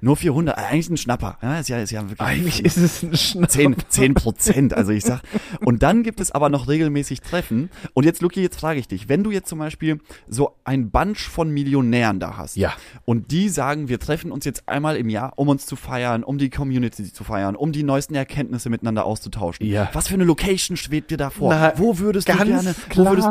Nur 0.02 0.16
400, 0.16 0.56
eigentlich 0.56 0.88
ein 0.90 0.96
Schnapper. 0.96 1.38
Ja, 1.42 1.58
ist 1.60 1.68
ja, 1.68 1.78
ist 1.78 1.90
ja 1.90 2.02
wirklich 2.02 2.20
Eigentlich 2.20 2.64
ist 2.64 2.76
es 2.76 3.02
ein 3.02 3.16
Schnapp. 3.16 3.50
10, 3.50 3.76
10 3.88 4.14
Prozent, 4.14 4.74
also 4.74 4.92
ich 4.92 5.04
sag. 5.04 5.20
Und 5.64 5.82
dann 5.82 6.02
gibt 6.02 6.20
es 6.20 6.30
aber 6.32 6.48
noch 6.48 6.68
regelmäßig 6.68 7.20
Treffen. 7.20 7.70
Und 7.94 8.04
jetzt, 8.04 8.22
Luki, 8.22 8.40
jetzt 8.42 8.58
frage 8.58 8.80
ich 8.80 8.88
dich, 8.88 9.08
wenn 9.08 9.22
du 9.24 9.30
jetzt 9.30 9.48
zum 9.48 9.58
Beispiel 9.58 9.98
so 10.28 10.56
ein 10.64 10.90
Bunch 10.90 11.28
von 11.28 11.50
Millionären 11.50 12.18
da 12.20 12.36
hast 12.36 12.56
Ja. 12.56 12.72
und 13.04 13.30
die 13.30 13.48
sagen, 13.48 13.88
wir 13.88 13.98
treffen 13.98 14.32
uns 14.32 14.44
jetzt 14.44 14.68
einmal 14.68 14.96
im 14.96 15.08
Jahr, 15.08 15.32
um 15.36 15.48
uns 15.48 15.66
zu 15.66 15.76
feiern, 15.76 16.24
um 16.24 16.38
die 16.38 16.50
Community 16.50 17.12
zu 17.12 17.24
feiern, 17.24 17.54
um 17.56 17.72
die 17.72 17.82
neuesten 17.82 18.14
Erkenntnisse 18.14 18.70
miteinander 18.70 19.04
auszutauschen. 19.04 19.66
Ja. 19.66 19.90
Was 19.92 20.08
für 20.08 20.14
eine 20.14 20.24
Location 20.24 20.76
schwebt 20.76 21.10
dir 21.10 21.16
da 21.18 21.30
vor? 21.30 21.52
Na, 21.54 21.72
wo 21.76 21.98
würdest 21.98 22.28
du 22.28 22.32
gerne, 22.34 22.74
klar. 22.88 23.06
wo 23.06 23.10
würdest, 23.10 23.28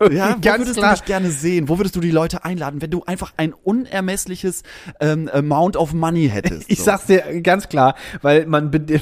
ja, 0.10 0.34
wo 0.36 0.40
Ganz 0.40 0.60
würdest 0.62 0.78
klar. 0.78 0.94
du 0.94 1.00
dich 1.00 1.04
gerne 1.06 1.30
sehen? 1.30 1.68
Wo 1.68 1.78
würdest 1.78 1.96
du 1.96 2.00
die 2.00 2.10
Leute 2.10 2.44
einladen, 2.44 2.80
wenn 2.82 2.90
du 2.90 3.04
einfach 3.04 3.32
ein 3.36 3.52
unermessliches 3.52 4.62
ähm, 5.00 5.28
Amount 5.32 5.76
of 5.76 5.92
Money 5.92 6.28
hättest? 6.28 6.64
Ich 6.70 6.78
so? 6.78 6.84
sag's 6.84 7.06
dir 7.06 7.22
ganz 7.42 7.68
klar, 7.68 7.94
weil 8.22 8.46
man 8.46 8.70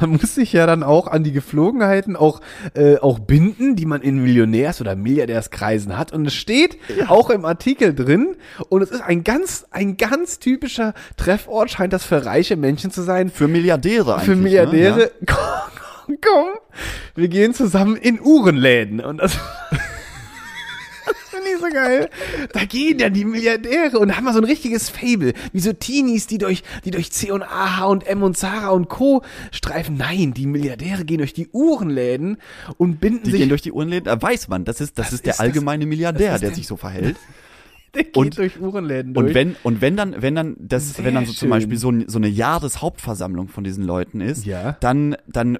man 0.00 0.10
muss 0.10 0.34
sich 0.34 0.52
ja 0.52 0.66
dann 0.66 0.82
auch 0.82 1.08
an 1.08 1.24
die 1.24 1.32
Geflogenheiten 1.32 2.16
auch, 2.16 2.40
äh, 2.74 2.96
auch 2.98 3.18
binden, 3.18 3.76
die 3.76 3.86
man 3.86 4.02
in 4.02 4.24
Millionärs- 4.24 4.80
oder 4.80 4.94
Milliardärskreisen 4.94 5.96
hat. 5.98 6.12
Und 6.12 6.26
es 6.26 6.34
steht 6.34 6.78
auch 7.08 7.30
im 7.30 7.44
Artikel 7.44 7.94
drin, 7.94 8.36
und 8.68 8.82
es 8.82 8.90
ist 8.90 9.02
ein 9.02 9.24
ganz, 9.24 9.66
ein 9.70 9.96
ganz 9.96 10.38
typischer 10.38 10.94
Treffort, 11.16 11.70
scheint 11.70 11.92
das 11.92 12.04
für 12.04 12.24
reiche 12.24 12.56
Menschen 12.56 12.90
zu 12.90 13.02
sein. 13.02 13.30
Für 13.30 13.48
Milliardäre 13.48 14.14
eigentlich. 14.14 14.24
Für 14.26 14.36
Milliardäre, 14.36 14.98
Ne? 14.98 15.10
komm, 15.26 15.38
komm, 16.06 16.48
wir 17.14 17.28
gehen 17.28 17.54
zusammen 17.54 17.96
in 17.96 18.20
Uhrenläden. 18.20 19.00
Und 19.00 19.18
das, 19.18 19.32
das 21.06 21.16
finde 21.30 21.46
ich 21.54 21.60
so 21.60 21.68
geil. 21.72 22.08
Da 22.52 22.64
gehen 22.64 22.98
ja 22.98 23.10
die 23.10 23.24
Milliardäre 23.24 23.98
und 23.98 24.16
haben 24.16 24.24
mal 24.24 24.32
so 24.32 24.38
ein 24.40 24.44
richtiges 24.44 24.88
Fable. 24.90 25.32
Wie 25.52 25.60
so 25.60 25.72
Teenies, 25.72 26.26
die 26.26 26.38
durch, 26.38 26.62
die 26.84 26.90
durch 26.90 27.12
C&A, 27.12 27.76
H&M 27.78 28.22
und 28.22 28.36
Zara 28.36 28.68
und 28.70 28.88
Co. 28.88 29.22
streifen. 29.50 29.96
Nein, 29.96 30.34
die 30.34 30.46
Milliardäre 30.46 31.04
gehen 31.04 31.18
durch 31.18 31.32
die 31.34 31.48
Uhrenläden 31.52 32.38
und 32.78 33.00
binden 33.00 33.24
Die 33.24 33.30
sich, 33.32 33.40
gehen 33.40 33.48
durch 33.48 33.62
die 33.62 33.72
Uhrenläden, 33.72 34.04
da 34.04 34.20
weiß 34.20 34.48
man, 34.48 34.64
das 34.64 34.80
ist, 34.80 34.98
das, 34.98 35.06
Das 35.06 35.14
ist 35.14 35.26
der 35.26 35.32
ist 35.32 35.38
das- 35.38 35.44
allgemeine 35.46 35.86
Milliardär, 35.86 36.28
das 36.32 36.36
ist 36.36 36.42
der 36.48 36.54
sich 36.54 36.66
so 36.66 36.76
verhält. 36.76 37.16
der 37.94 38.04
geht 38.04 38.16
und- 38.16 38.36
durch 38.38 38.58
Uhrenläden 38.60 39.14
durch. 39.14 39.28
Und 39.28 39.34
wenn, 39.34 39.56
und 39.62 39.80
wenn 39.80 39.96
dann, 39.96 40.16
wenn 40.20 40.34
dann, 40.34 40.56
das, 40.58 40.94
Sehr 40.94 41.04
wenn 41.04 41.14
dann 41.14 41.26
so 41.26 41.32
zum. 41.32 41.50
Beispiel 41.50 41.76
so, 41.78 41.92
so 42.06 42.18
eine 42.18 42.26
Jahreshauptversammlung 42.28 43.48
von 43.48 43.62
diesen 43.62 43.84
Leuten 43.84 44.20
ist, 44.20 44.44
Ja. 44.46 44.76
dann, 44.80 45.16
dann, 45.28 45.58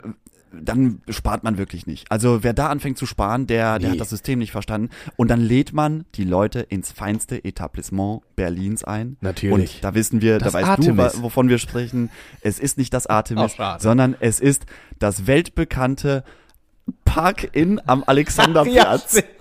dann 0.62 1.02
spart 1.09 1.44
man 1.44 1.59
wirklich 1.59 1.86
nicht. 1.86 2.11
Also 2.11 2.42
wer 2.42 2.52
da 2.52 2.68
anfängt 2.68 2.98
zu 2.98 3.07
sparen, 3.07 3.46
der, 3.46 3.78
der 3.78 3.88
Nee. 3.88 3.94
hat 3.94 4.00
das 4.00 4.11
System 4.11 4.38
nicht 4.38 4.52
verstanden. 4.52 4.90
Und 5.16 5.28
dann 5.30 5.40
lädt 5.40 5.72
man 5.72 6.05
die 6.14 6.24
Leute 6.24 6.61
ins 6.61 6.92
feinste 6.92 7.44
Etablissement 7.44 8.22
Berlins 8.36 8.84
ein. 8.84 9.16
Natürlich. 9.20 9.76
Und 9.76 9.84
da 9.84 9.94
wissen 9.94 10.20
wir, 10.22 10.38
Das 10.38 10.52
da 10.52 10.59
weißt 10.59 10.68
Artemis. 10.68 11.12
du, 11.14 11.22
wovon 11.22 11.48
wir 11.48 11.59
sprechen. 11.59 12.11
Es 12.40 12.59
ist 12.59 12.78
nicht 12.78 12.92
das 12.94 13.07
Artemis, 13.07 13.57
sondern 13.78 14.16
es 14.20 14.40
ist 14.40 14.66
das 14.98 15.26
weltbekannte 15.26 16.24
Park 17.05 17.48
Inn 17.57 17.80
am 17.86 18.00
ja, 18.00 18.07
Alexanderplatz. 18.09 19.22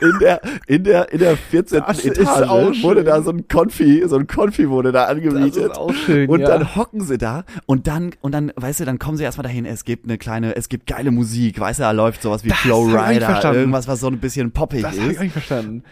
in 0.00 0.18
der, 0.20 0.40
in 0.66 0.84
der, 0.84 1.12
in 1.12 1.18
der 1.18 1.36
14. 1.36 1.82
Das 1.86 1.98
ist 2.04 2.18
Etage 2.18 2.82
wurde 2.82 3.04
da 3.04 3.22
so 3.22 3.30
ein 3.30 3.48
Konfi, 3.48 4.02
so 4.06 4.16
ein 4.16 4.26
Konfi 4.26 4.68
wurde 4.68 4.92
da 4.92 5.04
angemietet. 5.04 5.76
auch 5.76 5.92
schön, 5.92 6.28
Und 6.28 6.40
ja. 6.40 6.48
dann 6.48 6.74
hocken 6.76 7.02
sie 7.02 7.18
da 7.18 7.44
und 7.66 7.86
dann, 7.86 8.10
und 8.20 8.32
dann, 8.32 8.52
weißt 8.56 8.80
du, 8.80 8.84
dann 8.84 8.98
kommen 8.98 9.16
sie 9.16 9.24
erstmal 9.24 9.44
dahin, 9.44 9.64
es 9.66 9.84
gibt 9.84 10.04
eine 10.04 10.18
kleine, 10.18 10.56
es 10.56 10.68
gibt 10.68 10.86
geile 10.86 11.10
Musik, 11.10 11.60
weißt 11.60 11.78
du, 11.80 11.82
da 11.84 11.90
läuft 11.92 12.22
sowas 12.22 12.44
wie 12.44 12.48
Das 12.48 12.58
Flow 12.58 12.90
hab 12.92 13.10
ich 13.10 13.16
Rider, 13.16 13.54
irgendwas, 13.54 13.88
was 13.88 14.00
so 14.00 14.08
ein 14.08 14.18
bisschen 14.18 14.50
poppig 14.52 14.82
das 14.82 14.92
habe 14.92 15.02
ich 15.02 15.12
ist. 15.12 15.18
auch 15.18 15.22
nicht 15.22 15.32
verstanden. 15.32 15.82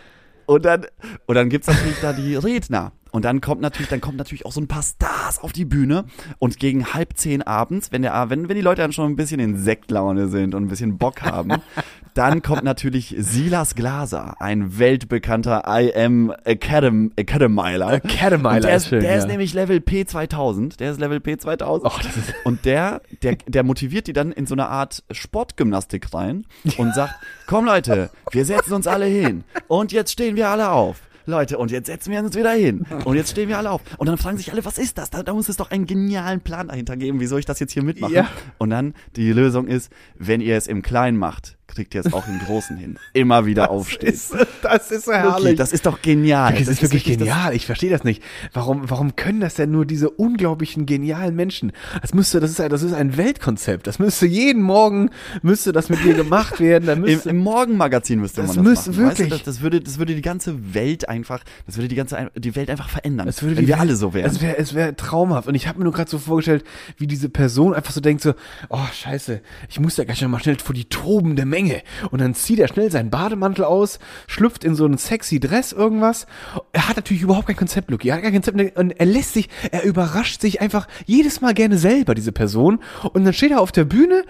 Und 0.46 0.64
dann, 0.64 0.86
und 1.26 1.34
dann 1.34 1.48
gibt's 1.48 1.66
natürlich 1.66 2.00
da 2.00 2.12
die 2.12 2.36
Redner. 2.36 2.92
Und 3.16 3.24
dann 3.24 3.40
kommt 3.40 3.62
natürlich, 3.62 3.88
dann 3.88 4.02
kommt 4.02 4.18
natürlich 4.18 4.44
auch 4.44 4.52
so 4.52 4.60
ein 4.60 4.68
paar 4.68 4.82
Stars 4.82 5.42
auf 5.42 5.50
die 5.54 5.64
Bühne 5.64 6.04
und 6.38 6.58
gegen 6.58 6.92
halb 6.92 7.16
zehn 7.16 7.40
abends, 7.40 7.90
wenn 7.90 8.02
der, 8.02 8.28
wenn, 8.28 8.50
wenn 8.50 8.56
die 8.56 8.60
Leute 8.60 8.82
dann 8.82 8.92
schon 8.92 9.10
ein 9.10 9.16
bisschen 9.16 9.40
in 9.40 9.56
Sektlaune 9.56 10.28
sind 10.28 10.54
und 10.54 10.64
ein 10.64 10.68
bisschen 10.68 10.98
Bock 10.98 11.22
haben, 11.22 11.54
dann 12.14 12.42
kommt 12.42 12.62
natürlich 12.62 13.14
Silas 13.18 13.74
Glaser, 13.74 14.38
ein 14.38 14.78
weltbekannter 14.78 15.64
IM 15.66 16.30
Academ, 16.44 17.10
Academiler. 17.16 17.94
Academiler 17.94 18.56
Und 18.56 18.64
der 18.64 18.76
ist 18.76 18.82
ist, 18.82 18.88
schön, 18.90 19.00
der 19.00 19.16
ist 19.16 19.22
ja. 19.22 19.28
nämlich 19.28 19.54
Level 19.54 19.78
P2000. 19.78 20.76
Der 20.76 20.90
ist 20.90 21.00
Level 21.00 21.16
P2000. 21.16 21.86
Och, 21.86 22.02
das 22.02 22.18
ist- 22.18 22.34
und 22.44 22.66
der, 22.66 23.00
der, 23.22 23.36
der 23.46 23.62
motiviert 23.62 24.08
die 24.08 24.12
dann 24.12 24.30
in 24.30 24.44
so 24.44 24.54
eine 24.54 24.68
Art 24.68 25.04
Sportgymnastik 25.10 26.12
rein 26.12 26.44
und 26.76 26.94
sagt, 26.94 27.14
komm 27.46 27.64
Leute, 27.64 28.10
wir 28.30 28.44
setzen 28.44 28.74
uns 28.74 28.86
alle 28.86 29.06
hin. 29.06 29.44
Und 29.68 29.90
jetzt 29.92 30.12
stehen 30.12 30.36
wir 30.36 30.50
alle 30.50 30.70
auf. 30.70 31.00
Leute, 31.26 31.58
und 31.58 31.70
jetzt 31.70 31.86
setzen 31.86 32.12
wir 32.12 32.20
uns 32.20 32.36
wieder 32.36 32.52
hin. 32.52 32.86
Und 33.04 33.16
jetzt 33.16 33.30
stehen 33.30 33.48
wir 33.48 33.58
alle 33.58 33.70
auf. 33.70 33.82
Und 33.98 34.06
dann 34.06 34.16
fragen 34.16 34.38
sich 34.38 34.52
alle, 34.52 34.64
was 34.64 34.78
ist 34.78 34.96
das? 34.98 35.10
Da, 35.10 35.22
da 35.22 35.34
muss 35.34 35.48
es 35.48 35.56
doch 35.56 35.70
einen 35.70 35.86
genialen 35.86 36.40
Plan 36.40 36.68
dahinter 36.68 36.96
geben. 36.96 37.20
Wie 37.20 37.26
soll 37.26 37.40
ich 37.40 37.46
das 37.46 37.58
jetzt 37.58 37.72
hier 37.72 37.82
mitmachen? 37.82 38.14
Ja. 38.14 38.28
Und 38.58 38.70
dann, 38.70 38.94
die 39.16 39.32
Lösung 39.32 39.66
ist, 39.66 39.92
wenn 40.16 40.40
ihr 40.40 40.56
es 40.56 40.66
im 40.66 40.82
Kleinen 40.82 41.18
macht, 41.18 41.55
kriegt 41.76 41.94
ihr 41.94 42.00
es 42.04 42.12
auch 42.12 42.26
im 42.26 42.38
Großen 42.40 42.76
hin. 42.76 42.98
Immer 43.12 43.46
wieder 43.46 43.70
aufstehen. 43.70 44.12
ist, 44.12 44.34
das 44.62 44.90
ist 44.90 45.06
herrlich. 45.06 45.56
das 45.56 45.72
ist 45.72 45.86
doch 45.86 46.02
genial. 46.02 46.52
das, 46.54 46.66
ist 46.68 46.82
wirklich 46.82 47.04
das- 47.04 47.16
genial. 47.18 47.54
Ich 47.54 47.66
verstehe 47.66 47.90
das 47.90 48.02
nicht. 48.02 48.22
Warum, 48.52 48.90
warum 48.90 49.14
können 49.14 49.40
das 49.40 49.54
denn 49.54 49.70
nur 49.70 49.86
diese 49.86 50.10
unglaublichen 50.10 50.86
genialen 50.86 51.36
Menschen? 51.36 51.72
Das 52.02 52.14
müsste, 52.14 52.40
das 52.40 52.50
ist 52.50 52.60
ein, 52.60 52.70
das 52.70 52.82
ist 52.82 52.92
ein 52.94 53.16
Weltkonzept. 53.16 53.86
Das 53.86 53.98
müsste 53.98 54.26
jeden 54.26 54.62
Morgen 54.62 55.10
müsste 55.42 55.70
das 55.72 55.88
mit 55.88 56.02
dir 56.02 56.14
gemacht 56.14 56.58
werden. 56.60 56.86
Da 56.86 56.94
Im, 56.94 57.00
müsste, 57.02 57.30
Im 57.30 57.36
Morgenmagazin 57.38 58.20
müsste 58.20 58.40
Das 58.42 58.56
man 58.56 58.64
das 58.64 58.70
müsste 58.86 58.90
machen. 58.90 59.06
Weißt 59.10 59.18
du, 59.18 59.22
wirklich. 59.24 59.44
das, 59.44 59.54
das, 59.56 59.62
würde, 59.62 59.80
das 59.80 59.98
würde 59.98 60.14
die 60.14 60.22
ganze 60.22 60.74
Welt 60.74 61.08
einfach, 61.08 61.44
das 61.66 61.76
würde 61.76 61.88
die 61.88 61.94
ganze 61.94 62.30
die 62.34 62.56
Welt 62.56 62.70
einfach 62.70 62.88
verändern. 62.88 63.28
Es 63.28 63.42
würde 63.42 63.56
wenn 63.56 63.62
die 63.64 63.68
wir 63.68 63.74
Welt- 63.74 63.80
alle 63.82 63.96
so 63.96 64.14
wären. 64.14 64.30
Es 64.30 64.40
wäre 64.40 64.56
es 64.58 64.74
wär 64.74 64.96
traumhaft. 64.96 65.46
Und 65.48 65.54
ich 65.54 65.68
habe 65.68 65.78
mir 65.78 65.84
nur 65.84 65.92
gerade 65.92 66.10
so 66.10 66.18
vorgestellt, 66.18 66.64
wie 66.96 67.06
diese 67.06 67.28
Person 67.28 67.74
einfach 67.74 67.92
so 67.92 68.00
denkt 68.00 68.22
so, 68.22 68.34
oh 68.70 68.78
scheiße, 68.92 69.40
ich 69.68 69.78
muss 69.80 69.96
ja 69.96 70.04
gleich 70.04 70.22
noch 70.22 70.28
mal 70.30 70.40
schnell 70.40 70.56
vor 70.58 70.74
die 70.74 70.86
tobende 70.86 71.44
Menge. 71.44 71.65
Menge. 71.66 71.82
Und 72.10 72.20
dann 72.20 72.34
zieht 72.34 72.58
er 72.58 72.68
schnell 72.68 72.90
seinen 72.90 73.10
Bademantel 73.10 73.64
aus, 73.64 73.98
schlüpft 74.26 74.64
in 74.64 74.74
so 74.74 74.84
einen 74.84 74.98
sexy 74.98 75.40
Dress 75.40 75.72
irgendwas. 75.72 76.26
Er 76.72 76.88
hat 76.88 76.96
natürlich 76.96 77.22
überhaupt 77.22 77.46
kein 77.46 77.56
Konzept, 77.56 77.90
Lucky. 77.90 78.08
Er 78.08 78.16
hat 78.16 78.22
kein 78.22 78.32
Konzept 78.32 78.76
und 78.76 78.90
er 78.92 79.06
lässt 79.06 79.34
sich, 79.34 79.48
er 79.70 79.84
überrascht 79.84 80.40
sich 80.40 80.60
einfach 80.60 80.86
jedes 81.04 81.40
Mal 81.40 81.54
gerne 81.54 81.78
selber, 81.78 82.14
diese 82.14 82.32
Person. 82.32 82.78
Und 83.12 83.24
dann 83.24 83.32
steht 83.32 83.50
er 83.50 83.60
auf 83.60 83.72
der 83.72 83.84
Bühne 83.84 84.24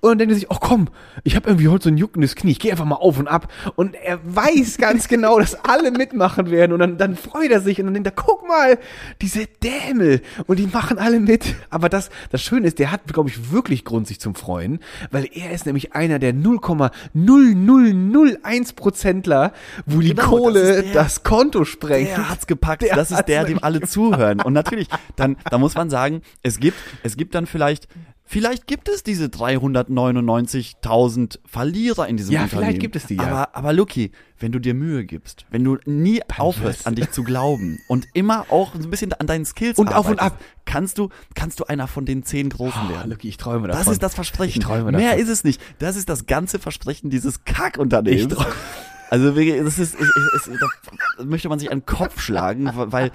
und 0.00 0.18
denkt 0.18 0.34
sich, 0.34 0.50
oh 0.50 0.56
komm, 0.60 0.88
ich 1.24 1.36
habe 1.36 1.48
irgendwie 1.48 1.68
heute 1.68 1.84
so 1.84 1.90
ein 1.90 1.96
juckendes 1.96 2.34
Knie, 2.34 2.52
ich 2.52 2.60
gehe 2.60 2.72
einfach 2.72 2.84
mal 2.84 2.96
auf 2.96 3.18
und 3.18 3.28
ab. 3.28 3.52
Und 3.76 3.94
er 3.94 4.18
weiß 4.24 4.78
ganz 4.78 5.08
genau, 5.08 5.38
dass 5.38 5.64
alle 5.64 5.90
mitmachen 5.90 6.50
werden. 6.50 6.72
Und 6.72 6.80
dann, 6.80 6.98
dann 6.98 7.16
freut 7.16 7.50
er 7.50 7.60
sich 7.60 7.78
und 7.78 7.86
dann 7.86 7.94
denkt 7.94 8.08
er, 8.08 8.12
guck 8.12 8.46
mal, 8.46 8.78
diese 9.20 9.46
Dämel. 9.62 10.22
Und 10.46 10.58
die 10.58 10.66
machen 10.66 10.98
alle 10.98 11.20
mit. 11.20 11.54
Aber 11.70 11.88
das, 11.88 12.10
das 12.30 12.42
Schöne 12.42 12.66
ist, 12.66 12.78
der 12.78 12.90
hat, 12.90 13.12
glaube 13.12 13.28
ich, 13.28 13.52
wirklich 13.52 13.84
Grund, 13.84 14.06
sich 14.06 14.20
zum 14.20 14.34
Freuen, 14.34 14.80
weil 15.10 15.28
er 15.32 15.52
ist 15.52 15.66
nämlich 15.66 15.94
einer, 15.94 16.18
der 16.18 16.32
0, 16.32 16.58
0,0001%ler, 17.14 19.52
wo 19.86 20.00
die 20.00 20.10
genau, 20.10 20.28
Kohle 20.28 20.62
das, 20.62 20.84
der, 20.84 20.94
das, 20.94 21.22
Konto 21.22 21.64
sprengt. 21.64 22.10
Der 22.10 22.30
hat's 22.30 22.46
gepackt, 22.46 22.82
der 22.82 22.96
das 22.96 23.10
ist 23.10 23.24
der, 23.24 23.44
dem 23.44 23.62
alle 23.62 23.80
zuhören. 23.82 24.40
Und 24.40 24.52
natürlich, 24.52 24.88
dann, 25.16 25.36
da 25.50 25.58
muss 25.58 25.74
man 25.74 25.90
sagen, 25.90 26.22
es 26.42 26.58
gibt, 26.58 26.78
es 27.02 27.16
gibt 27.16 27.34
dann 27.34 27.46
vielleicht 27.46 27.88
vielleicht 28.30 28.66
gibt 28.68 28.88
es 28.88 29.02
diese 29.02 29.26
399.000 29.26 31.38
Verlierer 31.44 32.06
in 32.08 32.16
diesem 32.16 32.32
Ja, 32.32 32.42
Unternehmen. 32.44 32.66
vielleicht 32.66 32.80
gibt 32.80 32.96
es 32.96 33.06
die, 33.06 33.16
ja. 33.16 33.22
Aber, 33.24 33.54
aber 33.56 33.72
Lucky, 33.72 34.12
wenn 34.38 34.52
du 34.52 34.58
dir 34.58 34.74
Mühe 34.74 35.04
gibst, 35.04 35.46
wenn 35.50 35.64
du 35.64 35.78
nie 35.84 36.22
aufhörst, 36.38 36.86
an 36.86 36.94
dich 36.94 37.10
zu 37.10 37.24
glauben 37.24 37.78
und 37.88 38.06
immer 38.14 38.46
auch 38.50 38.72
so 38.74 38.80
ein 38.80 38.90
bisschen 38.90 39.12
an 39.14 39.26
deinen 39.26 39.44
Skills 39.44 39.78
Und 39.78 39.92
auf 39.92 40.08
und 40.08 40.20
arbeitest, 40.20 40.40
kannst 40.64 40.98
du, 40.98 41.08
kannst 41.34 41.58
du 41.60 41.64
einer 41.64 41.88
von 41.88 42.06
den 42.06 42.22
zehn 42.22 42.48
Großen 42.50 42.80
Oh, 42.86 42.90
werden. 42.94 43.10
Lucky, 43.10 43.28
ich 43.28 43.36
träume 43.36 43.66
davon. 43.68 43.84
Das 43.84 43.92
ist 43.92 44.02
das 44.02 44.14
Versprechen. 44.14 44.60
Ich 44.60 44.64
träume 44.66 44.92
Mehr 44.92 45.10
davon. 45.10 45.22
ist 45.24 45.28
es 45.28 45.44
nicht. 45.44 45.60
Das 45.80 45.96
ist 45.96 46.08
das 46.08 46.26
ganze 46.26 46.58
Versprechen 46.60 47.10
dieses 47.10 47.44
Kackunternehmens. 47.44 48.36
Also 49.10 49.32
das 49.32 49.78
ist, 49.80 49.96
ich, 49.96 50.00
ich, 50.00 50.58
da 51.18 51.24
möchte 51.24 51.48
man 51.48 51.58
sich 51.58 51.72
an 51.72 51.80
den 51.80 51.86
Kopf 51.86 52.20
schlagen, 52.20 52.70
weil, 52.74 53.10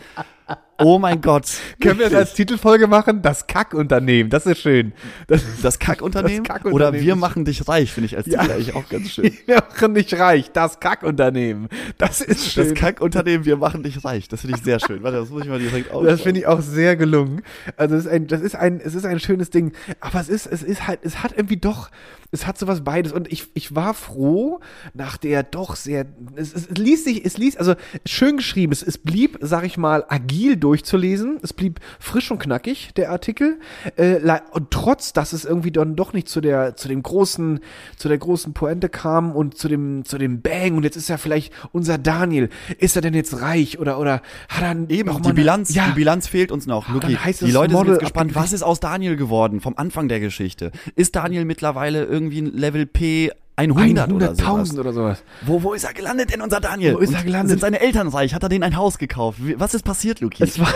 oh 0.80 1.00
mein 1.00 1.22
Gott. 1.22 1.48
Können 1.82 2.00
wir 2.00 2.10
das 2.10 2.16
als 2.20 2.34
Titelfolge 2.34 2.88
machen? 2.88 3.22
Das 3.22 3.48
Kackunternehmen. 3.48 4.30
Das 4.30 4.46
ist 4.46 4.60
schön. 4.60 4.94
Das, 5.28 5.44
das 5.62 5.80
Kackunternehmen? 5.80 6.44
Das 6.44 6.54
Kackunternehmen 6.56 6.96
Oder 6.96 7.06
wir 7.06 7.16
machen 7.16 7.46
dich 7.46 7.68
reich, 7.68 7.92
finde 7.92 8.06
ich 8.08 8.18
als 8.18 8.26
Titel 8.26 8.36
Ja. 8.38 8.42
eigentlich 8.42 8.76
auch 8.76 8.88
ganz 8.90 9.12
schön. 9.12 9.32
wir 9.46 9.56
machen 9.56 9.94
dich 9.96 10.18
reich. 10.20 10.52
Das 10.52 10.80
Kackunternehmen. 10.80 11.70
Das 11.98 12.22
ist 12.22 12.52
schön. 12.52 12.70
Das 12.70 12.74
Kackunternehmen, 12.74 13.46
wir 13.46 13.58
machen 13.58 13.84
dich 13.84 14.04
reich. 14.04 14.28
Das 14.28 14.42
finde 14.42 14.58
ich 14.58 14.64
sehr 14.64 14.80
schön. 14.80 15.04
Warte, 15.04 15.18
das 15.18 15.30
muss 15.30 15.44
ich 15.44 15.50
mal 15.50 15.60
direkt 15.60 15.92
aufschreiben. 15.92 16.08
Das 16.08 16.22
finde 16.22 16.40
ich 16.42 16.48
auch 16.48 16.62
sehr 16.62 16.96
gelungen. 16.96 17.42
Also 17.78 17.96
es 17.96 18.06
ist 18.06 18.12
ein, 18.12 18.28
das 18.28 18.42
ist 18.42 18.56
ein, 18.56 18.82
es 18.84 18.96
ist 18.96 19.06
ein 19.06 19.20
schönes 19.20 19.50
Ding. 19.50 19.74
Aber 20.00 20.20
es 20.20 20.30
ist, 20.30 20.46
es 20.46 20.64
ist 20.64 20.88
halt, 20.88 21.00
es 21.04 21.24
hat 21.24 21.34
irgendwie 21.36 21.58
doch, 21.58 21.90
es 22.36 22.46
hat 22.46 22.58
sowas 22.58 22.84
beides. 22.84 23.12
Und 23.12 23.32
ich, 23.32 23.48
ich 23.54 23.74
war 23.76 23.94
froh 23.94 24.60
nach 24.94 25.18
der 25.18 25.44
doch 25.44 25.76
sehr, 25.76 26.06
es, 26.36 26.54
es 26.54 26.70
ließ 26.70 27.04
sich, 27.04 27.26
es 27.26 27.38
ließ, 27.38 27.58
also 27.58 27.74
schön 28.06 28.38
geschrieben. 28.38 28.72
Es, 28.72 28.84
es 28.84 28.98
blieb, 28.98 29.38
sag 29.42 29.66
ich 29.66 29.78
mal, 29.78 30.06
agil 30.08 30.58
durchzulesen. 30.58 31.40
Es 31.42 31.54
blieb 31.54 31.80
frisch 32.00 32.30
und 32.32 32.40
knackig 32.40 32.92
der 32.96 33.12
Artikel. 33.12 33.60
Äh, 33.96 34.20
und 34.52 34.72
trotz, 34.72 35.14
dass 35.14 35.34
es 35.34 35.46
irgendwie 35.46 35.72
dann 35.72 35.96
doch 35.96 36.14
nicht 36.14 36.30
zu 36.30 36.42
der, 36.42 36.76
zu 36.76 36.88
dem 36.88 37.02
großen, 37.02 37.60
zu 37.98 38.08
der 38.08 38.18
großen 38.18 38.54
Pointe 38.54 38.90
kam 38.90 39.32
und 39.32 39.58
zu 39.58 39.68
dem, 39.68 40.06
zu 40.06 40.18
dem 40.18 40.42
Bang. 40.42 40.76
Und 40.76 40.84
jetzt 40.84 40.96
ist 40.98 41.08
ja 41.10 41.18
vielleicht 41.18 41.54
unser 41.72 41.98
Daniel. 41.98 42.50
Ist 42.78 42.96
er 42.96 43.02
denn 43.02 43.14
jetzt 43.14 43.42
reich 43.42 43.80
oder 43.80 44.00
oder 44.00 44.22
hat 44.50 44.64
er 44.64 44.76
Eben, 44.90 45.08
noch 45.08 45.16
mal 45.16 45.22
die 45.22 45.28
eine- 45.30 45.34
Bilanz, 45.36 45.74
ja, 45.74 45.88
die 45.88 45.94
Bilanz 45.94 46.28
fehlt 46.28 46.52
uns 46.52 46.66
noch. 46.66 46.90
Luki, 46.90 47.18
die 47.42 47.52
Leute 47.52 47.72
sind 47.72 47.72
Model 47.72 47.94
jetzt 47.94 48.00
gespannt, 48.02 48.36
was 48.36 48.52
ist 48.52 48.62
aus 48.64 48.80
Daniel 48.80 49.16
geworden 49.16 49.62
vom 49.62 49.74
Anfang 49.78 50.08
der 50.08 50.20
Geschichte? 50.20 50.72
Ist 50.96 51.16
Daniel 51.16 51.46
mittlerweile 51.46 52.04
irgendwie 52.04 52.25
ein 52.32 52.54
Level 52.54 52.86
P 52.86 53.32
100 53.58 54.12
oder 54.12 54.36
sowas? 54.36 54.70
100.000 54.72 54.80
oder 54.80 54.94
sowas. 54.94 55.24
Wo, 55.46 55.64
wo 55.64 55.74
ist 55.74 55.86
er 55.86 55.94
gelandet 55.94 56.32
denn, 56.34 56.42
unser 56.42 56.60
Daniel? 56.60 56.96
Wo 56.96 56.98
ist 57.00 57.14
er 57.14 57.20
Und 57.20 57.26
gelandet? 57.26 57.52
Sind 57.52 57.62
seine 57.62 57.80
Eltern 57.80 58.08
reich? 58.10 58.34
Hat 58.34 58.44
er 58.44 58.50
denen 58.50 58.64
ein 58.64 58.76
Haus 58.76 58.98
gekauft? 58.98 59.40
Wie- 59.46 59.58
Was 59.60 59.74
ist 59.74 59.84
passiert, 59.84 60.20
Luki? 60.20 60.44
Es 60.44 60.60
war, 60.60 60.68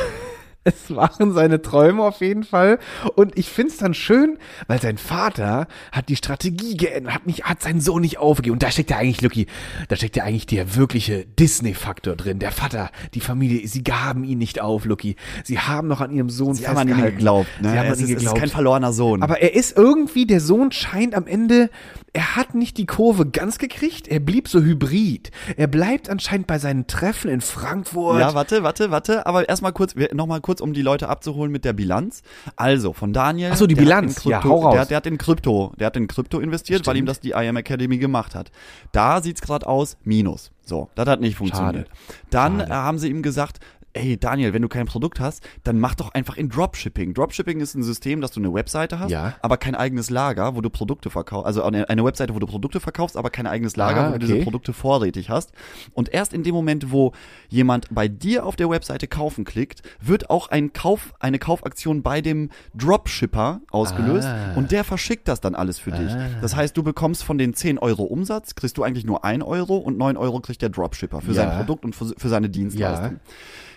es 0.65 0.93
waren 0.93 1.33
seine 1.33 1.61
Träume 1.61 2.03
auf 2.03 2.21
jeden 2.21 2.43
Fall. 2.43 2.79
Und 3.15 3.37
ich 3.37 3.49
find's 3.49 3.77
dann 3.77 3.93
schön, 3.93 4.37
weil 4.67 4.81
sein 4.81 4.97
Vater 4.97 5.67
hat 5.91 6.09
die 6.09 6.15
Strategie 6.15 6.75
geändert, 6.77 7.13
hat 7.15 7.25
nicht, 7.27 7.45
hat 7.45 7.61
seinen 7.63 7.81
Sohn 7.81 8.01
nicht 8.01 8.17
aufgegeben. 8.17 8.53
Und 8.53 8.63
da 8.63 8.69
steckt 8.69 8.89
ja 8.91 8.97
eigentlich, 8.97 9.21
Lucky, 9.21 9.47
da 9.87 9.95
steckt 9.95 10.15
ja 10.17 10.23
eigentlich 10.25 10.45
der 10.47 10.75
wirkliche 10.75 11.25
Disney-Faktor 11.25 12.15
drin. 12.15 12.39
Der 12.39 12.51
Vater, 12.51 12.91
die 13.13 13.21
Familie, 13.21 13.67
sie 13.67 13.83
gaben 13.83 14.23
ihn 14.23 14.37
nicht 14.37 14.61
auf, 14.61 14.85
Lucky. 14.85 15.15
Sie 15.43 15.59
haben 15.59 15.87
noch 15.87 16.01
an 16.01 16.11
ihrem 16.11 16.29
Sohn 16.29 16.53
Sie 16.55 16.67
haben 16.67 16.77
an 16.77 16.87
ihn 16.87 16.93
festgehalten. 16.95 17.17
geglaubt. 17.17 17.49
Ne? 17.61 17.71
Sie 17.71 17.79
haben 17.79 17.87
es, 17.87 17.93
an 17.93 17.99
ihn 17.99 18.03
ist, 18.03 18.09
es 18.09 18.09
ist 18.09 18.17
geglaubt. 18.17 18.39
kein 18.39 18.49
verlorener 18.49 18.93
Sohn. 18.93 19.23
Aber 19.23 19.41
er 19.41 19.53
ist 19.55 19.77
irgendwie, 19.77 20.25
der 20.25 20.41
Sohn 20.41 20.71
scheint 20.71 21.15
am 21.15 21.25
Ende, 21.25 21.69
er 22.13 22.35
hat 22.35 22.53
nicht 22.55 22.77
die 22.77 22.85
Kurve 22.85 23.25
ganz 23.27 23.59
gekriegt, 23.59 24.07
er 24.07 24.19
blieb 24.19 24.47
so 24.47 24.59
hybrid. 24.61 25.31
Er 25.57 25.67
bleibt 25.67 26.09
anscheinend 26.09 26.47
bei 26.47 26.59
seinen 26.59 26.87
Treffen 26.87 27.29
in 27.29 27.41
Frankfurt. 27.41 28.19
ja, 28.19 28.33
warte, 28.33 28.63
warte, 28.63 28.91
warte. 28.91 29.25
Aber 29.25 29.47
erstmal 29.47 29.71
kurz, 29.73 29.95
wir- 29.95 30.13
noch 30.13 30.25
mal 30.27 30.41
kurz, 30.49 30.61
um 30.61 30.73
die 30.73 30.81
Leute 30.81 31.07
abzuholen 31.09 31.51
mit 31.51 31.63
der 31.63 31.73
Bilanz. 31.73 32.23
Also, 32.55 32.91
von 32.93 33.13
Daniel. 33.13 33.51
Ach 33.53 33.57
so, 33.57 33.67
die 33.67 33.75
der 33.75 33.83
hat 33.83 34.01
Bilanz. 34.01 34.25
in 34.25 34.31
Ja, 34.31 34.39
Krypto, 34.39 34.49
hau 34.55 34.61
raus. 34.63 34.73
Der, 34.73 34.85
der 34.87 34.97
hat 34.97 35.05
in 35.05 35.17
Krypto, 35.19 35.73
der 35.79 35.85
hat 35.87 35.95
in 35.97 36.07
Krypto 36.07 36.39
investiert, 36.39 36.87
weil 36.87 36.95
Stimmt. 36.95 37.03
ihm 37.03 37.05
das 37.05 37.19
die 37.19 37.31
IM 37.31 37.55
Academy 37.57 37.99
gemacht 37.99 38.33
hat. 38.33 38.51
Da 38.91 39.21
sieht's 39.21 39.41
gerade 39.41 39.67
aus, 39.67 39.95
Minus. 40.03 40.51
So, 40.65 40.89
das 40.95 41.07
hat 41.07 41.21
nicht 41.21 41.35
funktioniert. 41.35 41.87
Dann 42.31 42.59
Schade. 42.59 42.71
äh, 42.71 42.73
haben 42.73 42.97
sie 42.99 43.09
ihm 43.09 43.21
gesagt, 43.21 43.59
ey 43.93 44.17
Daniel, 44.17 44.53
wenn 44.53 44.61
du 44.61 44.67
kein 44.67 44.85
Produkt 44.85 45.19
hast, 45.19 45.43
dann 45.63 45.79
mach 45.79 45.95
doch 45.95 46.13
einfach 46.13 46.37
in 46.37 46.49
Dropshipping. 46.49 47.13
Dropshipping 47.13 47.59
ist 47.59 47.75
ein 47.75 47.83
System, 47.83 48.21
dass 48.21 48.31
du 48.31 48.39
eine 48.39 48.53
Webseite 48.53 48.99
hast, 48.99 49.11
Ja. 49.11 49.35
aber 49.41 49.57
kein 49.57 49.75
eigenes 49.75 50.09
Lager, 50.09 50.55
wo 50.55 50.61
du 50.61 50.69
Produkte 50.69 51.09
verkaufst. 51.09 51.45
Also 51.47 51.63
eine, 51.63 51.89
eine 51.89 52.03
Webseite, 52.05 52.33
wo 52.35 52.39
du 52.39 52.47
Produkte 52.47 52.79
verkaufst, 52.79 53.17
aber 53.17 53.29
kein 53.29 53.47
eigenes 53.47 53.75
Lager, 53.75 54.01
Ah, 54.01 54.09
wo 54.09 54.13
du 54.13 54.19
diese 54.19 54.35
okay. 54.35 54.43
Produkte 54.43 54.73
vorrätig 54.73 55.29
hast. 55.29 55.51
Und 55.93 56.09
erst 56.13 56.33
in 56.33 56.43
dem 56.43 56.53
Moment, 56.55 56.91
wo 56.91 57.13
jemand 57.49 57.87
bei 57.89 58.07
dir 58.07 58.45
auf 58.45 58.55
der 58.55 58.69
Webseite 58.69 59.07
kaufen 59.07 59.43
klickt, 59.45 59.81
wird 60.01 60.29
auch 60.29 60.49
ein 60.49 60.73
Kauf, 60.73 61.13
eine 61.19 61.39
Kaufaktion 61.39 62.03
bei 62.03 62.21
dem 62.21 62.49
Dropshipper 62.75 63.61
ausgelöst 63.71 64.27
Ah. 64.27 64.53
und 64.55 64.71
der 64.71 64.83
verschickt 64.83 65.27
das 65.27 65.41
dann 65.41 65.55
alles 65.55 65.79
für 65.79 65.91
dich. 65.91 66.11
Ah. 66.11 66.27
Das 66.41 66.55
heißt, 66.55 66.75
du 66.75 66.83
bekommst 66.83 67.23
von 67.23 67.37
den 67.37 67.53
10 67.53 67.77
Euro 67.79 68.03
Umsatz, 68.03 68.55
kriegst 68.55 68.77
du 68.77 68.83
eigentlich 68.83 69.05
nur 69.05 69.23
1 69.23 69.43
Euro 69.43 69.77
und 69.77 69.97
9 69.97 70.17
Euro 70.17 70.39
kriegt 70.39 70.61
der 70.61 70.69
Dropshipper 70.69 71.21
für 71.21 71.31
Ja. 71.31 71.47
sein 71.47 71.57
Produkt 71.57 71.85
und 71.85 71.95
für, 71.95 72.13
für 72.17 72.29
seine 72.29 72.49
Dienstleistung. 72.49 73.19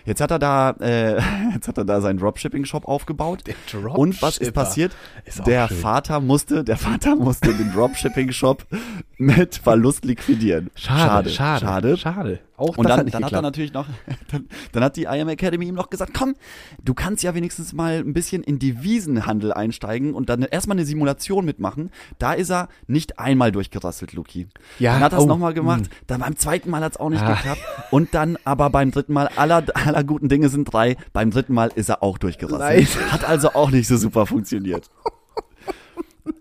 Jetzt 0.05 0.21
hat 0.21 0.31
er 0.31 0.39
da, 0.39 0.71
äh, 0.81 1.19
jetzt 1.53 1.67
hat 1.67 1.77
er 1.77 1.85
da 1.85 2.01
seinen 2.01 2.19
Dropshipping-Shop 2.19 2.85
aufgebaut. 2.87 3.43
Der 3.47 3.55
Und 3.97 4.21
was 4.21 4.31
ist 4.37 4.39
Dropshipper. 4.47 4.63
passiert? 4.63 4.91
Ist 5.25 5.45
der 5.47 5.67
schön. 5.67 5.77
Vater 5.77 6.19
musste, 6.19 6.63
der 6.63 6.77
Vater 6.77 7.15
musste 7.15 7.53
den 7.53 7.71
Dropshipping-Shop 7.73 8.65
mit 9.17 9.55
Verlust 9.55 10.05
liquidieren. 10.05 10.69
Schade, 10.75 11.29
schade, 11.29 11.59
schade. 11.59 11.97
schade. 11.97 12.39
Auch 12.55 12.77
Und 12.77 12.83
das 12.83 12.91
dann, 12.91 12.99
hat 12.99 13.05
nicht 13.05 13.15
dann 13.15 13.25
hat 13.25 13.33
er 13.33 13.41
natürlich 13.41 13.73
noch, 13.73 13.87
dann, 14.31 14.47
dann 14.71 14.83
hat 14.83 14.95
die 14.95 15.05
IM 15.05 15.27
Academy 15.27 15.65
ihm 15.65 15.75
noch 15.75 15.89
gesagt, 15.89 16.13
komm, 16.13 16.35
du 16.83 16.93
kannst 16.93 17.23
ja 17.23 17.33
wenigstens 17.33 17.73
mal 17.73 17.97
ein 17.97 18.13
bisschen 18.13 18.43
in 18.43 18.59
Devisenhandel 18.59 19.51
einsteigen 19.53 20.13
und 20.13 20.29
dann 20.29 20.43
erstmal 20.43 20.77
eine 20.77 20.85
Simulation 20.85 21.45
mitmachen. 21.45 21.89
Da 22.19 22.33
ist 22.33 22.51
er 22.51 22.69
nicht 22.85 23.17
einmal 23.17 23.51
durchgerasselt, 23.51 24.13
Luki. 24.13 24.47
Ja, 24.77 24.93
dann 24.93 25.03
hat 25.03 25.13
er 25.13 25.17
es 25.17 25.23
oh, 25.23 25.27
nochmal 25.27 25.53
gemacht, 25.53 25.85
mm. 25.85 26.05
dann 26.07 26.21
beim 26.21 26.35
zweiten 26.35 26.69
Mal 26.69 26.83
hat 26.83 26.93
es 26.93 26.99
auch 26.99 27.09
nicht 27.09 27.23
Ah. 27.23 27.35
geklappt 27.35 27.61
und 27.91 28.13
dann 28.13 28.37
aber 28.43 28.69
beim 28.69 28.91
dritten 28.91 29.13
Mal, 29.13 29.29
aller, 29.35 29.63
aller 29.73 30.03
guten 30.03 30.29
Dinge 30.29 30.49
sind 30.49 30.65
drei, 30.65 30.97
beim 31.13 31.31
dritten 31.31 31.53
Mal 31.53 31.71
ist 31.73 31.89
er 31.89 32.03
auch 32.03 32.17
durchgerasselt. 32.17 32.59
Nein. 32.99 33.11
Hat 33.11 33.23
also 33.23 33.53
auch 33.53 33.71
nicht 33.71 33.87
so 33.87 33.97
super 33.97 34.25
funktioniert. 34.25 34.89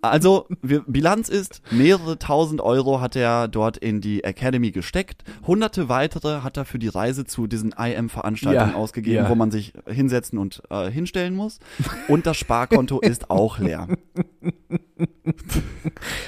Also, 0.04 0.48
wir, 0.62 0.80
Bilanz 0.86 1.28
ist, 1.28 1.62
mehrere 1.70 2.18
tausend 2.18 2.60
Euro 2.60 3.00
hat 3.00 3.14
er 3.14 3.46
dort 3.46 3.76
in 3.76 4.00
die 4.00 4.24
Academy 4.24 4.72
gesteckt. 4.72 5.22
Hunderte 5.46 5.88
weitere 5.88 6.40
hat 6.40 6.56
er 6.56 6.64
für 6.64 6.80
die 6.80 6.88
Reise 6.88 7.24
zu 7.24 7.46
diesen 7.46 7.70
IM-Veranstaltungen 7.70 8.72
Ja, 8.72 8.76
ausgegeben, 8.76 9.24
ja. 9.24 9.30
wo 9.30 9.36
man 9.36 9.52
sich 9.52 9.72
hinsetzen 9.86 10.40
und 10.40 10.60
äh, 10.70 10.90
hinstellen 10.90 11.36
muss. 11.36 11.60
Und 12.08 12.26
das 12.26 12.36
Sparkonto 12.36 12.98
ist 13.02 13.30
auch 13.30 13.60
leer. 13.60 13.86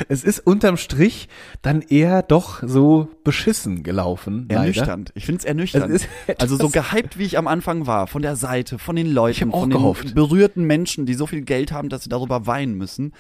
Es 0.09 0.23
ist 0.23 0.47
unterm 0.47 0.77
Strich 0.77 1.29
dann 1.63 1.83
eher 1.83 2.23
doch 2.23 2.63
so 2.65 3.09
beschissen 3.25 3.83
gelaufen. 3.83 4.47
leider. 4.49 4.61
Ernüchternd. 4.61 5.11
Ich 5.17 5.27
finde 5.27 5.41
es 5.41 5.45
ernüchternd. 5.47 6.09
Also 6.39 6.57
so 6.57 6.69
gehypt, 6.69 7.19
wie 7.19 7.25
ich 7.25 7.39
am 7.39 7.49
Anfang 7.49 7.89
war, 7.89 8.07
von 8.07 8.23
der 8.23 8.37
Seite, 8.37 8.79
von 8.79 8.95
den 8.95 9.11
Leuten, 9.13 9.51
von 9.51 9.69
den 9.69 9.79
gehofft. 9.79 10.15
berührten 10.15 10.63
Menschen, 10.65 11.07
die 11.07 11.15
so 11.15 11.27
viel 11.27 11.43
Geld 11.43 11.73
haben, 11.73 11.89
dass 11.89 12.05
sie 12.05 12.09
darüber 12.09 12.47
weinen 12.47 12.75
müssen. 12.75 13.13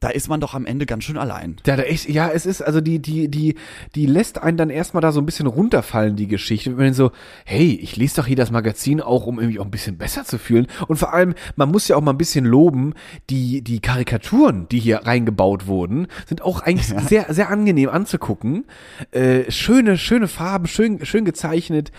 Da 0.00 0.10
ist 0.10 0.28
man 0.28 0.40
doch 0.40 0.54
am 0.54 0.64
Ende 0.64 0.86
ganz 0.86 1.04
schön 1.04 1.18
allein. 1.18 1.56
Ja, 1.66 1.76
da 1.76 1.82
ist, 1.82 2.08
ja, 2.08 2.28
es 2.28 2.46
ist, 2.46 2.62
also 2.62 2.80
die, 2.80 3.00
die, 3.00 3.28
die, 3.28 3.56
die 3.96 4.06
lässt 4.06 4.40
einen 4.40 4.56
dann 4.56 4.70
erstmal 4.70 5.00
da 5.00 5.10
so 5.10 5.20
ein 5.20 5.26
bisschen 5.26 5.48
runterfallen, 5.48 6.14
die 6.14 6.28
Geschichte. 6.28 6.76
Wenn 6.76 6.86
man 6.86 6.94
so, 6.94 7.10
hey, 7.44 7.78
ich 7.82 7.96
lese 7.96 8.16
doch 8.16 8.26
hier 8.26 8.36
das 8.36 8.52
Magazin 8.52 9.00
auch, 9.00 9.26
um 9.26 9.40
irgendwie 9.40 9.58
auch 9.58 9.64
ein 9.64 9.72
bisschen 9.72 9.98
besser 9.98 10.24
zu 10.24 10.38
fühlen. 10.38 10.68
Und 10.86 10.98
vor 10.98 11.12
allem, 11.12 11.34
man 11.56 11.70
muss 11.70 11.88
ja 11.88 11.96
auch 11.96 12.00
mal 12.00 12.12
ein 12.12 12.18
bisschen 12.18 12.44
loben, 12.44 12.94
die, 13.28 13.62
die 13.62 13.80
Karikaturen, 13.80 14.68
die 14.68 14.78
hier 14.78 14.98
reingebaut 14.98 15.66
wurden, 15.66 16.06
sind 16.26 16.42
auch 16.42 16.60
eigentlich 16.60 16.86
sehr, 17.08 17.26
sehr 17.34 17.48
angenehm 17.48 17.88
anzugucken. 17.88 18.66
Äh, 19.10 19.50
schöne, 19.50 19.98
schöne 19.98 20.28
Farben, 20.28 20.68
schön, 20.68 21.04
schön 21.04 21.24
gezeichnet, 21.24 21.90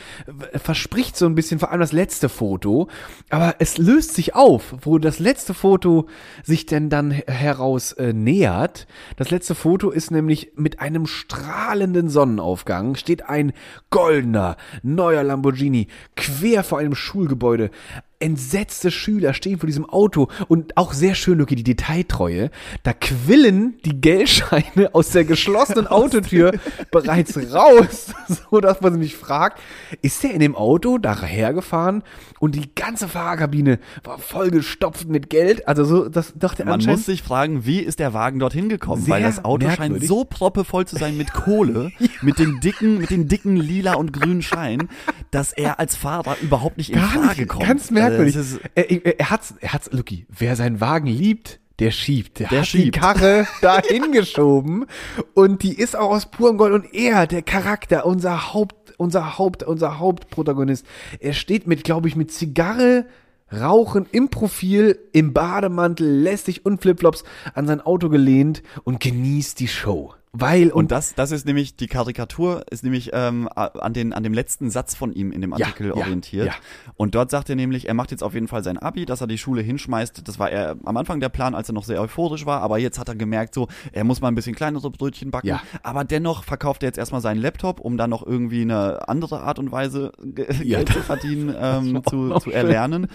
verspricht 0.55 1.17
so 1.17 1.25
ein 1.25 1.35
bisschen, 1.35 1.59
vor 1.59 1.71
allem 1.71 1.81
das 1.81 1.91
letzte 1.91 2.29
Foto. 2.29 2.87
Aber 3.29 3.55
es 3.59 3.77
löst 3.77 4.13
sich 4.13 4.35
auf, 4.35 4.75
wo 4.81 4.99
das 4.99 5.19
letzte 5.19 5.53
Foto 5.53 6.07
sich 6.43 6.65
denn 6.65 6.89
dann 6.89 7.11
heraus 7.11 7.88
äh, 7.93 8.13
nähert. 8.13 8.87
Das 9.17 9.31
letzte 9.31 9.55
Foto 9.55 9.89
ist 9.89 10.11
nämlich 10.11 10.51
mit 10.55 10.79
einem 10.79 11.05
strahlenden 11.05 12.09
Sonnenaufgang, 12.09 12.95
steht 12.95 13.29
ein 13.29 13.53
goldener, 13.89 14.57
neuer 14.83 15.23
Lamborghini 15.23 15.87
quer 16.15 16.63
vor 16.63 16.79
einem 16.79 16.95
Schulgebäude. 16.95 17.71
Entsetzte 18.19 18.91
Schüler 18.91 19.33
stehen 19.33 19.59
vor 19.59 19.67
diesem 19.67 19.89
Auto 19.89 20.27
und 20.49 20.75
auch 20.75 20.91
sehr 20.91 21.15
schön, 21.15 21.37
Luki, 21.37 21.55
die 21.55 21.63
Detailtreue. 21.63 22.51
Da 22.83 22.91
quillen 22.93 23.77
die 23.85 24.01
Geldscheine 24.01 24.93
aus 24.93 25.11
der 25.11 25.23
geschlossenen 25.23 25.87
Autotür 25.87 26.51
bereits 26.91 27.37
raus, 27.53 28.07
so 28.51 28.59
dass 28.59 28.81
man 28.81 29.01
sich 29.01 29.15
fragt, 29.15 29.61
ist 30.01 30.21
der 30.23 30.31
in 30.33 30.41
dem 30.41 30.55
Auto 30.55 30.97
dahergefahren 30.97 32.03
und 32.39 32.55
die 32.55 32.75
ganze 32.75 33.07
Fahrerkabine 33.07 33.79
war 34.03 34.17
vollgestopft 34.17 35.07
mit 35.07 35.29
Geld? 35.29 35.65
Also 35.67 35.85
so, 35.85 36.09
das 36.09 36.33
dachte 36.35 36.65
Man 36.65 36.83
muss 36.83 37.05
sich 37.05 37.23
fragen, 37.23 37.65
wie 37.65 37.79
ist 37.79 37.99
der 37.99 38.13
Wagen 38.13 38.39
dorthin 38.39 38.67
gekommen? 38.67 39.01
Sehr 39.01 39.13
Weil 39.15 39.23
das 39.23 39.45
Auto 39.45 39.65
scheint 39.67 39.79
merkwürdig. 39.79 40.09
so 40.09 40.25
proppevoll 40.25 40.85
zu 40.85 40.97
sein 40.97 41.15
mit 41.15 41.31
Kohle, 41.33 41.91
mit 42.21 42.37
den 42.37 42.59
dicken, 42.59 42.97
mit 42.97 43.11
den 43.11 43.29
dicken 43.29 43.55
lila 43.55 43.93
und 43.93 44.11
grünen 44.11 44.41
Scheinen, 44.41 44.89
dass 45.31 45.53
er 45.53 45.79
als 45.79 45.95
Fahrer 45.95 46.35
überhaupt 46.41 46.77
nicht 46.77 46.89
in 46.89 46.99
Frage 46.99 47.45
kommt. 47.45 47.65
ganz 47.65 47.91
merkwürdig. 47.91 48.08
Das 48.17 48.35
ist, 48.35 48.59
er, 48.75 48.89
er, 48.91 49.19
er 49.19 49.29
hat's, 49.29 49.53
er 49.59 49.73
hat's, 49.73 49.89
Lucky, 49.91 50.25
wer 50.29 50.55
seinen 50.55 50.81
Wagen 50.81 51.07
liebt, 51.07 51.59
der 51.79 51.91
schiebt. 51.91 52.39
Der, 52.39 52.49
Der 52.49 52.59
hat 52.59 52.67
schiebt. 52.67 52.95
die 52.95 52.99
Karre 52.99 53.47
dahin 53.61 54.11
geschoben 54.11 54.85
und 55.33 55.63
die 55.63 55.73
ist 55.73 55.95
auch 55.95 56.11
aus 56.11 56.25
purem 56.29 56.57
Gold 56.57 56.73
und 56.73 56.93
er, 56.93 57.25
der 57.27 57.41
Charakter, 57.41 58.05
unser 58.05 58.53
Haupt, 58.53 58.93
unser 58.97 59.37
Haupt, 59.37 59.63
unser 59.63 59.99
Hauptprotagonist, 59.99 60.85
er 61.19 61.33
steht 61.33 61.67
mit, 61.67 61.83
glaube 61.83 62.07
ich, 62.07 62.15
mit 62.15 62.31
Zigarre, 62.31 63.05
Rauchen 63.51 64.05
im 64.11 64.29
Profil, 64.29 64.99
im 65.11 65.33
Bademantel, 65.33 66.07
lästig 66.07 66.65
und 66.65 66.81
Flipflops 66.81 67.23
an 67.55 67.65
sein 67.65 67.81
Auto 67.81 68.09
gelehnt 68.09 68.61
und 68.83 68.99
genießt 68.99 69.59
die 69.59 69.67
Show. 69.67 70.13
Weil 70.31 70.65
und, 70.65 70.73
und 70.73 70.91
das, 70.91 71.15
das 71.15 71.31
ist 71.31 71.47
nämlich, 71.47 71.75
die 71.75 71.87
Karikatur 71.87 72.63
ist 72.69 72.83
nämlich 72.83 73.09
ähm, 73.13 73.49
an, 73.55 73.93
den, 73.93 74.13
an 74.13 74.21
dem 74.21 74.33
letzten 74.33 74.69
Satz 74.69 74.93
von 74.93 75.11
ihm 75.11 75.31
in 75.31 75.41
dem 75.41 75.53
Artikel 75.53 75.87
ja, 75.87 75.95
orientiert. 75.95 76.45
ja. 76.47 76.53
Und 76.95 77.15
dort 77.15 77.31
sagt 77.31 77.49
er 77.49 77.55
nämlich, 77.55 77.87
er 77.87 77.95
macht 77.95 78.11
jetzt 78.11 78.21
auf 78.21 78.35
jeden 78.35 78.47
Fall 78.47 78.63
sein 78.63 78.77
Abi, 78.77 79.05
dass 79.05 79.21
er 79.21 79.27
die 79.27 79.39
Schule 79.39 79.61
hinschmeißt. 79.61 80.27
Das 80.27 80.37
war 80.37 80.51
er 80.51 80.75
am 80.85 80.97
Anfang 80.97 81.19
der 81.19 81.29
Plan, 81.29 81.55
als 81.55 81.69
er 81.69 81.73
noch 81.73 81.83
sehr 81.83 81.99
euphorisch 81.99 82.45
war, 82.45 82.61
aber 82.61 82.77
jetzt 82.77 82.99
hat 82.99 83.09
er 83.09 83.15
gemerkt, 83.15 83.55
so, 83.55 83.69
er 83.91 84.03
muss 84.03 84.21
mal 84.21 84.27
ein 84.27 84.35
bisschen 84.35 84.53
kleinere 84.53 84.91
Brötchen 84.91 85.31
backen. 85.31 85.47
Ja. 85.47 85.61
Aber 85.81 86.03
dennoch 86.03 86.43
verkauft 86.43 86.83
er 86.83 86.89
jetzt 86.89 86.99
erstmal 86.99 87.21
seinen 87.21 87.41
Laptop, 87.41 87.79
um 87.79 87.97
dann 87.97 88.11
noch 88.11 88.23
irgendwie 88.23 88.61
eine 88.61 89.09
andere 89.09 89.41
Art 89.41 89.57
und 89.57 89.71
Weise 89.71 90.11
Geld 90.21 90.89
zu 90.89 90.99
verdienen, 90.99 91.55
ähm, 91.59 92.03
zu, 92.07 92.37
zu 92.37 92.51
schön. 92.51 93.07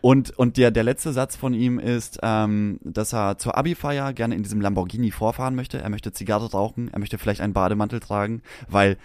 Und, 0.00 0.30
und 0.38 0.56
der, 0.56 0.70
der 0.70 0.82
letzte 0.82 1.12
Satz 1.12 1.36
von 1.36 1.52
ihm 1.52 1.78
ist, 1.78 2.20
ähm, 2.22 2.78
dass 2.82 3.12
er 3.12 3.38
zur 3.38 3.56
Abi-Feier 3.56 4.12
gerne 4.12 4.34
in 4.34 4.42
diesem 4.42 4.60
Lamborghini 4.60 5.10
vorfahren 5.10 5.54
möchte. 5.54 5.78
Er 5.78 5.90
möchte 5.90 6.12
Zigarre 6.12 6.50
rauchen, 6.50 6.88
er 6.92 6.98
möchte 6.98 7.18
vielleicht 7.18 7.40
einen 7.40 7.52
Bademantel 7.52 8.00
tragen, 8.00 8.42
weil, 8.68 8.96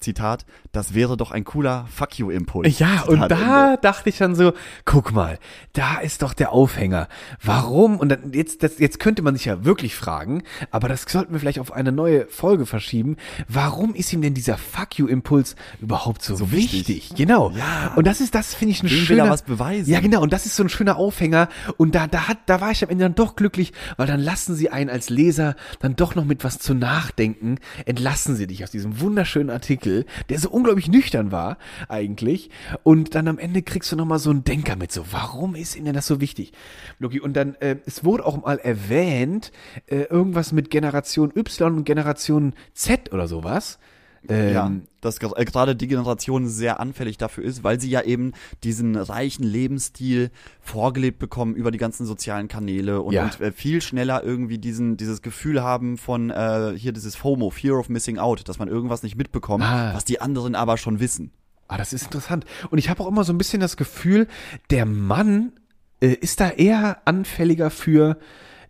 Zitat, 0.00 0.44
das 0.72 0.94
wäre 0.94 1.16
doch 1.16 1.30
ein 1.30 1.44
cooler 1.44 1.86
Fuck 1.90 2.18
you-Impuls. 2.18 2.78
Ja, 2.78 3.02
und 3.02 3.14
Zitat 3.22 3.30
da 3.30 3.68
Ende. 3.70 3.80
dachte 3.82 4.08
ich 4.08 4.18
dann 4.18 4.34
so, 4.34 4.52
guck 4.84 5.12
mal, 5.12 5.38
da 5.72 5.98
ist 5.98 6.22
doch 6.22 6.34
der 6.34 6.52
Aufhänger. 6.52 7.08
Warum? 7.42 7.98
Und 7.98 8.08
dann, 8.10 8.32
jetzt, 8.32 8.62
das, 8.62 8.78
jetzt 8.78 9.00
könnte 9.00 9.22
man 9.22 9.34
sich 9.36 9.44
ja 9.46 9.64
wirklich 9.64 9.94
fragen, 9.94 10.42
aber 10.70 10.88
das 10.88 11.02
sollten 11.08 11.32
wir 11.32 11.40
vielleicht 11.40 11.58
auf 11.60 11.72
eine 11.72 11.92
neue 11.92 12.26
Folge 12.28 12.66
verschieben. 12.66 13.16
Warum 13.48 13.94
ist 13.94 14.12
ihm 14.12 14.22
denn 14.22 14.34
dieser 14.34 14.56
Fuck 14.58 14.98
you-Impuls 14.98 15.56
überhaupt 15.80 16.22
so, 16.22 16.36
So 16.36 16.52
wichtig? 16.52 16.88
wichtig. 16.88 17.12
Genau. 17.16 17.50
Ja. 17.50 17.92
Und 17.96 18.06
das 18.06 18.20
ist, 18.20 18.34
das 18.34 18.54
finde 18.54 18.72
ich 18.72 18.82
ein 18.82 18.90
Wem 18.90 18.98
will 18.98 19.04
schöner. 19.06 19.24
er 19.24 19.30
was 19.30 19.42
beweisen? 19.42 19.90
Ja, 19.90 20.00
genau. 20.00 20.22
Und 20.22 20.32
das 20.32 20.46
ist 20.46 20.56
so 20.56 20.62
ein 20.62 20.68
schöner 20.68 20.96
Aufhänger. 20.96 21.48
Und 21.76 21.94
da, 21.94 22.06
da 22.06 22.28
hat, 22.28 22.38
da 22.46 22.60
war 22.60 22.70
ich 22.70 22.82
am 22.84 22.90
Ende 22.90 23.04
dann 23.04 23.14
doch 23.14 23.36
glücklich, 23.36 23.72
weil 23.96 24.06
dann 24.06 24.20
lassen 24.20 24.54
sie 24.54 24.70
einen 24.70 24.90
als 24.90 25.08
Leser 25.10 25.56
dann 25.80 25.96
doch 25.96 26.14
noch 26.14 26.24
mit 26.24 26.44
was 26.44 26.58
zu 26.58 26.74
nachdenken. 26.74 27.56
Entlassen 27.86 28.36
sie 28.36 28.46
dich 28.46 28.62
aus 28.64 28.70
diesem 28.70 29.00
wunderschönen 29.00 29.50
Artikel, 29.50 29.87
der 30.28 30.38
so 30.38 30.50
unglaublich 30.50 30.88
nüchtern 30.88 31.32
war, 31.32 31.58
eigentlich. 31.88 32.50
Und 32.82 33.14
dann 33.14 33.28
am 33.28 33.38
Ende 33.38 33.62
kriegst 33.62 33.90
du 33.92 33.96
nochmal 33.96 34.18
so 34.18 34.30
einen 34.30 34.44
Denker 34.44 34.76
mit, 34.76 34.92
so, 34.92 35.04
warum 35.10 35.54
ist 35.54 35.76
ihnen 35.76 35.94
das 35.94 36.06
so 36.06 36.20
wichtig? 36.20 36.52
Loki, 36.98 37.20
und 37.20 37.34
dann, 37.34 37.54
äh, 37.56 37.76
es 37.86 38.04
wurde 38.04 38.24
auch 38.24 38.42
mal 38.42 38.58
erwähnt, 38.58 39.52
äh, 39.86 40.02
irgendwas 40.02 40.52
mit 40.52 40.70
Generation 40.70 41.32
Y 41.36 41.76
und 41.76 41.84
Generation 41.84 42.54
Z 42.74 43.12
oder 43.12 43.28
sowas. 43.28 43.78
Ähm, 44.30 44.52
ja, 44.54 44.72
dass 45.00 45.18
äh, 45.22 45.44
gerade 45.44 45.74
die 45.74 45.86
Generation 45.88 46.48
sehr 46.48 46.80
anfällig 46.80 47.16
dafür 47.16 47.44
ist, 47.44 47.64
weil 47.64 47.80
sie 47.80 47.88
ja 47.88 48.02
eben 48.02 48.32
diesen 48.62 48.94
reichen 48.96 49.42
Lebensstil 49.42 50.30
vorgelebt 50.60 51.18
bekommen 51.18 51.54
über 51.54 51.70
die 51.70 51.78
ganzen 51.78 52.04
sozialen 52.06 52.48
Kanäle 52.48 53.00
und, 53.00 53.14
Ja. 53.14 53.24
und 53.24 53.40
äh, 53.40 53.52
viel 53.52 53.80
schneller 53.80 54.22
irgendwie 54.24 54.58
diesen 54.58 54.96
dieses 54.96 55.22
Gefühl 55.22 55.62
haben 55.62 55.96
von 55.98 56.30
äh, 56.30 56.72
hier 56.76 56.92
dieses 56.92 57.16
FOMO, 57.16 57.50
Fear 57.50 57.78
of 57.78 57.88
Missing 57.88 58.18
Out, 58.18 58.48
dass 58.48 58.58
man 58.58 58.68
irgendwas 58.68 59.02
nicht 59.02 59.16
mitbekommt, 59.16 59.64
Ah. 59.64 59.94
was 59.94 60.04
die 60.04 60.20
anderen 60.20 60.54
aber 60.54 60.76
schon 60.76 61.00
wissen. 61.00 61.30
Ah, 61.68 61.76
das 61.76 61.92
ist 61.92 62.04
interessant. 62.04 62.44
Und 62.70 62.78
ich 62.78 62.88
habe 62.88 63.02
auch 63.02 63.08
immer 63.08 63.24
so 63.24 63.32
ein 63.32 63.38
bisschen 63.38 63.60
das 63.60 63.76
Gefühl, 63.76 64.26
der 64.70 64.86
Mann 64.86 65.52
äh, 66.00 66.08
ist 66.08 66.40
da 66.40 66.50
eher 66.50 66.98
anfälliger 67.06 67.70
für 67.70 68.16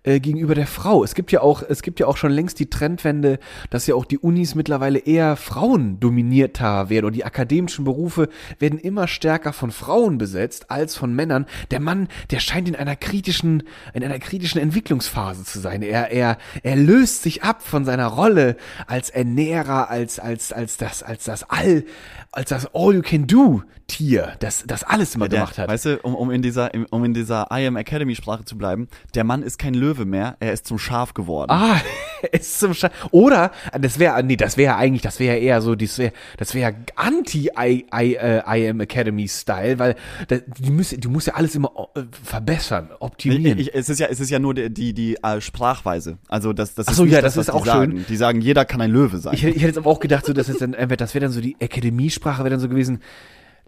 äh, 0.03 0.20
gegenüber 0.20 0.55
der 0.55 0.66
Frau. 0.66 1.05
Es 1.05 1.14
gibt 1.14 1.32
ja 1.32 1.40
auch, 1.40 1.62
es 1.68 1.82
gibt 1.82 2.01
ja 2.01 2.07
auch 2.07 2.16
schon 2.16 2.32
längst 2.32 2.59
die 2.61 2.70
Trendwende, 2.70 3.38
dass 3.70 3.86
ja 3.86 3.94
auch 3.94 4.05
die 4.05 4.18
Unis 4.18 4.55
mittlerweile 4.55 4.99
eher 4.99 5.36
frauendominierter 5.36 6.88
werden 6.88 7.07
und 7.07 7.14
die 7.14 7.24
akademischen 7.24 7.84
Berufe 7.84 8.28
werden 8.59 8.78
immer 8.78 9.09
stärker 9.09 9.53
von 9.53 9.70
Frauen 9.70 10.18
besetzt 10.18 10.70
als 10.70 10.96
von 10.96 11.14
Männern. 11.14 11.46
Der 11.70 11.80
Mann, 11.80 12.09
der 12.30 12.40
scheint 12.40 12.68
in 12.68 12.76
einer 12.76 12.96
kritischen, 12.96 13.64
in 13.94 14.05
einer 14.05 14.18
kritischen 14.18 14.61
Entwicklungsphase 14.61 15.44
zu 15.44 15.61
sein. 15.61 15.82
Er, 15.82 16.11
er, 16.11 16.38
er 16.62 16.76
löst 16.76 17.22
sich 17.22 17.42
ab 17.42 17.62
von 17.62 17.84
seiner 17.84 18.07
Rolle 18.07 18.57
als 18.86 19.11
Ernährer, 19.11 19.90
als, 19.90 20.18
als, 20.18 20.53
als 20.53 20.76
das, 20.76 21.03
als 21.03 21.24
das 21.24 21.49
All, 21.51 21.84
als 22.32 22.50
das 22.50 22.66
All-You-Can-Do-Tier, 22.74 24.34
das, 24.40 24.64
das 24.66 24.84
alles 24.84 25.14
immer 25.14 25.28
Der, 25.28 25.40
gemacht 25.40 25.58
hat. 25.58 25.68
Weißt 25.68 25.86
du, 25.86 25.98
um, 26.02 26.14
um 26.14 26.30
in 26.30 26.42
dieser 26.42 26.70
um 26.90 27.04
in 27.04 27.14
dieser 27.14 27.48
I 27.50 27.66
am 27.66 27.76
Academy 27.76 28.14
Sprache 28.14 28.44
zu 28.44 28.58
bleiben, 28.58 28.88
der 29.14 29.24
Mann 29.24 29.42
ist 29.42 29.58
kein 29.58 29.74
Löwe 29.74 30.04
mehr, 30.04 30.36
er 30.40 30.52
ist 30.52 30.66
zum 30.66 30.78
Schaf 30.78 31.14
geworden. 31.14 31.50
Ah, 31.50 31.80
ist 32.32 32.58
zum 32.60 32.74
Sche 32.74 32.90
Oder, 33.10 33.52
das 33.80 33.98
wäre, 33.98 34.22
nee, 34.22 34.36
das 34.36 34.56
wäre 34.56 34.76
eigentlich, 34.76 35.02
das 35.02 35.20
wäre 35.20 35.36
eher 35.36 35.60
so, 35.60 35.74
das 35.74 35.98
wäre, 35.98 36.12
das 36.36 36.54
wäre 36.54 36.74
anti-I 36.96 37.84
äh, 37.90 38.42
I 38.46 38.68
Am 38.68 38.80
Academy 38.80 39.28
Style, 39.28 39.78
weil 39.78 39.94
da, 40.28 40.36
die 40.58 40.70
müssen, 40.70 41.00
du 41.00 41.10
musst 41.10 41.26
ja 41.26 41.34
alles 41.34 41.54
immer 41.54 41.70
äh, 41.94 42.02
verbessern, 42.22 42.90
optimieren. 43.00 43.58
Ich, 43.58 43.74
es 43.74 43.88
ist 43.88 43.98
ja, 44.00 44.06
es 44.08 44.20
ist 44.20 44.30
ja 44.30 44.38
nur 44.38 44.54
die, 44.54 44.70
die, 44.70 44.92
die 44.92 45.16
äh, 45.22 45.40
Sprachweise. 45.40 46.18
Also 46.28 46.52
das, 46.52 46.74
das 46.74 46.86
Ach 46.88 46.92
ist 46.92 46.96
so, 46.98 47.04
nicht 47.04 47.12
ja, 47.12 47.20
das, 47.22 47.34
das 47.34 47.48
ist 47.48 47.54
auch 47.54 47.64
sagen. 47.66 47.92
schön. 47.92 48.04
Die 48.08 48.16
sagen, 48.16 48.40
jeder 48.40 48.64
kann 48.64 48.80
ein 48.80 48.90
Löwe 48.90 49.18
sein. 49.18 49.34
Ich, 49.34 49.42
hätte- 49.42 49.56
ich 49.56 49.62
hätte 49.62 49.68
jetzt 49.68 49.78
aber 49.78 49.90
auch 49.90 50.00
gedacht, 50.00 50.26
so, 50.26 50.32
dass 50.32 50.48
es 50.48 50.58
dann, 50.58 50.72
das 50.72 51.14
wäre 51.14 51.24
dann 51.24 51.32
so 51.32 51.40
die 51.40 51.56
Akademiesprache, 51.60 52.40
wäre 52.40 52.50
dann 52.50 52.60
so 52.60 52.68
gewesen, 52.68 53.00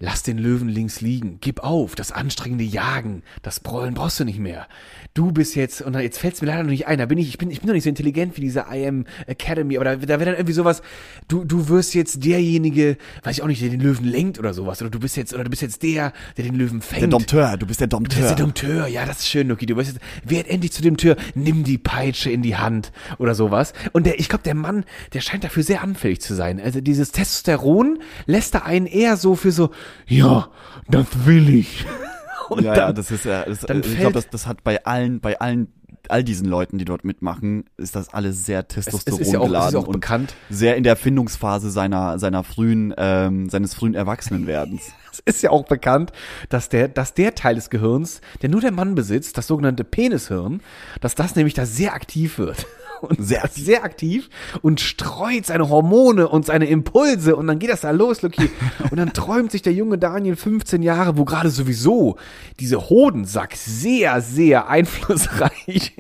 lass 0.01 0.23
den 0.23 0.39
Löwen 0.39 0.69
links 0.69 1.01
liegen, 1.03 1.39
gib 1.41 1.61
auf, 1.61 1.95
das 1.95 2.11
anstrengende 2.11 2.65
Jagen, 2.65 3.23
das 3.43 3.61
Brollen 3.61 3.95
brauchst 3.95 4.19
du 4.19 4.25
nicht 4.25 4.39
mehr. 4.39 4.67
Du 5.13 5.31
bist 5.31 5.55
jetzt, 5.55 5.83
und 5.83 5.95
jetzt 5.95 6.19
fällt 6.19 6.35
es 6.35 6.41
mir 6.41 6.49
leider 6.49 6.63
noch 6.63 6.71
nicht 6.71 6.87
ein, 6.87 6.99
da 6.99 7.07
bin 7.07 7.19
ich, 7.19 7.29
ich 7.29 7.39
bin, 7.39 7.51
ich 7.51 7.61
bin 7.61 7.69
noch 7.69 7.75
nicht 7.75 7.85
so 7.85 7.91
intelligent 7.91 8.37
wie 8.37 8.41
diese 8.41 8.65
I 8.73 8.87
Am 8.87 9.05
Academy, 9.27 9.77
aber 9.77 9.85
da, 9.85 9.97
da 9.97 10.19
wäre 10.19 10.25
dann 10.25 10.35
irgendwie 10.35 10.55
sowas, 10.55 10.81
du, 11.29 11.45
du 11.45 11.69
wirst 11.69 11.95
jetzt 11.95 12.25
derjenige, 12.25 12.97
weiß 13.25 13.37
ich 13.37 13.43
auch 13.43 13.47
nicht, 13.47 13.61
der 13.61 13.69
den 13.69 13.81
Löwen 13.81 14.07
lenkt 14.07 14.39
oder 14.39 14.55
sowas, 14.55 14.81
oder 14.81 14.91
du 14.91 14.99
bist 14.99 15.17
jetzt, 15.17 15.35
oder 15.35 15.45
du 15.45 15.51
bist 15.51 15.63
jetzt 15.63 15.83
der, 15.83 16.13
der 16.37 16.45
den 16.45 16.55
Löwen 16.55 16.81
fängt. 16.81 17.03
der 17.03 17.09
Dompteur, 17.09 17.57
du 17.59 17.67
bist 17.67 17.81
der 17.81 17.89
Du 17.89 17.99
bist 17.99 18.13
Dompteur. 18.19 18.29
der 18.29 18.37
Dompteur, 18.37 18.87
ja, 18.87 19.05
das 19.05 19.19
ist 19.21 19.29
schön, 19.29 19.49
Luki. 19.49 19.67
Du 19.67 19.75
bist 19.75 19.93
jetzt, 19.93 20.01
werd 20.25 20.49
endlich 20.49 20.73
zu 20.73 20.81
dem 20.81 20.97
Tür, 20.97 21.17
nimm 21.35 21.65
die 21.65 21.77
Peitsche 21.77 22.31
in 22.31 22.41
die 22.43 22.57
Hand 22.57 22.93
oder 23.19 23.35
sowas. 23.35 23.75
Und 23.93 24.07
der, 24.07 24.19
ich 24.19 24.29
glaube, 24.29 24.45
der 24.45 24.55
Mann, 24.55 24.85
der 25.13 25.21
scheint 25.21 25.45
dafür 25.45 25.63
sehr 25.63 25.83
anfällig 25.83 26.21
zu 26.21 26.35
sein. 26.35 26.61
Also 26.61 26.81
dieses 26.81 27.13
Testosteron 27.13 27.99
lässt 28.27 28.55
da 28.55 28.61
einen 28.61 28.87
eher 28.87 29.17
so 29.17 29.35
für 29.35 29.53
so, 29.53 29.71
ja, 30.07 30.49
das 30.89 31.07
will 31.27 31.55
ich. 31.55 31.85
Und 32.51 32.65
ja, 32.65 32.75
dann, 32.75 32.89
ja, 32.89 32.93
das 32.93 33.11
ist 33.13 33.25
ja, 33.25 33.45
das, 33.45 33.61
dann 33.61 33.81
ich 33.81 33.99
glaube, 33.99 34.15
das, 34.15 34.29
das 34.29 34.47
hat 34.49 34.65
bei 34.65 34.85
allen, 34.85 35.21
bei 35.21 35.39
allen, 35.39 35.73
all 36.09 36.25
diesen 36.25 36.49
Leuten, 36.49 36.79
die 36.79 36.85
dort 36.85 37.05
mitmachen, 37.05 37.65
ist 37.77 37.95
das 37.95 38.13
alles 38.13 38.45
sehr 38.45 38.61
es, 38.61 38.75
Testosteron 38.75 39.21
es 39.21 39.27
ist 39.29 39.33
ja 39.33 39.39
auch, 39.39 39.45
es 39.45 39.49
geladen 39.51 39.75
ja 39.75 39.79
auch 39.79 39.87
und 39.87 39.93
bekannt. 39.93 40.35
sehr 40.49 40.77
in 40.77 40.83
der 40.83 40.93
Erfindungsphase 40.93 41.71
seiner, 41.71 42.19
seiner 42.19 42.43
frühen, 42.43 42.93
ähm, 42.97 43.49
seines 43.49 43.75
frühen 43.75 43.95
Erwachsenenwerdens. 43.95 44.93
Es 45.13 45.19
ist 45.35 45.43
ja 45.43 45.51
auch 45.51 45.65
bekannt, 45.65 46.13
dass 46.51 46.69
der, 46.69 46.87
dass 46.87 47.15
der 47.15 47.35
Teil 47.35 47.57
des 47.57 47.69
Gehirns, 47.69 48.21
der 48.43 48.49
nur 48.49 48.61
der 48.61 48.71
Mann 48.71 48.95
besitzt, 48.95 49.37
das 49.37 49.49
sogenannte 49.49 49.83
Penishirn, 49.83 50.63
dass 51.01 51.17
das 51.17 51.35
nämlich 51.35 51.55
da 51.55 51.67
sehr 51.67 51.95
aktiv 51.95 52.39
wird. 52.39 52.65
Und 53.01 53.23
sehr, 53.25 53.49
sehr 53.53 53.85
aktiv 53.85 54.29
und 54.63 54.81
streut 54.81 55.47
seine 55.47 55.69
Hormone 55.69 56.29
und 56.29 56.45
seine 56.47 56.67
Impulse 56.67 57.35
und 57.37 57.47
dann 57.47 57.59
geht 57.59 57.71
das 57.71 57.81
da 57.81 57.91
los, 57.91 58.23
Lucky. 58.23 58.51
Und 58.91 58.97
dann 58.99 59.13
träumt 59.13 59.51
sich 59.53 59.63
der 59.63 59.73
junge 59.73 59.99
Daniel 59.99 60.37
15 60.37 60.83
Jahre, 60.83 61.17
wo 61.17 61.25
gerade 61.25 61.51
sowieso 61.51 62.17
diese 62.59 62.89
Hodensack 62.91 63.55
sehr, 63.57 64.21
sehr 64.21 64.69
einflussreich 64.69 65.93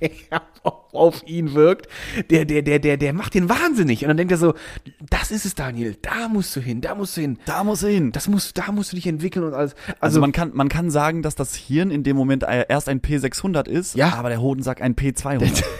auf 0.92 1.22
ihn 1.26 1.54
wirkt. 1.54 1.88
Der, 2.30 2.44
der, 2.44 2.62
der, 2.62 2.78
der, 2.78 2.96
der 2.96 3.12
macht 3.12 3.34
den 3.34 3.48
wahnsinnig. 3.48 4.02
Und 4.02 4.08
dann 4.08 4.16
denkt 4.16 4.32
er 4.32 4.38
so, 4.38 4.54
das 5.08 5.30
ist 5.30 5.44
es, 5.46 5.54
Daniel, 5.54 5.96
da 6.02 6.28
musst 6.28 6.54
du 6.56 6.60
hin, 6.60 6.80
da 6.80 6.94
musst 6.94 7.16
du 7.16 7.20
hin. 7.20 7.38
Da 7.46 7.64
muss 7.64 7.82
er 7.82 7.90
hin. 7.90 8.12
Das 8.12 8.28
musst, 8.28 8.58
da 8.58 8.72
musst 8.72 8.92
du 8.92 8.96
dich 8.96 9.06
entwickeln 9.06 9.44
und 9.44 9.54
alles. 9.54 9.74
Also, 10.00 10.00
Also, 10.00 10.20
man 10.20 10.32
kann, 10.32 10.50
man 10.54 10.68
kann 10.68 10.90
sagen, 10.90 11.22
dass 11.22 11.34
das 11.34 11.54
Hirn 11.54 11.90
in 11.90 12.02
dem 12.02 12.16
Moment 12.16 12.44
erst 12.68 12.88
ein 12.88 13.00
P600 13.00 13.68
ist, 13.68 13.94
Ja. 13.94 14.14
aber 14.14 14.28
der 14.28 14.40
Hodensack 14.40 14.80
ein 14.82 14.94
P200. 14.96 15.62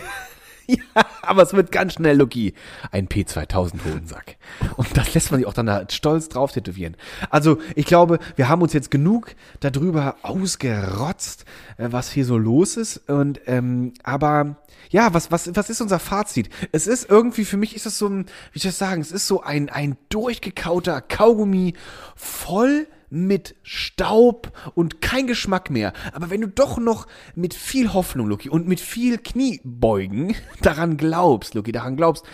ja, 0.95 1.07
aber 1.23 1.43
es 1.43 1.53
wird 1.53 1.73
ganz 1.73 1.95
schnell, 1.95 2.17
Lucky, 2.17 2.55
ein 2.91 3.09
P2000 3.09 3.85
Hodensack. 3.85 4.37
Und 4.77 4.97
das 4.97 5.15
lässt 5.15 5.31
man 5.31 5.41
sich 5.41 5.47
auch 5.47 5.55
dann 5.55 5.67
da 5.67 5.85
stolz 5.89 6.29
drauf 6.29 6.53
tätowieren. 6.53 6.97
Also, 7.31 7.59
ich 7.75 7.87
glaube, 7.87 8.19
wir 8.37 8.49
haben 8.49 8.63
uns 8.63 8.73
jetzt 8.73 8.91
genug 8.91 9.35
darüber 9.61 10.17
ausgerotzt, 10.23 11.45
äh, 11.77 11.89
was 11.91 12.11
hier 12.11 12.25
so 12.25 12.39
los 12.39 12.77
ist. 12.77 13.09
Und, 13.09 13.41
ähm, 13.47 13.95
aber, 14.03 14.57
ja, 14.91 15.13
was, 15.15 15.31
was, 15.31 15.55
was 15.55 15.71
ist 15.71 15.81
unser 15.81 15.99
Fazit? 15.99 16.51
Es 16.73 16.87
ist 16.87 17.11
irgendwie, 17.11 17.45
für 17.45 17.57
mich 17.57 17.75
ist 17.75 17.87
es 17.87 17.99
so 17.99 18.09
ein, 18.09 18.27
wie 18.53 18.59
soll 18.59 18.71
ich 18.71 18.79
das 18.79 18.79
sagen, 18.79 19.01
es 19.01 19.13
ist 19.13 19.27
so 19.27 19.43
ein, 19.43 19.69
ein 19.69 19.97
durchgekauter 20.09 21.01
Kaugummi 21.01 21.75
voll 22.17 22.87
mit 23.11 23.57
Staub 23.63 24.53
und 24.75 25.01
kein 25.01 25.27
Geschmack 25.27 25.69
mehr. 25.69 25.93
Aber 26.13 26.31
wenn 26.31 26.41
du 26.41 26.49
doch 26.49 26.79
noch 26.79 27.07
mit 27.35 27.55
viel 27.55 27.93
Hoffnung, 27.93 28.29
Luki, 28.29 28.49
und 28.49 28.67
mit 28.67 28.81
viel 28.81 29.19
Kniebeugen 29.19 30.35
daran 30.63 30.97
glaubst, 30.97 31.55
Luki, 31.55 31.73
daran 31.73 31.97
glaubst, 31.97 32.25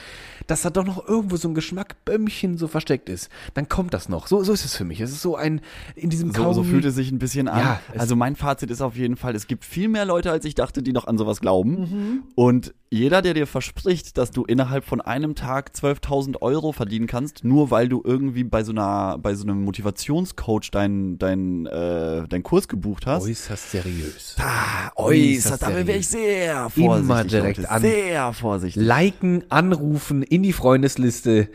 dass 0.47 0.63
da 0.63 0.71
doch 0.71 0.85
noch 0.85 1.07
irgendwo 1.09 1.37
so 1.37 1.49
ein 1.49 1.55
Geschmackbömmchen 1.55 2.59
so 2.59 2.69
versteckt 2.69 3.09
ist, 3.09 3.29
dann 3.55 3.69
kommt 3.69 3.95
das 3.95 4.09
noch. 4.09 4.27
So, 4.27 4.43
so 4.45 4.53
ist 4.53 4.65
es 4.65 4.77
für 4.77 4.85
mich. 4.85 5.01
Es 5.01 5.11
ist 5.11 5.23
so 5.23 5.37
ein, 5.37 5.61
in 5.95 6.11
diesem 6.11 6.31
So, 6.31 6.37
so 6.39 6.43
Kaugummi. 6.45 6.69
fühlt 6.69 6.85
es 6.85 6.95
sich 6.95 7.11
ein 7.11 7.19
bisschen 7.19 7.49
an. 7.49 7.59
Ja, 7.61 7.81
also 7.99 8.17
mein 8.17 8.37
Fazit 8.37 8.71
ist 8.71 8.81
auf 8.81 8.97
jeden 8.97 9.17
Fall, 9.17 9.35
es 9.35 9.47
gibt 9.47 9.65
viel 9.65 9.89
mehr 9.89 10.05
Leute, 10.05 10.31
als 10.31 10.45
ich 10.45 10.55
dachte, 10.55 10.83
die 10.83 10.93
noch 10.93 11.07
an 11.07 11.19
sowas 11.19 11.41
glauben. 11.41 11.73
Mhm. 11.81 12.23
Und 12.35 12.75
jeder, 12.89 13.21
der 13.21 13.35
dir 13.35 13.47
verspricht, 13.49 14.17
dass 14.17 14.31
du 14.31 14.45
innerhalb 14.45 14.85
von 14.85 15.01
einem 15.01 15.35
Tag 15.35 15.73
12.000 15.75 16.41
Euro 16.41 16.71
verdienen 16.73 17.09
kannst, 17.09 17.43
nur 17.45 17.71
weil 17.73 17.89
du 17.89 18.01
irgendwie 18.05 18.45
bei 18.45 18.63
so 18.63 18.71
einer, 18.71 19.19
bei 19.19 19.35
so 19.35 19.43
einem 19.45 19.65
Motivationscoach 19.65 20.71
deinen 20.71 21.19
dein, 21.19 21.67
äh, 21.67 22.27
dein 22.29 22.43
Kurs 22.43 22.69
gebucht 22.69 23.07
hast. 23.07 23.25
äußerst 23.25 23.71
seriös. 23.73 24.37
Ah, 24.39 24.91
äußerst 24.95 25.47
äußerst, 25.47 25.63
damit 25.63 25.87
wäre 25.87 25.99
ich 25.99 26.09
sehr 26.09 26.69
Immer 26.77 27.03
vorsichtig. 27.03 27.31
direkt 27.31 27.57
Leute, 27.59 27.71
an. 27.71 27.83
Sehr 27.83 28.33
vorsichtig. 28.33 28.83
Liken, 28.83 29.45
anrufen, 29.51 30.23
in 30.37 30.43
die 30.43 30.53
Freundesliste, 30.53 31.49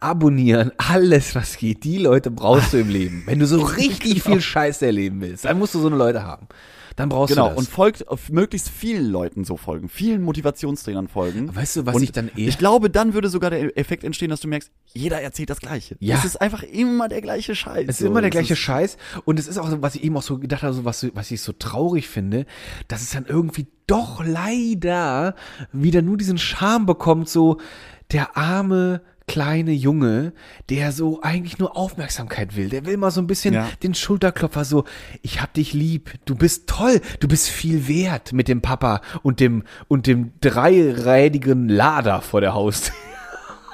abonnieren, 0.00 0.72
alles 0.78 1.34
was 1.34 1.56
geht. 1.56 1.84
Die 1.84 1.98
Leute 1.98 2.30
brauchst 2.30 2.72
du 2.72 2.78
im 2.78 2.88
Leben. 2.88 3.22
Wenn 3.26 3.38
du 3.38 3.46
so 3.46 3.60
richtig 3.60 4.22
viel 4.22 4.40
Scheiße 4.40 4.86
erleben 4.86 5.20
willst, 5.20 5.44
dann 5.44 5.58
musst 5.58 5.74
du 5.74 5.80
so 5.80 5.88
eine 5.88 5.96
Leute 5.96 6.22
haben. 6.22 6.46
Dann 6.96 7.10
brauchst 7.10 7.32
Genau, 7.32 7.50
du 7.50 7.54
das. 7.54 7.58
und 7.60 7.68
folgt 7.72 8.08
auf 8.08 8.28
möglichst 8.28 8.68
vielen 8.68 9.06
Leuten 9.08 9.44
so 9.44 9.56
folgen, 9.56 9.88
vielen 9.88 10.20
Motivationstrainern 10.20 11.06
folgen. 11.06 11.54
Weißt 11.54 11.76
du, 11.76 11.86
was 11.86 11.94
und 11.94 12.02
ich 12.02 12.10
dann 12.10 12.28
eher- 12.36 12.48
Ich 12.48 12.58
glaube, 12.58 12.90
dann 12.90 13.14
würde 13.14 13.28
sogar 13.28 13.50
der 13.50 13.78
Effekt 13.78 14.02
entstehen, 14.02 14.30
dass 14.30 14.40
du 14.40 14.48
merkst, 14.48 14.72
jeder 14.94 15.20
erzählt 15.22 15.48
das 15.48 15.60
Gleiche. 15.60 15.96
Ja. 16.00 16.16
Es 16.16 16.24
ist 16.24 16.40
einfach 16.40 16.64
immer 16.64 17.06
der 17.06 17.20
gleiche 17.20 17.54
Scheiß. 17.54 17.84
Es 17.86 18.00
ist 18.00 18.06
immer 18.08 18.20
der 18.20 18.30
gleiche 18.30 18.56
Scheiß 18.56 18.96
und 19.24 19.38
es 19.38 19.46
ist 19.46 19.58
auch 19.58 19.70
so, 19.70 19.80
was 19.80 19.94
ich 19.94 20.02
eben 20.02 20.16
auch 20.16 20.22
so 20.22 20.38
gedacht 20.38 20.64
habe, 20.64 20.74
so 20.74 20.84
was, 20.84 21.06
was 21.14 21.30
ich 21.30 21.40
so 21.40 21.52
traurig 21.52 22.08
finde, 22.08 22.46
dass 22.88 23.02
es 23.02 23.10
dann 23.10 23.26
irgendwie 23.28 23.68
doch 23.86 24.24
leider 24.26 25.36
wieder 25.72 26.02
nur 26.02 26.16
diesen 26.16 26.36
Charme 26.38 26.84
bekommt, 26.86 27.28
so 27.28 27.58
der 28.12 28.36
arme 28.36 29.00
kleine 29.26 29.72
Junge, 29.72 30.32
der 30.70 30.90
so 30.90 31.20
eigentlich 31.22 31.58
nur 31.58 31.76
Aufmerksamkeit 31.76 32.56
will. 32.56 32.70
Der 32.70 32.86
will 32.86 32.96
mal 32.96 33.10
so 33.10 33.20
ein 33.20 33.26
bisschen 33.26 33.52
Ja. 33.54 33.68
den 33.82 33.94
Schulterklopfer 33.94 34.64
so, 34.64 34.84
ich 35.20 35.42
hab 35.42 35.52
dich 35.52 35.74
lieb, 35.74 36.14
du 36.24 36.34
bist 36.34 36.66
toll, 36.66 37.00
du 37.20 37.28
bist 37.28 37.48
viel 37.48 37.86
wert 37.88 38.32
mit 38.32 38.48
dem 38.48 38.62
Papa 38.62 39.02
und 39.22 39.40
dem 39.40 39.64
und 39.86 40.06
dem 40.06 40.32
dreirädigen 40.40 41.68
Lader 41.68 42.22
vor 42.22 42.40
der 42.40 42.54
Haustür. 42.54 42.94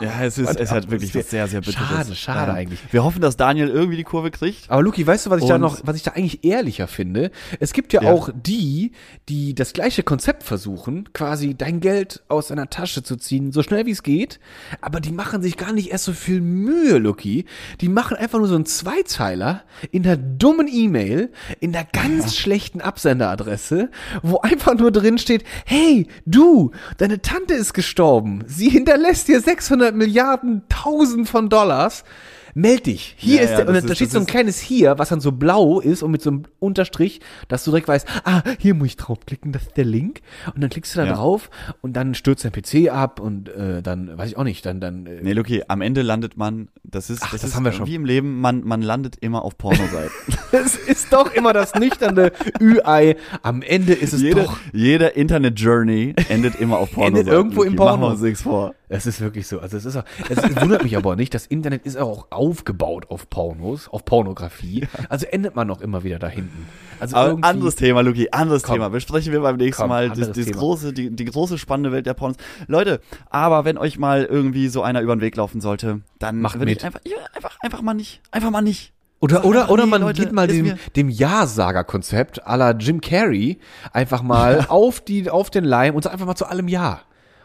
Ja, 0.01 0.23
es 0.23 0.39
ist, 0.39 0.59
es 0.59 0.71
hat 0.73 0.91
wirklich 0.91 1.15
was 1.15 1.31
sehr, 1.31 1.47
sehr 1.47 1.61
Bitteres. 1.61 1.89
Schade, 1.89 2.15
schade 2.15 2.51
Ja. 2.53 2.57
eigentlich. 2.57 2.81
Wir 2.91 3.05
hoffen, 3.05 3.21
dass 3.21 3.37
Daniel 3.37 3.69
irgendwie 3.69 3.97
die 3.97 4.03
Kurve 4.05 4.31
kriegt. 4.31 4.69
Aber 4.71 4.83
Luki, 4.83 5.07
weißt 5.07 5.27
du, 5.27 5.31
was 5.31 5.41
ich 5.43 5.49
da 5.49 5.55
Und- 5.55 5.61
noch, 5.61 5.79
was 5.85 5.97
ich 5.97 6.03
da 6.03 6.13
eigentlich 6.13 6.45
ehrlicher 6.45 6.89
finde? 6.89 7.31
Es 7.61 7.73
gibt 7.73 7.93
ja, 7.93 8.03
Ja. 8.03 8.11
auch 8.13 8.31
die, 8.35 8.93
die 9.29 9.55
das 9.55 9.73
gleiche 9.73 10.03
Konzept 10.03 10.43
versuchen, 10.43 11.09
quasi 11.13 11.55
dein 11.55 11.81
Geld 11.81 12.23
aus 12.29 12.49
deiner 12.49 12.69
Tasche 12.71 13.03
zu 13.03 13.17
ziehen, 13.17 13.53
so 13.53 13.63
schnell 13.63 13.87
wie 13.87 13.93
es 13.93 14.03
geht, 14.03 14.41
aber 14.81 15.01
die 15.01 15.13
machen 15.13 15.43
sich 15.43 15.57
gar 15.57 15.73
nicht 15.73 15.91
erst 15.93 16.05
so 16.05 16.13
viel 16.13 16.41
Mühe, 16.41 16.99
Luki. 16.99 17.45
Die 17.81 17.89
machen 17.89 18.17
einfach 18.17 18.39
nur 18.39 18.49
so 18.49 18.55
einen 18.57 18.67
Zweizeiler 18.67 19.63
in 19.93 20.03
der 20.03 20.17
dummen 20.17 20.67
E-Mail, 20.69 21.31
in 21.61 21.73
der 21.73 21.85
ganz 21.85 22.37
schlechten 22.37 22.81
Absenderadresse, 22.81 23.91
wo 24.23 24.39
einfach 24.41 24.75
nur 24.75 24.91
drin 24.91 25.19
steht, 25.19 25.45
hey, 25.67 26.09
du, 26.27 26.73
deine 26.99 27.23
Tante 27.23 27.55
ist 27.55 27.75
gestorben. 27.75 28.43
Sie 28.47 28.69
hinterlässt 28.69 29.29
dir 29.29 29.41
600 29.41 29.84
Milliarden 29.93 30.63
Tausend 30.69 31.29
von 31.29 31.49
Dollars. 31.49 32.05
Meld 32.57 32.87
dich. 32.87 33.17
Hier 33.19 33.39
Ja, 33.39 33.43
ist 33.43 33.51
ja, 33.51 33.57
der, 33.57 33.67
und 33.69 33.75
das 33.75 33.83
da 33.85 33.91
ist- 33.91 33.97
steht 33.97 34.07
das 34.07 34.13
so 34.13 34.19
ein 34.21 34.27
ist- 34.27 34.31
kleines 34.31 34.61
hier, 34.61 34.97
was 34.97 35.09
dann 35.09 35.19
so 35.19 35.33
blau 35.33 35.81
ist 35.81 36.05
und 36.05 36.13
mit 36.13 36.23
so 36.23 36.31
einem 36.31 36.45
Unterstrich, 36.61 37.21
dass 37.49 37.65
du 37.65 37.73
direkt 37.73 37.89
weißt, 37.89 38.07
ah, 38.23 38.43
hier 38.61 38.75
muss 38.75 38.87
ich 38.87 38.97
draufklicken, 38.97 39.51
das 39.51 39.63
ist 39.63 39.77
der 39.77 39.85
Link. 39.85 40.21
Und 40.55 40.61
dann 40.63 40.71
klickst 40.71 40.95
du 40.95 41.01
da 41.01 41.07
Ja. 41.07 41.15
drauf 41.15 41.51
und 41.81 41.95
dann 41.95 42.15
stürzt 42.15 42.45
dein 42.45 42.53
PC 42.53 42.91
ab 42.93 43.19
und 43.19 43.49
äh, 43.49 43.83
dann, 43.83 44.17
weiß 44.17 44.29
ich 44.29 44.37
auch 44.37 44.45
nicht, 44.45 44.65
dann, 44.67 44.81
dann, 44.81 45.05
äh, 45.07 45.19
Nee, 45.21 45.33
Luki, 45.33 45.65
am 45.67 45.81
Ende 45.81 46.03
landet 46.03 46.37
man, 46.37 46.69
das 46.85 47.11
ist, 47.11 47.23
Ach, 47.25 47.33
das, 47.33 47.41
das 47.41 47.51
ist 47.51 47.57
haben 47.57 47.65
wir 47.65 47.73
schon. 47.73 47.89
wie 47.89 47.97
im 47.97 48.05
Leben, 48.05 48.41
man, 48.41 48.63
man 48.63 48.83
landet 48.83 49.17
immer 49.21 49.43
auf 49.45 49.59
Pornoseiten. 49.59 50.13
es 50.53 50.77
ist 50.77 51.13
doch 51.13 51.35
immer 51.35 51.53
das 51.53 51.75
nüchterne 51.75 52.31
Ü-Ei. 52.61 53.17
Am 53.43 53.63
Ende 53.63 53.95
ist 53.95 54.13
es 54.13 54.23
jede, 54.23 54.45
doch. 54.45 54.59
jede 54.73 55.07
Internet-Journey 55.07 56.15
endet 56.29 56.55
immer 56.61 56.79
auf 56.79 56.93
Pornoseiten. 56.93 57.17
Endet 57.27 57.35
irgendwo 57.35 57.63
im 57.65 57.71
Luki, 57.73 57.77
Porno. 57.79 57.91
Machen 57.97 58.01
wir 58.03 58.11
uns 58.13 58.21
nichts 58.21 58.43
vor. 58.43 58.75
Es 58.89 59.07
ist 59.07 59.21
wirklich 59.21 59.47
so. 59.47 59.61
Also 59.61 59.77
es 59.77 59.85
ist 59.87 60.03
es 60.29 60.57
wundert 60.61 60.83
mich 60.83 60.97
aber 60.97 61.17
nicht. 61.17 61.33
Das 61.35 61.47
Internet 61.47 61.87
ist 61.87 61.97
auch 61.97 62.27
aufgebaut 62.31 63.07
auf 63.11 63.31
Pornos, 63.31 63.89
auf 63.89 64.05
Pornografie. 64.05 64.87
Also 65.09 65.27
endet 65.27 65.57
man 65.57 65.67
noch 65.67 65.81
immer 65.81 66.05
wieder 66.05 66.19
da 66.19 66.29
hinten. 66.29 66.67
Also 67.01 67.17
Aber 67.17 67.47
anderes 67.47 67.77
Thema, 67.77 68.03
Luki, 68.03 68.29
anderes 68.31 68.63
Komm. 68.63 68.75
Thema. 68.75 68.91
Besprechen 68.91 69.33
wir 69.33 69.41
beim 69.41 69.57
nächsten 69.57 69.83
Komm, 69.83 69.89
Mal 69.89 70.11
das, 70.11 70.33
das 70.33 70.51
große, 70.51 70.93
die, 70.93 71.11
die 71.11 71.25
große 71.25 71.59
spannende 71.59 71.93
Welt 71.93 72.07
der 72.07 72.15
Pornos. 72.15 72.37
Leute, 72.67 73.01
aber 73.31 73.65
wenn 73.65 73.79
euch 73.79 73.99
mal 73.99 74.25
irgendwie 74.25 74.69
so 74.69 74.83
einer 74.83 75.01
über 75.01 75.17
den 75.17 75.23
Weg 75.23 75.37
laufen 75.37 75.61
sollte, 75.61 76.03
dann 76.19 76.41
Macht 76.41 76.59
mit. 76.59 76.85
einfach, 76.85 77.01
ja, 77.07 77.17
einfach, 77.35 77.57
einfach 77.61 77.83
mal 77.83 77.95
nicht, 77.95 78.21
einfach 78.31 78.51
mal 78.51 78.63
nicht. 78.63 78.93
Oder, 79.21 79.47
oder, 79.47 79.71
oder 79.71 79.87
man 79.87 80.03
Leute, 80.03 80.23
geht 80.23 80.33
mal 80.33 80.47
dem, 80.47 80.75
dem 80.97 81.09
Ja-Sager-Konzept 81.09 82.47
à 82.47 82.57
la 82.57 82.73
Jim 82.73 83.01
Carrey 83.01 83.59
einfach 83.93 84.23
mal 84.23 84.67
auf, 84.69 85.01
die, 85.01 85.31
auf 85.31 85.49
den 85.49 85.65
Leim 85.65 85.95
und 85.95 86.03
sagt 86.03 86.13
einfach 86.13 86.27
mal 86.27 86.35
zu 86.35 86.47
allem 86.47 86.69
Ja. 86.69 87.01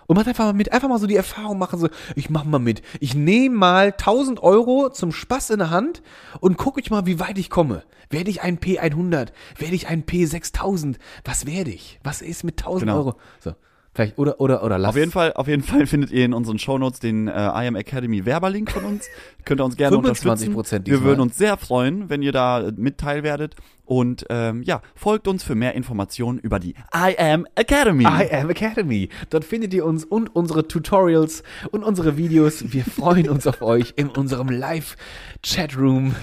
Und 0.09 0.15
macht 0.15 0.27
einfach 0.27 0.45
mal 0.45 0.53
mit, 0.53 0.71
einfach 0.71 0.89
mal 0.89 0.97
so 0.97 1.05
die 1.05 1.15
Erfahrung 1.15 1.59
machen, 1.59 1.77
so, 1.79 1.87
ich 2.15 2.31
mach 2.31 2.43
mal 2.43 2.57
mit. 2.57 2.81
Ich 2.99 3.13
nehme 3.13 3.55
mal 3.55 3.91
1000 3.91 4.41
Euro 4.41 4.89
zum 4.89 5.11
Spaß 5.11 5.51
in 5.51 5.59
der 5.59 5.69
Hand 5.69 6.01
und 6.39 6.57
gucke 6.57 6.81
ich 6.81 6.89
mal, 6.89 7.05
wie 7.05 7.19
weit 7.19 7.37
ich 7.37 7.51
komme. 7.51 7.83
Werde 8.09 8.31
ich 8.31 8.41
ein 8.41 8.57
P100? 8.57 9.27
Werde 9.59 9.75
ich 9.75 9.87
ein 9.87 10.03
P6000? 10.07 10.95
Was 11.25 11.45
werde 11.45 11.69
ich? 11.69 11.99
Was 12.03 12.23
ist 12.23 12.43
mit 12.43 12.59
1000 12.59 12.81
Genau. 12.81 12.97
Euro? 12.97 13.15
So. 13.39 13.53
Vielleicht, 13.93 14.17
oder, 14.17 14.41
oder, 14.41 14.63
oder 14.63 14.79
lass. 14.79 14.89
Auf 14.89 14.95
jeden 14.95 15.11
Fall, 15.11 15.33
auf 15.33 15.47
jeden 15.47 15.61
Fall 15.61 15.85
findet 15.85 16.09
ihr 16.09 16.25
in 16.25 16.33
unseren 16.33 16.57
Shownotes 16.57 16.99
den 16.99 17.27
äh, 17.27 17.31
I 17.31 17.67
Am 17.67 17.75
Academy 17.75 18.25
Werberlink 18.25 18.71
von 18.71 18.85
uns. 18.85 19.05
Könnt 19.45 19.61
ihr 19.61 19.65
uns 19.65 19.77
gerne 19.77 19.95
25% 19.95 20.55
unterstützen. 20.55 20.85
Wir 20.85 21.03
würden 21.03 21.19
uns 21.19 21.37
sehr 21.37 21.55
freuen, 21.55 22.09
wenn 22.09 22.23
ihr 22.23 22.31
da 22.31 22.61
äh, 22.67 22.73
mit 22.75 22.97
teil 22.97 23.21
werdet. 23.21 23.55
Und 23.89 24.27
ähm, 24.29 24.61
ja, 24.61 24.83
folgt 24.93 25.27
uns 25.27 25.43
für 25.43 25.55
mehr 25.55 25.73
Informationen 25.73 26.37
über 26.37 26.59
die 26.59 26.75
I 26.95 27.17
Am 27.17 27.47
Academy. 27.55 28.03
I 28.03 28.31
Am 28.31 28.47
Academy. 28.51 29.09
Dort 29.31 29.43
findet 29.43 29.73
ihr 29.73 29.83
uns 29.83 30.05
und 30.05 30.35
unsere 30.35 30.67
Tutorials 30.67 31.41
und 31.71 31.83
unsere 31.83 32.15
Videos. 32.15 32.71
Wir 32.71 32.83
freuen 32.85 33.27
uns 33.27 33.47
auf 33.47 33.63
euch 33.63 33.93
in 33.95 34.09
unserem 34.09 34.47
Live-Chatroom. 34.49 36.13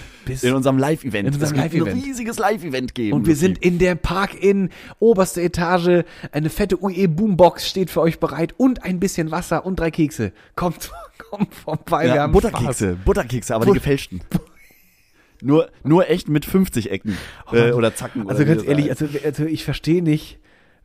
In 0.43 0.55
unserem 0.55 0.79
Live-Event. 0.79 1.27
In 1.27 1.35
unserem 1.35 1.43
Es 1.43 1.73
wird 1.73 1.73
Live-Event. 1.73 1.97
ein 1.97 2.05
riesiges 2.05 2.39
Live-Event 2.39 2.95
geben. 2.95 3.15
Und 3.15 3.27
wir 3.27 3.35
sind 3.35 3.59
in 3.59 3.81
der 3.81 3.97
Park-In, 3.97 4.71
oberste 5.01 5.43
Etage. 5.43 6.05
Eine 6.31 6.51
fette 6.51 6.81
UE-Boombox 6.81 7.67
steht 7.69 7.91
für 7.91 8.01
euch 8.01 8.21
bereit 8.21 8.55
und 8.59 8.85
ein 8.85 9.01
bisschen 9.01 9.33
Wasser 9.33 9.67
und 9.67 9.81
drei 9.81 9.91
Kekse. 9.91 10.33
Kommt, 10.55 10.93
kommt 11.31 11.53
vorbei, 11.53 12.05
wir 12.07 12.15
ja, 12.15 12.23
haben 12.23 12.33
Butterkekse, 12.33 12.97
Butterkekse, 13.05 13.57
aber 13.57 13.65
But- 13.67 13.75
die 13.75 13.79
gefälschten. 13.81 14.21
Nur, 15.43 15.71
nur 15.85 16.09
echt 16.11 16.29
mit 16.29 16.45
50 16.45 16.91
Ecken 16.91 17.17
äh, 17.53 17.73
oder 17.73 17.95
Zacken. 17.95 18.29
Also 18.29 18.43
oder 18.43 18.55
ganz 18.55 18.67
ehrlich, 18.67 18.91
also, 18.91 19.07
also 19.25 19.45
ich 19.45 19.65
verstehe 19.65 20.03
nicht, 20.03 20.39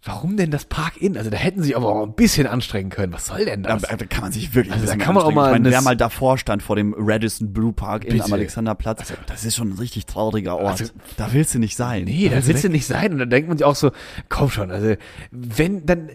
warum 0.04 0.36
denn 0.36 0.50
das 0.50 0.66
Park-In? 0.66 1.16
Also 1.16 1.30
da 1.30 1.38
hätten 1.38 1.62
sie 1.62 1.76
aber 1.76 1.88
auch 1.88 2.04
ein 2.04 2.14
bisschen 2.16 2.48
anstrengen 2.48 2.90
können. 2.90 3.14
Was 3.14 3.28
soll 3.28 3.46
denn 3.46 3.62
Da, 3.64 3.78
das? 3.78 3.84
da 3.84 4.06
kann 4.08 4.22
man 4.24 4.32
sich 4.32 4.56
wirklich 4.56 4.74
Also 4.74 4.88
da 4.88 4.96
kann 4.96 5.14
man 5.14 5.24
auch 5.24 5.32
mal 5.32 5.48
Ich 5.48 5.52
meine, 5.60 5.70
wer 5.70 5.82
mal 5.82 5.96
davor 5.96 6.38
stand 6.40 6.64
vor 6.64 6.76
dem 6.76 6.96
Radisson 6.98 7.54
Blue 7.54 7.72
Park 7.72 8.04
in 8.06 8.14
Bitte. 8.14 8.26
am 8.26 8.34
Alexanderplatz, 8.34 9.14
das 9.28 9.46
ist 9.46 9.56
schon 9.56 9.70
ein 9.70 9.78
richtig 9.78 10.08
trauriger 10.08 10.58
Ort. 10.58 10.82
Also- 10.82 10.94
da 11.18 11.32
willst 11.34 11.54
du 11.54 11.60
nicht 11.60 11.76
sein. 11.76 12.06
Nee, 12.06 12.30
das 12.30 12.48
willst 12.48 12.64
du 12.64 12.70
nicht 12.70 12.88
sein. 12.88 13.14
Und 13.14 13.20
dann 13.20 13.30
denkt 13.30 13.48
man 13.48 13.58
sich 13.60 13.66
auch 13.66 13.76
so, 13.76 13.92
komm 14.28 14.50
schon, 14.50 14.72
also 14.72 14.96
wenn, 15.30 15.86
dann, 15.86 16.10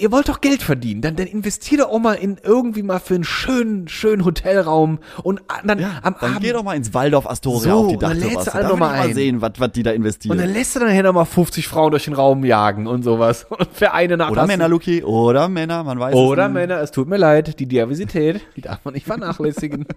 ihr 0.00 0.10
wollt 0.10 0.28
doch 0.28 0.40
Geld 0.40 0.62
verdienen, 0.62 1.00
dann, 1.00 1.14
dann 1.16 1.26
investiert 1.28 1.80
doch 1.80 1.90
auch 1.90 1.98
mal 2.00 2.14
in 2.14 2.38
irgendwie 2.42 2.82
mal 2.82 2.98
für 2.98 3.14
einen 3.14 3.24
schönen, 3.24 3.86
schönen 3.88 4.24
Hotelraum 4.24 4.98
und 5.22 5.40
dann 5.64 5.78
Ja, 5.78 6.00
am 6.02 6.16
dann 6.20 6.30
Abend. 6.32 6.40
geh 6.44 6.52
doch 6.52 6.64
mal 6.64 6.74
ins 6.76 6.92
Waldorf 6.92 7.28
Astoria 7.28 7.70
So, 7.70 7.78
auf 7.78 7.86
die 7.88 7.94
und 7.94 8.02
dann 8.02 8.16
lädst 8.18 8.30
du 8.30 8.34
Dachterrasse. 8.36 8.54
alle 8.58 8.64
Da 8.64 8.70
will 8.72 8.78
mal 8.78 8.92
ich 8.94 8.98
mal 9.00 9.08
ein. 9.08 9.14
sehen, 9.14 9.40
was, 9.42 9.52
was 9.58 9.72
die 9.72 9.82
da 9.82 9.90
investieren. 9.92 10.32
und 10.36 10.44
dann 10.44 10.52
lässt 10.52 10.74
du 10.74 10.80
dann 10.80 10.88
nachher 10.88 11.02
noch 11.04 11.12
mal 11.12 11.24
50 11.24 11.68
Frauen 11.68 11.90
durch 11.92 12.04
den 12.04 12.14
Raum 12.14 12.44
jagen 12.44 12.86
und 12.86 13.02
sowas. 13.04 13.46
Und 13.50 13.68
für 13.72 13.92
eine 13.92 14.16
Nacht 14.16 14.32
oder 14.32 14.46
Männer, 14.46 14.68
Luki, 14.68 15.02
oder 15.04 15.48
Männer, 15.48 15.84
man 15.84 15.98
weiß 16.00 16.14
Oder 16.14 16.46
es. 16.46 16.52
Männer, 16.52 16.80
es 16.80 16.90
tut 16.90 17.08
mir 17.08 17.16
leid, 17.18 17.58
die 17.60 17.66
Diversität, 17.66 18.40
die 18.56 18.60
darf 18.62 18.84
man 18.84 18.94
nicht 18.94 19.06
vernachlässigen. 19.06 19.86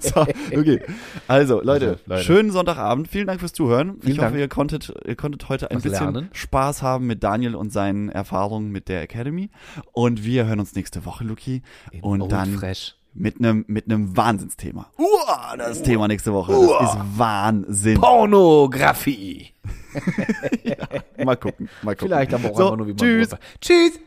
So, 0.00 0.22
okay. 0.22 0.80
Also, 1.28 1.60
Leute, 1.62 1.98
Also, 2.08 2.22
schönen 2.22 2.50
Sonntagabend. 2.50 3.08
Vielen 3.08 3.26
Dank 3.26 3.40
fürs 3.40 3.52
Zuhören. 3.52 3.96
Vielen 4.00 4.12
ich 4.12 4.18
hoffe, 4.18 4.30
Dank. 4.30 4.38
ihr 4.40 4.48
konntet, 4.48 4.92
ihr 5.06 5.16
konntet 5.16 5.48
heute 5.50 5.70
ein 5.70 5.76
Was 5.76 5.82
bisschen 5.82 6.12
lernen. 6.14 6.28
Spaß 6.32 6.82
haben 6.82 7.06
mit 7.06 7.22
Daniel 7.22 7.54
und 7.54 7.72
seinen 7.72 8.08
Erfahrungen 8.08 8.70
mit 8.70 8.88
der 8.88 9.05
Academy. 9.06 9.50
Und 9.92 10.24
wir 10.24 10.46
hören 10.46 10.60
uns 10.60 10.74
nächste 10.74 11.04
Woche, 11.04 11.24
Luki. 11.24 11.62
Und 12.02 12.22
Old 12.22 12.32
dann 12.32 12.58
Fresh. 12.58 12.96
mit 13.14 13.38
einem 13.38 13.64
mit 13.68 13.86
einem 13.86 14.16
Wahnsinnsthema. 14.16 14.90
Uah, 14.98 15.56
das 15.56 15.82
Thema 15.82 16.06
nächste 16.08 16.32
Woche. 16.32 16.52
Das 16.52 16.94
ist 16.94 17.00
Wahnsinn. 17.16 18.00
Pornografie. 18.00 19.52
Mal 21.24 21.36
gucken, 21.36 21.68
mal 21.82 21.96
gucken. 21.96 22.08
Vielleicht 22.08 22.34
aber 22.34 22.50
auch 22.50 22.56
so, 22.56 22.64
einfach 22.64 22.76
nur 22.76 22.86
wie 22.86 22.90
man 22.90 22.98
Tschüss. 22.98 23.30
Tschüss. 23.60 24.00